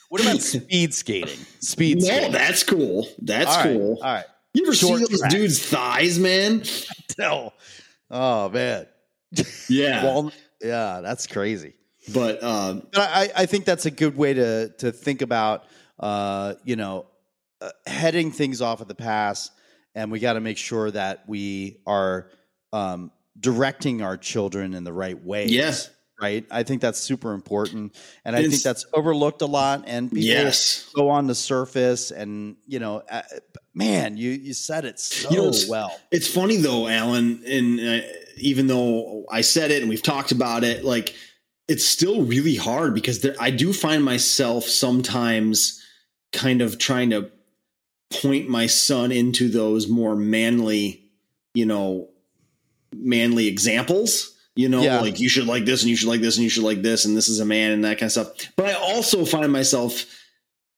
What 0.09 0.21
about 0.23 0.41
speed 0.41 0.95
skating? 0.95 1.39
Speed 1.61 1.99
No, 2.01 2.07
skating. 2.07 2.33
that's 2.33 2.63
cool. 2.63 3.09
That's 3.21 3.51
All 3.51 3.57
right, 3.65 3.73
cool. 3.77 3.99
All 4.03 4.13
right. 4.15 4.25
You 4.55 4.65
ever 4.65 4.75
Short 4.75 5.01
see 5.01 5.07
those 5.11 5.19
track. 5.21 5.31
dudes' 5.31 5.63
thighs, 5.65 6.19
man? 6.19 6.63
No. 7.19 7.55
Oh 8.11 8.51
man. 8.51 8.87
Yeah, 9.69 10.05
Well, 10.05 10.33
yeah, 10.63 11.01
that's 11.01 11.27
crazy. 11.27 11.75
but 12.15 12.43
um, 12.43 12.87
But 12.93 13.03
I, 13.11 13.31
I 13.37 13.47
think 13.47 13.65
that's 13.65 13.87
a 13.87 13.91
good 13.91 14.17
way 14.17 14.35
to 14.35 14.69
to 14.79 14.93
think 14.93 15.23
about, 15.23 15.65
uh, 15.99 16.55
you 16.65 16.77
know, 16.77 17.07
uh, 17.61 17.71
heading 17.87 18.31
things 18.31 18.61
off 18.63 18.81
at 18.81 18.89
the 18.89 18.95
pass, 18.95 19.51
and 19.95 20.11
we 20.13 20.19
got 20.21 20.35
to 20.35 20.41
make 20.41 20.59
sure 20.59 20.91
that 20.91 21.25
we 21.29 21.81
are 21.87 22.31
um, 22.73 23.11
directing 23.41 24.03
our 24.03 24.17
children 24.17 24.75
in 24.75 24.85
the 24.85 24.93
right 24.93 25.23
way. 25.25 25.47
Yes. 25.47 25.91
right. 26.21 26.47
I 26.51 26.63
think 26.63 26.81
that's 26.81 26.99
super 27.01 27.33
important, 27.35 27.95
and 28.25 28.35
I 28.37 28.39
It's- 28.41 28.53
think 28.53 28.63
that's 28.63 28.87
overlooked 28.95 29.43
a 29.43 29.47
lot. 29.47 29.85
And 29.87 30.09
people 30.11 30.25
yes, 30.25 30.89
go 30.95 31.09
on 31.11 31.27
the 31.27 31.35
surface, 31.35 32.11
and 32.13 32.57
you 32.67 32.79
know, 32.79 33.03
uh, 33.11 33.23
man, 33.75 34.17
you 34.17 34.31
you 34.31 34.55
said 34.55 34.85
it 34.85 34.99
so 35.01 35.29
You 35.31 35.37
know, 35.39 35.49
it's- 35.49 35.69
well. 35.69 35.99
it's 36.13 36.29
funny 36.29 36.57
though, 36.57 36.87
Alan. 36.89 37.43
And 37.47 37.81
uh, 37.81 38.01
even 38.37 38.67
though 38.67 39.25
I 39.31 39.41
said 39.41 39.71
it 39.71 39.81
and 39.83 39.89
we've 39.89 40.03
talked 40.03 40.33
about 40.33 40.65
it, 40.65 40.85
like 40.85 41.15
it's 41.69 41.85
still 41.85 42.23
really 42.23 42.55
hard 42.57 42.95
because 42.95 43.21
there, 43.21 43.35
I 43.41 43.51
do 43.51 43.73
find 43.73 44.05
myself 44.05 44.65
sometimes 44.65 45.83
kind 46.33 46.63
of 46.63 46.79
trying 46.79 47.11
to 47.11 47.31
point 48.11 48.49
my 48.49 48.67
son 48.67 49.11
into 49.11 49.49
those 49.49 49.89
more 49.89 50.15
manly, 50.15 51.05
you 51.55 51.67
know, 51.67 52.09
manly 52.95 53.47
examples. 53.47 54.33
You 54.55 54.71
know, 54.71 54.83
Yeah. 54.83 55.01
like 55.01 55.21
you 55.21 55.29
should 55.29 55.47
like 55.47 55.67
this 55.67 55.83
and 55.83 55.91
you 55.91 55.97
should 55.97 56.09
like 56.09 56.23
this 56.23 56.37
and 56.37 56.45
you 56.45 56.49
should 56.49 56.63
like 56.63 56.81
this 56.81 57.05
and 57.05 57.15
this 57.15 57.29
is 57.29 57.41
a 57.41 57.45
man 57.45 57.73
and 57.73 57.85
that 57.85 57.99
kind 57.99 58.05
of 58.07 58.13
stuff. 58.13 58.29
But 58.57 58.67
I 58.67 58.73
also 58.73 59.27
find 59.27 59.53
myself 59.53 60.07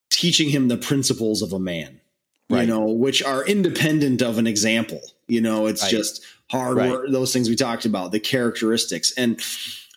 teaching 0.09 0.49
him 0.49 0.67
the 0.67 0.75
principles 0.75 1.41
of 1.41 1.53
a 1.53 1.59
man, 1.59 2.01
you 2.49 2.65
know, 2.65 2.87
which 2.89 3.23
are 3.23 3.45
independent 3.45 4.21
of 4.21 4.37
an 4.37 4.47
example. 4.47 4.99
You 5.29 5.39
know, 5.39 5.67
it's 5.67 5.83
Right. 5.83 5.91
just 5.91 6.21
hard 6.49 6.77
Right. 6.77 6.89
work, 6.89 7.09
those 7.09 7.31
things 7.33 7.49
we 7.49 7.55
talked 7.55 7.85
about, 7.85 8.11
the 8.11 8.19
characteristics. 8.19 9.11
And 9.13 9.39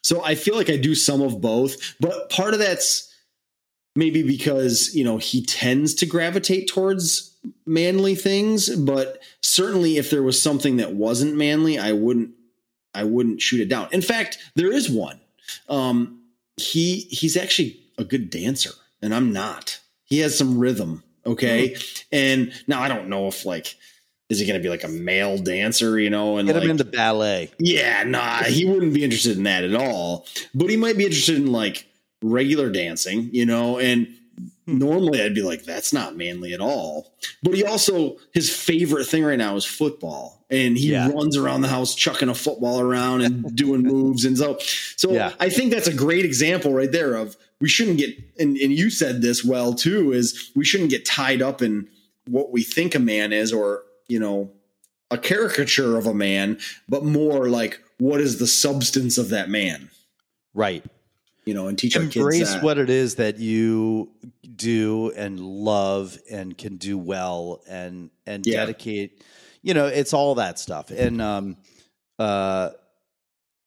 so 0.02 0.22
I 0.22 0.34
feel 0.34 0.56
like 0.56 0.70
I 0.70 0.76
do 0.76 0.94
some 0.94 1.22
of 1.22 1.40
both, 1.40 1.76
but 2.00 2.28
part 2.30 2.54
of 2.54 2.60
that's 2.60 3.12
maybe 3.94 4.22
because, 4.22 4.94
you 4.94 5.04
know, 5.04 5.18
he 5.18 5.44
tends 5.44 5.94
to 5.94 6.06
gravitate 6.06 6.68
towards 6.68 7.36
manly 7.66 8.14
things, 8.14 8.74
but 8.74 9.20
certainly 9.40 9.96
if 9.98 10.10
there 10.10 10.22
was 10.22 10.40
something 10.40 10.76
that 10.76 10.94
wasn't 10.94 11.36
manly, 11.36 11.78
I 11.78 11.92
wouldn't 11.92 12.30
I 12.94 13.04
wouldn't 13.04 13.40
shoot 13.40 13.60
it 13.60 13.68
down. 13.70 13.88
In 13.92 14.02
fact, 14.02 14.38
there 14.54 14.72
is 14.72 14.90
one. 14.90 15.20
Um 15.68 16.20
he 16.56 17.00
he's 17.10 17.36
actually 17.36 17.80
a 17.98 18.04
good 18.04 18.30
dancer 18.30 18.70
and 19.00 19.14
I'm 19.14 19.32
not. 19.32 19.80
He 20.04 20.18
has 20.18 20.36
some 20.36 20.58
rhythm, 20.58 21.02
okay? 21.24 21.76
And 22.12 22.52
now 22.66 22.80
I 22.82 22.88
don't 22.88 23.08
know 23.08 23.28
if 23.28 23.44
like 23.46 23.76
is 24.32 24.40
he 24.40 24.46
going 24.46 24.58
to 24.58 24.62
be 24.62 24.70
like 24.70 24.82
a 24.82 24.88
male 24.88 25.38
dancer, 25.38 26.00
you 26.00 26.10
know, 26.10 26.38
and 26.38 26.48
Get 26.48 26.56
like, 26.56 26.64
him 26.64 26.70
into 26.72 26.84
ballet. 26.84 27.50
yeah, 27.58 28.02
nah, 28.02 28.42
he 28.42 28.64
wouldn't 28.64 28.94
be 28.94 29.04
interested 29.04 29.36
in 29.36 29.44
that 29.44 29.62
at 29.62 29.74
all. 29.74 30.26
But 30.54 30.70
he 30.70 30.76
might 30.76 30.96
be 30.96 31.04
interested 31.04 31.36
in 31.36 31.52
like 31.52 31.86
regular 32.22 32.70
dancing, 32.70 33.28
you 33.32 33.44
know, 33.44 33.78
and 33.78 34.08
hmm. 34.66 34.78
normally 34.78 35.22
I'd 35.22 35.34
be 35.34 35.42
like, 35.42 35.64
that's 35.64 35.92
not 35.92 36.16
manly 36.16 36.54
at 36.54 36.60
all. 36.60 37.12
But 37.42 37.54
he 37.54 37.64
also, 37.64 38.16
his 38.32 38.54
favorite 38.54 39.04
thing 39.04 39.22
right 39.22 39.38
now 39.38 39.54
is 39.56 39.64
football. 39.64 40.44
And 40.50 40.76
he 40.76 40.92
Yeah. 40.92 41.10
runs 41.10 41.36
around 41.36 41.62
the 41.62 41.68
house 41.68 41.94
chucking 41.94 42.28
a 42.28 42.34
football 42.34 42.80
around 42.80 43.22
and 43.22 43.54
doing 43.56 43.82
moves. 43.82 44.24
And 44.24 44.36
so, 44.36 44.58
so 44.96 45.12
Yeah. 45.12 45.32
I 45.40 45.48
think 45.50 45.72
that's 45.72 45.88
a 45.88 45.94
great 45.94 46.24
example 46.24 46.72
right 46.72 46.90
there 46.90 47.14
of 47.14 47.36
we 47.60 47.68
shouldn't 47.68 47.98
get, 47.98 48.16
and, 48.38 48.56
and 48.56 48.72
you 48.72 48.90
said 48.90 49.22
this 49.22 49.44
well 49.44 49.74
too, 49.74 50.12
is 50.12 50.50
we 50.54 50.64
shouldn't 50.64 50.90
get 50.90 51.04
tied 51.04 51.42
up 51.42 51.62
in 51.62 51.88
what 52.26 52.52
we 52.52 52.62
think 52.62 52.94
a 52.94 52.98
man 52.98 53.32
is 53.32 53.52
or, 53.52 53.82
you 54.12 54.20
know, 54.20 54.50
a 55.10 55.16
caricature 55.16 55.96
of 55.96 56.06
a 56.06 56.12
man, 56.14 56.58
but 56.88 57.02
more 57.04 57.48
like 57.48 57.80
what 57.98 58.20
is 58.20 58.38
the 58.38 58.46
substance 58.46 59.16
of 59.16 59.30
that 59.30 59.48
man, 59.48 59.88
Right. 60.54 60.84
you 61.46 61.54
know, 61.54 61.66
and 61.68 61.78
teach 61.78 61.96
our 61.96 62.02
kids 62.02 62.16
embrace 62.16 62.56
what 62.62 62.76
it 62.78 62.90
is 62.90 63.14
that 63.16 63.38
you 63.38 64.10
do 64.54 65.10
and 65.16 65.40
love 65.40 66.18
and 66.30 66.56
can 66.58 66.76
do 66.76 66.98
well 66.98 67.62
and 67.66 68.10
and 68.26 68.46
Yeah. 68.46 68.58
dedicate 68.60 69.24
you 69.62 69.72
know 69.74 69.86
it's 69.86 70.12
all 70.12 70.34
that 70.34 70.58
stuff 70.58 70.90
and 70.90 71.22
um 71.22 71.56
uh 72.18 72.70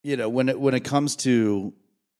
you 0.03 0.15
know 0.15 0.29
when 0.29 0.47
it 0.49 0.59
when 0.59 0.73
it 0.73 0.83
comes 0.83 1.15
to 1.15 1.73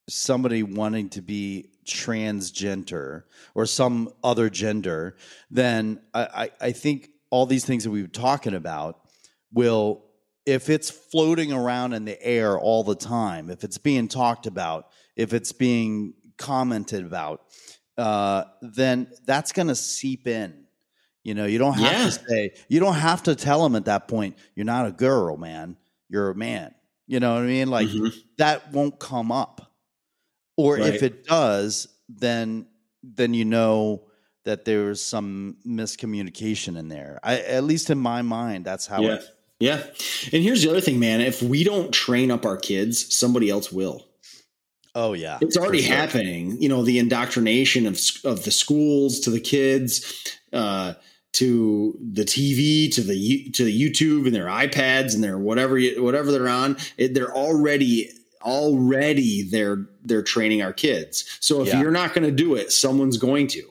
somebody 0.10 0.64
wanting 0.64 1.10
to 1.10 1.22
be 1.22 1.70
transgender 1.86 3.24
or 3.54 3.66
some 3.66 4.10
other 4.24 4.50
gender 4.50 5.16
then 5.52 6.00
i 6.14 6.24
i, 6.62 6.68
I 6.68 6.72
think 6.72 7.10
all 7.30 7.46
these 7.46 7.66
things 7.66 7.84
that 7.84 7.92
we 7.92 8.02
were 8.02 8.08
talking 8.08 8.54
about 8.54 9.02
will 9.52 10.06
if 10.46 10.70
it's 10.70 10.90
floating 10.92 11.52
around 11.52 11.94
in 11.94 12.06
the 12.06 12.22
air 12.24 12.58
all 12.60 12.84
the 12.84 12.96
time 12.96 13.50
if 13.50 13.64
it's 13.64 13.78
being 13.78 14.08
talked 14.08 14.46
about 14.48 14.90
if 15.16 15.34
it's 15.34 15.52
being 15.52 16.14
commented 16.38 17.06
about, 17.06 17.46
uh, 17.98 18.44
then 18.62 19.10
that's 19.26 19.52
going 19.54 19.68
to 19.70 19.76
seep 19.76 20.28
in. 20.28 20.66
You 21.24 21.34
know, 21.34 21.46
you 21.46 21.58
don't 21.58 21.74
have 21.76 21.92
Yeah. 21.92 22.04
to 22.04 22.12
say, 22.12 22.56
you 22.68 22.80
don't 22.80 22.96
have 22.96 23.24
to 23.24 23.36
tell 23.36 23.64
them 23.64 23.76
at 23.76 23.86
that 23.86 24.08
point, 24.08 24.38
you're 24.56 24.66
not 24.66 24.88
a 24.88 24.92
girl, 24.92 25.38
man. 25.38 25.78
You're 26.10 26.30
a 26.32 26.36
man. 26.36 26.76
You 27.08 27.20
know 27.20 27.34
what 27.36 27.44
I 27.44 27.48
mean? 27.48 27.70
Like 27.70 27.88
Mhm. 27.88 28.12
that 28.38 28.72
won't 28.74 29.00
come 29.00 29.32
up. 29.32 29.74
Or 30.58 30.78
Right. 30.78 30.94
if 30.96 31.04
it 31.04 31.26
does, 31.26 31.88
then 32.10 32.68
then 33.04 33.34
you 33.34 33.46
know 33.46 34.08
that 34.46 34.66
there's 34.66 35.02
some 35.02 35.58
miscommunication 35.68 36.78
in 36.78 36.88
there. 36.88 37.20
I, 37.24 37.40
at 37.40 37.64
least 37.64 37.90
in 37.90 37.98
my 37.98 38.22
mind, 38.22 38.66
that's 38.66 38.88
how 38.88 39.02
yeah. 39.02 39.16
it. 39.16 39.26
Yeah. 39.60 39.84
And 40.34 40.44
here's 40.44 40.62
the 40.64 40.70
other 40.70 40.82
thing, 40.82 41.00
man. 41.00 41.22
If 41.22 41.42
we 41.42 41.64
don't 41.64 41.92
train 41.94 42.30
up 42.32 42.46
our 42.46 42.58
kids, 42.58 43.14
somebody 43.16 43.50
else 43.50 43.72
will. 43.72 44.06
Oh 44.98 45.12
yeah, 45.14 45.40
It's 45.42 45.58
already 45.58 45.82
sure. 45.82 45.94
happening. 45.96 46.62
You 46.62 46.70
know, 46.70 46.82
the 46.84 47.00
indoctrination 47.00 47.86
of 47.86 48.00
of 48.24 48.46
the 48.46 48.52
schools 48.52 49.20
to 49.22 49.30
the 49.30 49.42
kids, 49.42 50.40
uh, 50.54 50.94
to 51.34 51.98
the 52.02 52.24
TV, 52.24 52.90
to 52.94 53.02
the 53.02 53.50
to 53.52 53.66
the 53.66 53.78
YouTube 53.78 54.26
and 54.26 54.34
their 54.34 54.46
iPads 54.46 55.14
and 55.14 55.22
their 55.22 55.38
whatever 55.38 55.78
whatever 55.98 56.32
they're 56.32 56.48
on. 56.48 56.78
It, 56.98 57.14
they're 57.14 57.36
already 57.36 58.10
already 58.42 59.42
they're 59.44 59.86
they're 60.04 60.24
training 60.24 60.62
our 60.62 60.72
kids. 60.74 61.26
So 61.42 61.62
if 61.62 61.68
Yeah. 61.70 61.82
you're 61.82 61.92
not 61.92 62.14
going 62.14 62.24
to 62.24 62.32
do 62.32 62.56
it, 62.56 62.72
someone's 62.72 63.18
going 63.18 63.48
to. 63.48 63.64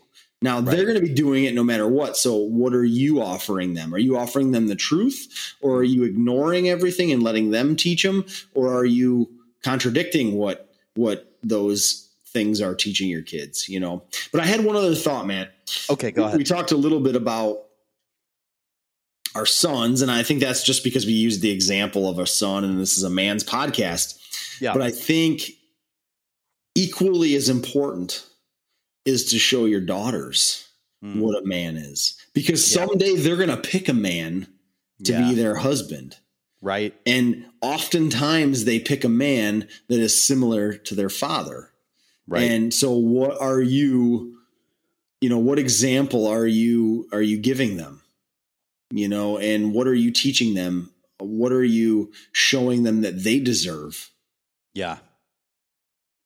Now 0.45 0.61
Right. 0.61 0.77
they're 0.77 0.85
going 0.85 1.01
to 1.01 1.07
be 1.07 1.15
doing 1.15 1.45
it 1.45 1.55
no 1.55 1.65
matter 1.65 1.89
what. 1.89 2.19
So 2.19 2.37
what 2.37 2.75
are 2.75 2.85
you 2.85 3.23
offering 3.23 3.73
them? 3.73 3.95
Are 3.95 3.99
you 3.99 4.19
offering 4.19 4.51
them 4.53 4.67
the 4.67 4.77
truth, 4.77 5.55
or 5.63 5.79
are 5.79 5.83
you 5.83 6.05
ignoring 6.05 6.69
everything 6.69 7.11
and 7.11 7.23
letting 7.23 7.51
them 7.51 7.77
teach 7.77 8.03
them, 8.03 8.27
or 8.53 8.73
are 8.77 8.85
you 8.85 9.31
contradicting 9.63 10.35
what 10.35 10.71
what 10.97 11.33
those 11.43 12.11
things 12.27 12.61
are 12.61 12.75
teaching 12.75 13.09
your 13.09 13.23
kids? 13.23 13.71
You 13.71 13.81
know. 13.81 14.03
But 14.33 14.43
I 14.43 14.45
had 14.45 14.63
one 14.67 14.77
other 14.77 14.95
thought, 14.95 15.27
man. 15.27 15.49
Okay, 15.89 16.11
go 16.11 16.25
ahead. 16.25 16.37
We 16.37 16.45
talked 16.45 16.73
a 16.73 16.77
little 16.77 17.01
bit 17.01 17.17
about 17.17 17.61
our 19.35 19.47
sons, 19.47 20.03
and 20.03 20.11
I 20.11 20.23
think 20.23 20.41
that's 20.41 20.63
just 20.63 20.85
because 20.85 21.07
we 21.07 21.13
used 21.13 21.41
the 21.41 21.51
example 21.51 22.07
of 22.07 22.19
a 22.19 22.27
son, 22.27 22.65
and 22.65 22.79
this 22.79 22.99
is 22.99 23.03
a 23.03 23.11
man's 23.11 23.45
podcast. 23.45 24.19
Yeah. 24.61 24.75
But 24.75 24.83
I 24.83 24.91
think 24.91 25.53
equally 26.75 27.35
as 27.35 27.49
important 27.49 28.27
is 29.05 29.25
to 29.31 29.39
show 29.39 29.65
your 29.67 29.81
daughters 29.81 30.61
Mm. 31.03 31.17
what 31.21 31.37
a 31.43 31.45
man 31.47 31.77
is, 31.77 32.15
because 32.33 32.61
Yeah. 32.75 32.87
someday 32.87 33.17
they're 33.17 33.37
going 33.37 33.51
to 33.51 33.57
pick 33.59 33.89
a 33.89 33.93
man 33.95 34.47
to 35.05 35.13
Yeah. 35.13 35.29
be 35.29 35.35
their 35.35 35.57
husband. 35.57 36.17
right. 36.63 36.95
And 37.05 37.45
oftentimes 37.61 38.65
they 38.65 38.79
pick 38.79 39.05
a 39.05 39.09
man 39.11 39.69
that 39.89 40.01
is 40.01 40.17
similar 40.21 40.73
to 40.79 40.95
their 40.95 41.11
father. 41.11 41.73
Right. 42.27 42.51
And 42.51 42.73
so 42.73 42.93
what 42.97 43.39
are 43.39 43.61
you 43.61 44.39
you 45.21 45.29
know 45.29 45.39
what 45.39 45.59
example 45.59 46.27
are 46.27 46.47
you 46.47 47.07
are 47.13 47.21
you 47.23 47.37
giving 47.39 47.77
them 47.77 48.01
you 48.93 49.09
know 49.09 49.37
and 49.39 49.73
what 49.75 49.87
are 49.87 49.95
you 49.95 50.11
teaching 50.11 50.53
them 50.55 50.91
what 51.19 51.51
are 51.53 51.65
you 51.65 52.13
showing 52.33 52.83
them 52.83 53.01
that 53.03 53.23
they 53.25 53.39
deserve 53.41 54.11
Yeah. 54.75 54.99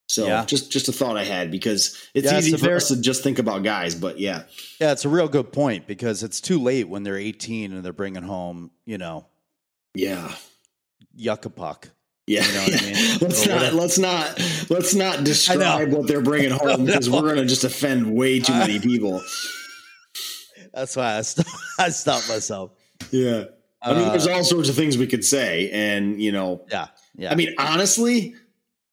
So 0.08 0.26
Yeah. 0.26 0.44
just 0.44 0.72
just 0.72 0.88
a 0.88 0.92
thought 0.92 1.16
i 1.16 1.24
had 1.24 1.50
because 1.50 1.96
it's 2.14 2.30
Yeah, 2.32 2.38
easy 2.38 2.54
a 2.54 2.58
for 2.58 2.74
us 2.74 2.88
to 2.88 3.00
just 3.00 3.22
think 3.22 3.38
about 3.38 3.62
guys 3.62 3.94
but 3.94 4.18
yeah 4.18 4.42
Yeah, 4.80 4.92
it's 4.92 5.04
a 5.04 5.08
real 5.08 5.28
good 5.28 5.52
point 5.52 5.86
because 5.86 6.22
it's 6.22 6.40
too 6.40 6.58
late 6.58 6.88
when 6.88 7.02
they're 7.02 7.18
18 7.18 7.72
and 7.72 7.84
they're 7.84 7.92
bringing 7.92 8.22
home, 8.22 8.70
you 8.86 8.98
know, 8.98 9.26
yeah 9.94 10.34
yucca 11.14 11.50
yeah, 12.26 12.44
You 12.46 12.52
know 12.52 12.60
what 12.62 12.82
I 12.82 12.86
mean? 12.86 13.18
let's 13.22 13.46
not 13.46 13.72
let's 13.74 13.98
not 13.98 14.42
let's 14.70 14.94
not 14.94 15.24
describe 15.24 15.92
what 15.92 16.06
they're 16.06 16.20
bringing 16.22 16.50
home 16.62 16.84
because 16.84 17.08
we're 17.10 17.22
gonna 17.28 17.46
just 17.46 17.64
offend 17.64 18.14
way 18.14 18.38
too 18.40 18.52
many 18.52 18.78
people 18.90 19.22
That's 20.74 20.94
why 20.96 21.16
I, 21.16 21.22
st- 21.22 21.46
I 21.78 21.88
stopped 21.90 22.28
myself. 22.28 22.72
yeah 23.10 23.44
i 23.82 23.92
mean 23.94 24.04
Uh, 24.08 24.10
there's 24.10 24.26
all 24.26 24.44
sorts 24.44 24.68
of 24.68 24.74
things 24.76 24.98
we 24.98 25.06
could 25.06 25.24
say 25.24 25.70
and 25.70 26.20
you 26.20 26.32
know 26.32 26.64
Yeah. 26.70 26.88
Yeah. 27.16 27.32
I 27.32 27.34
mean, 27.34 27.52
honestly, 27.58 28.34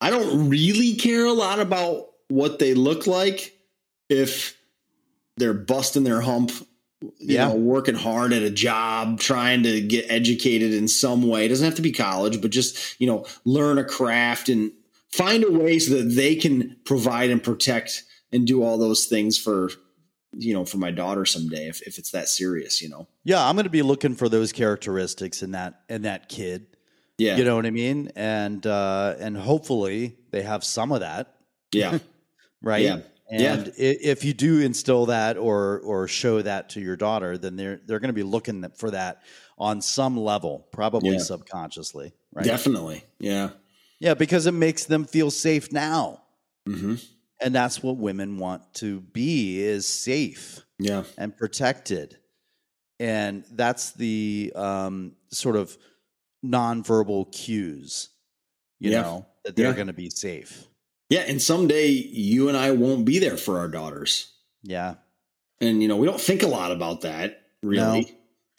I 0.01 0.09
don't 0.09 0.49
really 0.49 0.95
care 0.95 1.25
a 1.25 1.33
lot 1.33 1.59
about 1.59 2.07
what 2.27 2.59
they 2.59 2.73
look 2.73 3.07
like 3.07 3.57
if 4.09 4.57
they're 5.37 5.53
busting 5.53 6.03
their 6.03 6.21
hump, 6.21 6.51
you 7.01 7.35
Yeah. 7.35 7.47
know, 7.49 7.55
working 7.55 7.95
hard 7.95 8.33
at 8.33 8.41
a 8.41 8.49
job, 8.49 9.19
trying 9.19 9.63
to 9.63 9.81
get 9.81 10.05
educated 10.09 10.73
in 10.73 10.87
some 10.87 11.27
way. 11.27 11.45
It 11.45 11.49
doesn't 11.49 11.65
have 11.65 11.75
to 11.75 11.81
be 11.81 11.91
college, 11.91 12.41
but 12.41 12.51
just, 12.51 12.77
you 12.99 13.07
know, 13.07 13.25
learn 13.45 13.77
a 13.77 13.83
craft 13.83 14.49
and 14.49 14.71
find 15.11 15.43
a 15.43 15.51
way 15.51 15.79
so 15.79 15.95
that 15.95 16.09
they 16.15 16.35
can 16.35 16.75
provide 16.85 17.29
and 17.29 17.41
protect 17.43 18.03
and 18.31 18.45
do 18.47 18.63
all 18.63 18.77
those 18.77 19.05
things 19.05 19.37
for, 19.37 19.69
you 20.37 20.53
know, 20.53 20.65
for 20.65 20.77
my 20.77 20.91
daughter 20.91 21.25
someday 21.25 21.67
if, 21.67 21.81
if 21.83 21.97
it's 21.97 22.11
that 22.11 22.27
serious, 22.27 22.81
you 22.81 22.89
know. 22.89 23.07
yeah, 23.23 23.45
I'm 23.47 23.55
going 23.55 23.63
to 23.65 23.69
be 23.69 23.81
looking 23.81 24.15
for 24.15 24.27
those 24.29 24.51
characteristics 24.51 25.41
in 25.41 25.51
that 25.51 25.81
in 25.89 26.01
that 26.03 26.27
kid. 26.29 26.67
Yeah. 27.17 27.37
You 27.37 27.45
know 27.45 27.55
what 27.55 27.65
I 27.65 27.71
mean? 27.71 28.11
And 28.15 28.65
uh 28.67 29.15
and 29.19 29.37
hopefully 29.37 30.17
they 30.31 30.41
have 30.41 30.63
some 30.63 30.91
of 30.91 30.99
that, 31.01 31.35
yeah. 31.71 31.99
right? 32.61 32.81
Yeah. 32.83 32.99
And 33.31 33.67
Yeah. 33.67 33.73
if 33.77 34.23
you 34.23 34.33
do 34.33 34.59
instill 34.59 35.07
that 35.07 35.37
or 35.37 35.79
or 35.79 36.07
show 36.07 36.41
that 36.41 36.69
to 36.71 36.81
your 36.81 36.95
daughter, 36.95 37.37
then 37.37 37.55
they're 37.55 37.79
they're 37.85 37.99
going 37.99 38.09
to 38.09 38.13
be 38.13 38.23
looking 38.23 38.69
for 38.77 38.91
that 38.91 39.23
on 39.57 39.81
some 39.81 40.17
level, 40.17 40.67
probably 40.71 41.11
Yeah. 41.13 41.19
subconsciously, 41.19 42.13
right? 42.33 42.45
Definitely. 42.45 43.03
Yeah. 43.19 43.51
Yeah, 43.99 44.13
because 44.13 44.45
it 44.45 44.51
makes 44.51 44.83
them 44.85 45.05
feel 45.05 45.31
safe 45.31 45.71
now. 45.71 46.23
hmm 46.67 46.95
And 47.41 47.55
that's 47.55 47.81
what 47.81 47.97
women 47.97 48.37
want 48.37 48.61
to 48.75 48.99
be 49.01 49.59
is 49.61 49.87
safe 49.87 50.65
Yeah. 50.79 51.03
and 51.17 51.35
protected. 51.35 52.17
And 52.99 53.43
that's 53.51 53.91
the 53.93 54.51
um, 54.55 55.15
sort 55.31 55.55
of 55.55 55.77
nonverbal 56.51 57.31
cues, 57.31 58.09
you 58.79 58.91
Yeah. 58.91 59.01
know, 59.01 59.25
that 59.43 59.55
they're 59.55 59.69
Yeah. 59.69 59.75
going 59.75 59.87
to 59.87 59.93
be 59.93 60.09
safe. 60.09 60.65
Yeah, 61.09 61.21
and 61.21 61.41
someday 61.41 61.87
you 61.89 62.47
and 62.49 62.57
I 62.57 62.71
won't 62.71 63.05
be 63.05 63.19
there 63.19 63.37
for 63.37 63.59
our 63.59 63.67
daughters. 63.67 64.31
Yeah. 64.63 64.95
And 65.61 65.81
you 65.81 65.87
know, 65.87 65.97
we 65.97 66.07
don't 66.07 66.19
think 66.21 66.41
a 66.43 66.47
lot 66.47 66.71
about 66.71 67.01
that 67.01 67.41
really. 67.61 68.01
No. 68.01 68.07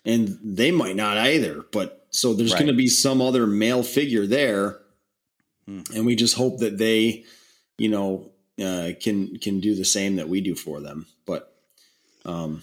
And 0.04 0.38
they 0.42 0.70
might 0.70 0.94
not 0.96 1.16
either, 1.18 1.64
but 1.72 2.06
so 2.10 2.32
there's 2.34 2.52
Right. 2.52 2.58
going 2.60 2.68
to 2.68 2.76
be 2.76 2.86
some 2.88 3.20
other 3.20 3.46
male 3.46 3.82
figure 3.82 4.26
there 4.26 4.80
Hmm. 5.66 5.80
and 5.94 6.06
we 6.06 6.14
just 6.14 6.34
hope 6.36 6.58
that 6.60 6.78
they, 6.78 7.24
you 7.78 7.88
know, 7.88 8.30
uh, 8.62 8.92
can 9.00 9.36
can 9.38 9.58
do 9.60 9.74
the 9.74 9.84
same 9.84 10.16
that 10.16 10.28
we 10.28 10.40
do 10.40 10.54
for 10.54 10.80
them. 10.80 11.06
But 11.26 11.52
um 12.24 12.62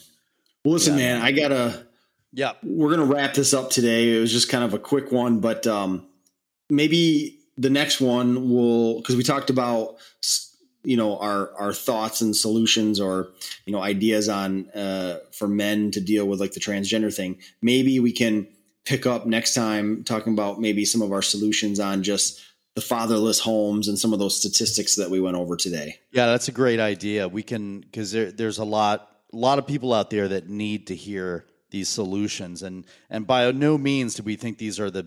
well, 0.63 0.73
listen, 0.75 0.97
Yeah. 0.97 1.15
man, 1.17 1.21
I 1.21 1.31
got 1.33 1.49
to 1.49 1.85
Yeah. 2.33 2.53
we're 2.63 2.89
gonna 2.89 3.05
wrap 3.05 3.33
this 3.33 3.53
up 3.53 3.69
today. 3.69 4.17
It 4.17 4.19
was 4.19 4.31
just 4.31 4.49
kind 4.49 4.63
of 4.63 4.73
a 4.73 4.79
quick 4.79 5.11
one, 5.11 5.39
but 5.39 5.65
um, 5.67 6.05
maybe 6.69 7.39
the 7.57 7.69
next 7.69 8.01
one 8.01 8.49
will 8.49 8.97
because 8.97 9.15
we 9.15 9.23
talked 9.23 9.49
about 9.49 9.97
you 10.83 10.97
know 10.97 11.17
our 11.17 11.53
our 11.55 11.73
thoughts 11.73 12.21
and 12.21 12.35
solutions 12.35 12.99
or 12.99 13.29
you 13.65 13.73
know 13.73 13.81
ideas 13.81 14.29
on 14.29 14.69
uh, 14.71 15.19
for 15.31 15.47
men 15.47 15.91
to 15.91 16.01
deal 16.01 16.25
with 16.25 16.39
like 16.39 16.53
the 16.53 16.59
transgender 16.59 17.13
thing. 17.15 17.37
Maybe 17.61 17.99
we 17.99 18.11
can 18.11 18.47
pick 18.85 19.05
up 19.05 19.25
next 19.25 19.53
time 19.53 20.03
talking 20.03 20.33
about 20.33 20.59
maybe 20.59 20.85
some 20.85 21.01
of 21.01 21.11
our 21.11 21.21
solutions 21.21 21.79
on 21.79 22.03
just 22.03 22.41
the 22.75 22.81
fatherless 22.81 23.39
homes 23.39 23.87
and 23.87 23.97
some 23.97 24.13
of 24.13 24.19
those 24.19 24.37
statistics 24.37 24.95
that 24.95 25.09
we 25.09 25.21
went 25.21 25.37
over 25.37 25.55
today. 25.55 25.99
Yeah, 26.11 26.25
that's 26.25 26.47
a 26.47 26.51
great 26.51 26.79
idea. 26.79 27.27
We 27.27 27.43
can 27.43 27.81
because 27.81 28.11
there, 28.11 28.31
there's 28.31 28.57
a 28.57 28.65
lot 28.65 29.09
a 29.31 29.37
lot 29.37 29.59
of 29.59 29.67
people 29.67 29.93
out 29.93 30.09
there 30.09 30.27
that 30.27 30.49
need 30.49 30.87
to 30.87 30.95
hear 30.95 31.45
these 31.73 31.89
solutions, 31.89 32.63
and 32.63 32.85
and 33.09 33.27
by 33.27 33.51
no 33.51 33.77
means 33.77 34.15
do 34.15 34.23
we 34.23 34.37
think 34.37 34.57
these 34.57 34.79
are 34.79 34.89
the 34.89 35.05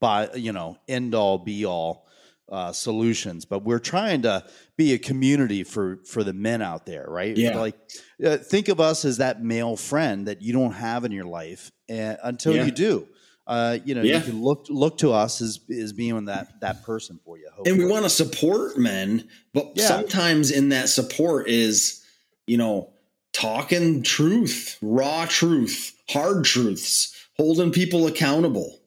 by 0.00 0.28
you 0.34 0.52
know 0.52 0.76
end 0.86 1.14
all 1.14 1.38
be 1.38 1.64
all 1.64 2.06
uh, 2.50 2.72
solutions, 2.72 3.44
but 3.46 3.62
we're 3.64 3.78
trying 3.78 4.22
to 4.22 4.44
be 4.76 4.92
a 4.92 4.98
community 4.98 5.64
for 5.64 5.98
for 6.04 6.22
the 6.24 6.32
men 6.34 6.60
out 6.60 6.84
there, 6.84 7.06
right? 7.08 7.34
Yeah. 7.36 7.56
like 7.58 7.76
uh, 8.24 8.36
think 8.36 8.68
of 8.68 8.80
us 8.80 9.04
as 9.06 9.16
that 9.18 9.42
male 9.42 9.76
friend 9.76 10.26
that 10.28 10.42
you 10.42 10.52
don't 10.52 10.72
have 10.72 11.04
in 11.06 11.12
your 11.12 11.26
life 11.26 11.70
uh, 11.90 12.16
until 12.22 12.54
Yeah. 12.54 12.64
you 12.66 12.70
do. 12.72 13.08
Uh, 13.46 13.78
you 13.84 13.94
know, 13.94 14.02
Yeah. 14.02 14.18
you 14.18 14.24
can 14.24 14.42
look 14.42 14.66
look 14.68 14.98
to 14.98 15.12
us 15.12 15.40
as 15.40 15.60
as 15.70 15.92
being 15.94 16.26
that 16.26 16.60
that 16.60 16.82
person 16.82 17.18
for 17.24 17.38
you. 17.38 17.48
and 17.64 17.78
we 17.78 17.86
want 17.86 18.04
to 18.04 18.10
support 18.10 18.76
men 18.78 19.26
but 19.54 19.72
Yeah. 19.74 19.86
sometimes 19.86 20.50
in 20.50 20.68
that 20.70 20.88
support 20.88 21.48
is 21.48 22.02
you 22.46 22.56
know 22.58 22.90
talking 23.32 24.02
truth 24.02 24.78
raw 24.82 25.26
truth 25.26 25.94
hard 26.10 26.44
truths 26.44 27.14
holding 27.36 27.70
people 27.70 28.06
accountable 28.06 28.80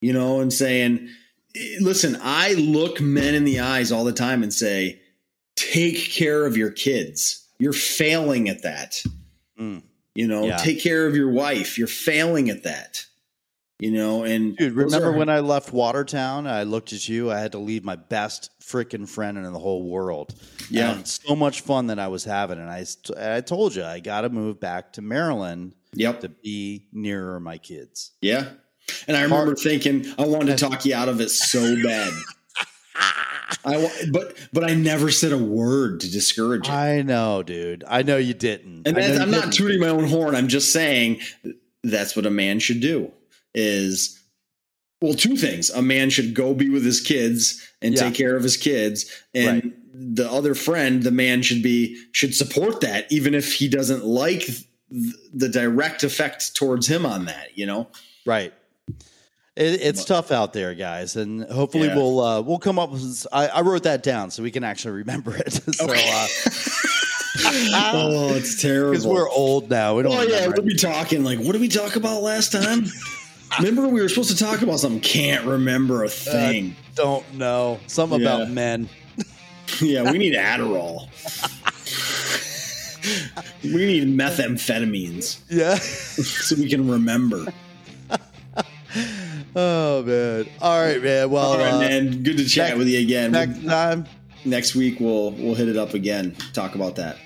you 0.00 0.12
know 0.12 0.40
and 0.40 0.52
saying 0.52 1.08
"Eh, 1.56 1.76
listen 1.80 2.16
i 2.22 2.52
look 2.54 3.00
men 3.00 3.34
in 3.34 3.44
the 3.44 3.58
eyes 3.60 3.90
all 3.90 4.04
the 4.04 4.12
time 4.12 4.42
and 4.42 4.52
say 4.54 5.00
take 5.56 5.98
care 6.10 6.46
of 6.46 6.56
your 6.56 6.70
kids 6.70 7.46
you're 7.58 7.72
failing 7.72 8.48
at 8.48 8.62
that 8.62 9.02
Mm. 9.58 9.82
you 10.14 10.26
know 10.26 10.46
Yeah. 10.46 10.56
take 10.56 10.80
care 10.80 11.06
of 11.06 11.14
your 11.16 11.30
wife 11.30 11.76
you're 11.76 11.86
failing 11.86 12.48
at 12.48 12.62
that 12.62 13.04
you 13.80 13.90
know 13.90 14.24
and 14.24 14.56
Dude, 14.56 14.74
remember 14.74 15.08
are- 15.08 15.12
when 15.12 15.28
I 15.28 15.40
left 15.40 15.72
Watertown? 15.72 16.46
I 16.46 16.62
looked 16.62 16.92
at 16.92 17.08
you. 17.08 17.30
I 17.30 17.38
had 17.40 17.52
to 17.52 17.58
leave 17.58 17.84
my 17.84 17.96
best 17.96 18.50
freaking 18.60 19.08
friend 19.08 19.36
in 19.38 19.52
the 19.52 19.58
whole 19.58 19.88
world. 19.88 20.34
Yeah. 20.70 20.94
And 20.96 21.08
so 21.08 21.34
much 21.34 21.62
fun 21.62 21.88
that 21.88 21.98
I 21.98 22.08
was 22.08 22.24
having, 22.24 22.58
and 22.58 22.70
I, 22.70 22.84
I 23.18 23.40
told 23.40 23.74
you 23.74 23.84
I 23.84 24.00
got 24.00 24.20
to 24.22 24.28
move 24.28 24.60
back 24.60 24.92
to 24.94 25.02
Maryland 25.02 25.72
yep 25.92 26.20
to 26.20 26.28
be 26.28 26.86
nearer 26.92 27.40
my 27.40 27.58
kids. 27.58 28.12
Yeah. 28.20 28.50
And 29.08 29.16
I 29.16 29.22
remember 29.22 29.54
thinking 29.54 30.06
I 30.18 30.26
wanted 30.26 30.56
to 30.58 30.64
talk 30.68 30.84
you 30.84 30.94
out 30.94 31.08
of 31.08 31.20
it 31.20 31.30
so 31.30 31.76
bad. 31.82 32.12
I 33.64 33.90
but 34.12 34.36
but 34.52 34.64
I 34.64 34.74
never 34.74 35.10
said 35.10 35.32
a 35.32 35.38
word 35.38 36.00
to 36.00 36.10
discourage 36.10 36.66
it. 36.68 36.72
I 36.72 37.02
know, 37.02 37.42
dude. 37.42 37.84
I 37.86 38.02
know 38.02 38.16
you 38.16 38.34
didn't. 38.34 38.86
and 38.86 38.96
I 38.96 39.00
know 39.00 39.06
that's, 39.06 39.18
you 39.18 39.22
I'm 39.22 39.30
not 39.30 39.40
didn't. 39.42 39.54
tooting 39.54 39.80
my 39.80 39.88
own 39.88 40.04
horn. 40.04 40.34
I'm 40.34 40.48
just 40.48 40.72
saying 40.72 41.20
that's 41.82 42.14
what 42.16 42.26
a 42.26 42.30
man 42.30 42.58
should 42.60 42.80
do. 42.80 43.12
Is 43.54 44.18
well, 45.02 45.14
two 45.14 45.36
things. 45.36 45.70
A 45.70 45.80
man 45.82 46.10
should 46.10 46.34
go 46.34 46.52
be 46.54 46.68
with 46.68 46.84
his 46.84 47.00
kids 47.00 47.60
and 47.82 47.94
Yeah. 47.94 48.00
take 48.02 48.14
care 48.14 48.36
of 48.36 48.42
his 48.42 48.56
kids, 48.56 49.06
and 49.34 49.62
Right. 49.64 49.72
the 50.16 50.30
other 50.30 50.54
friend, 50.54 51.02
the 51.02 51.10
man 51.10 51.42
should 51.42 51.62
be 51.62 51.96
should 52.12 52.34
support 52.34 52.80
that, 52.82 53.10
even 53.10 53.34
if 53.34 53.54
he 53.54 53.66
doesn't 53.68 54.04
like 54.04 54.48
the 55.32 55.48
direct 55.48 56.02
effect 56.04 56.54
towards 56.54 56.86
him 56.86 57.06
on 57.06 57.24
that. 57.26 57.48
You 57.56 57.66
know. 57.66 57.88
Right. 58.26 58.52
It, 59.56 59.80
it's 59.82 60.04
tough 60.04 60.30
out 60.30 60.52
there, 60.52 60.74
guys, 60.74 61.16
and 61.16 61.42
hopefully 61.44 61.88
Yeah. 61.88 61.96
we'll 61.96 62.20
uh, 62.20 62.40
we'll 62.42 62.58
come 62.58 62.78
up 62.78 62.90
with. 62.92 63.26
I, 63.32 63.48
I 63.48 63.60
wrote 63.62 63.82
that 63.82 64.02
down 64.02 64.30
so 64.30 64.42
we 64.42 64.50
can 64.50 64.62
actually 64.64 64.92
remember 64.98 65.34
it. 65.36 65.52
so, 65.74 65.86
uh, 65.88 66.26
oh, 67.94 68.34
it's 68.36 68.60
terrible. 68.62 68.90
because 68.92 69.06
we're 69.06 69.28
old 69.30 69.70
now, 69.70 69.96
we 69.96 70.02
don't. 70.02 70.12
Oh 70.14 70.22
yeah, 70.22 70.46
we'll 70.46 70.62
be 70.62 70.76
talking 70.76 71.24
like, 71.24 71.38
what 71.38 71.52
did 71.52 71.60
we 71.60 71.68
talk 71.68 71.96
about 71.96 72.22
last 72.22 72.52
time? 72.52 72.86
Remember 73.58 73.88
we 73.88 74.00
were 74.00 74.08
supposed 74.08 74.30
to 74.30 74.36
talk 74.36 74.62
about 74.62 74.80
something. 74.80 75.00
Can't 75.00 75.44
remember 75.44 76.04
a 76.04 76.08
thing. 76.08 76.76
don't 76.94 77.34
know. 77.34 77.80
Something 77.86 78.20
Yeah. 78.20 78.34
about 78.36 78.50
men. 78.50 78.88
yeah, 79.80 80.10
we 80.10 80.18
need 80.18 80.34
Adderall. 80.34 81.08
we 83.62 83.86
need 83.86 84.06
methamphetamines 84.16 85.40
Yeah. 85.48 85.74
so 85.78 86.56
we 86.56 86.68
can 86.68 86.88
remember. 86.88 87.46
oh 89.56 90.02
man. 90.02 90.46
All 90.60 90.80
right, 90.80 91.02
man. 91.02 91.30
Well, 91.30 91.44
All 91.52 91.58
right, 91.58 91.72
uh, 91.72 91.78
man. 91.80 92.22
Good 92.22 92.36
to 92.38 92.44
chat 92.48 92.68
next- 92.70 92.78
with 92.78 92.88
you 92.88 93.00
again. 93.00 93.32
next 93.32 93.64
time. 93.64 94.06
Next 94.44 94.74
week 94.74 95.00
we'll 95.00 95.32
we'll 95.32 95.54
hit 95.54 95.68
it 95.68 95.76
up 95.76 95.94
again. 95.94 96.34
Talk 96.52 96.74
about 96.74 96.96
that. 96.96 97.16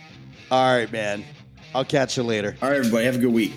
All 0.50 0.74
right, 0.76 0.90
man. 0.90 1.24
I'll 1.74 1.84
catch 1.84 2.16
you 2.16 2.22
later. 2.22 2.56
All 2.62 2.68
right, 2.70 2.78
everybody. 2.78 3.04
Have 3.04 3.16
a 3.16 3.18
good 3.18 3.32
week. 3.32 3.52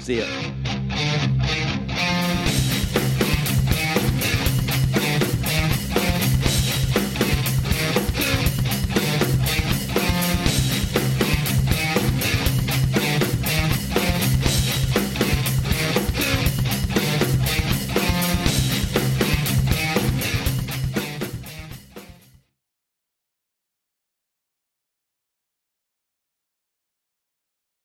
See 0.00 0.20
ya. 0.20 1.36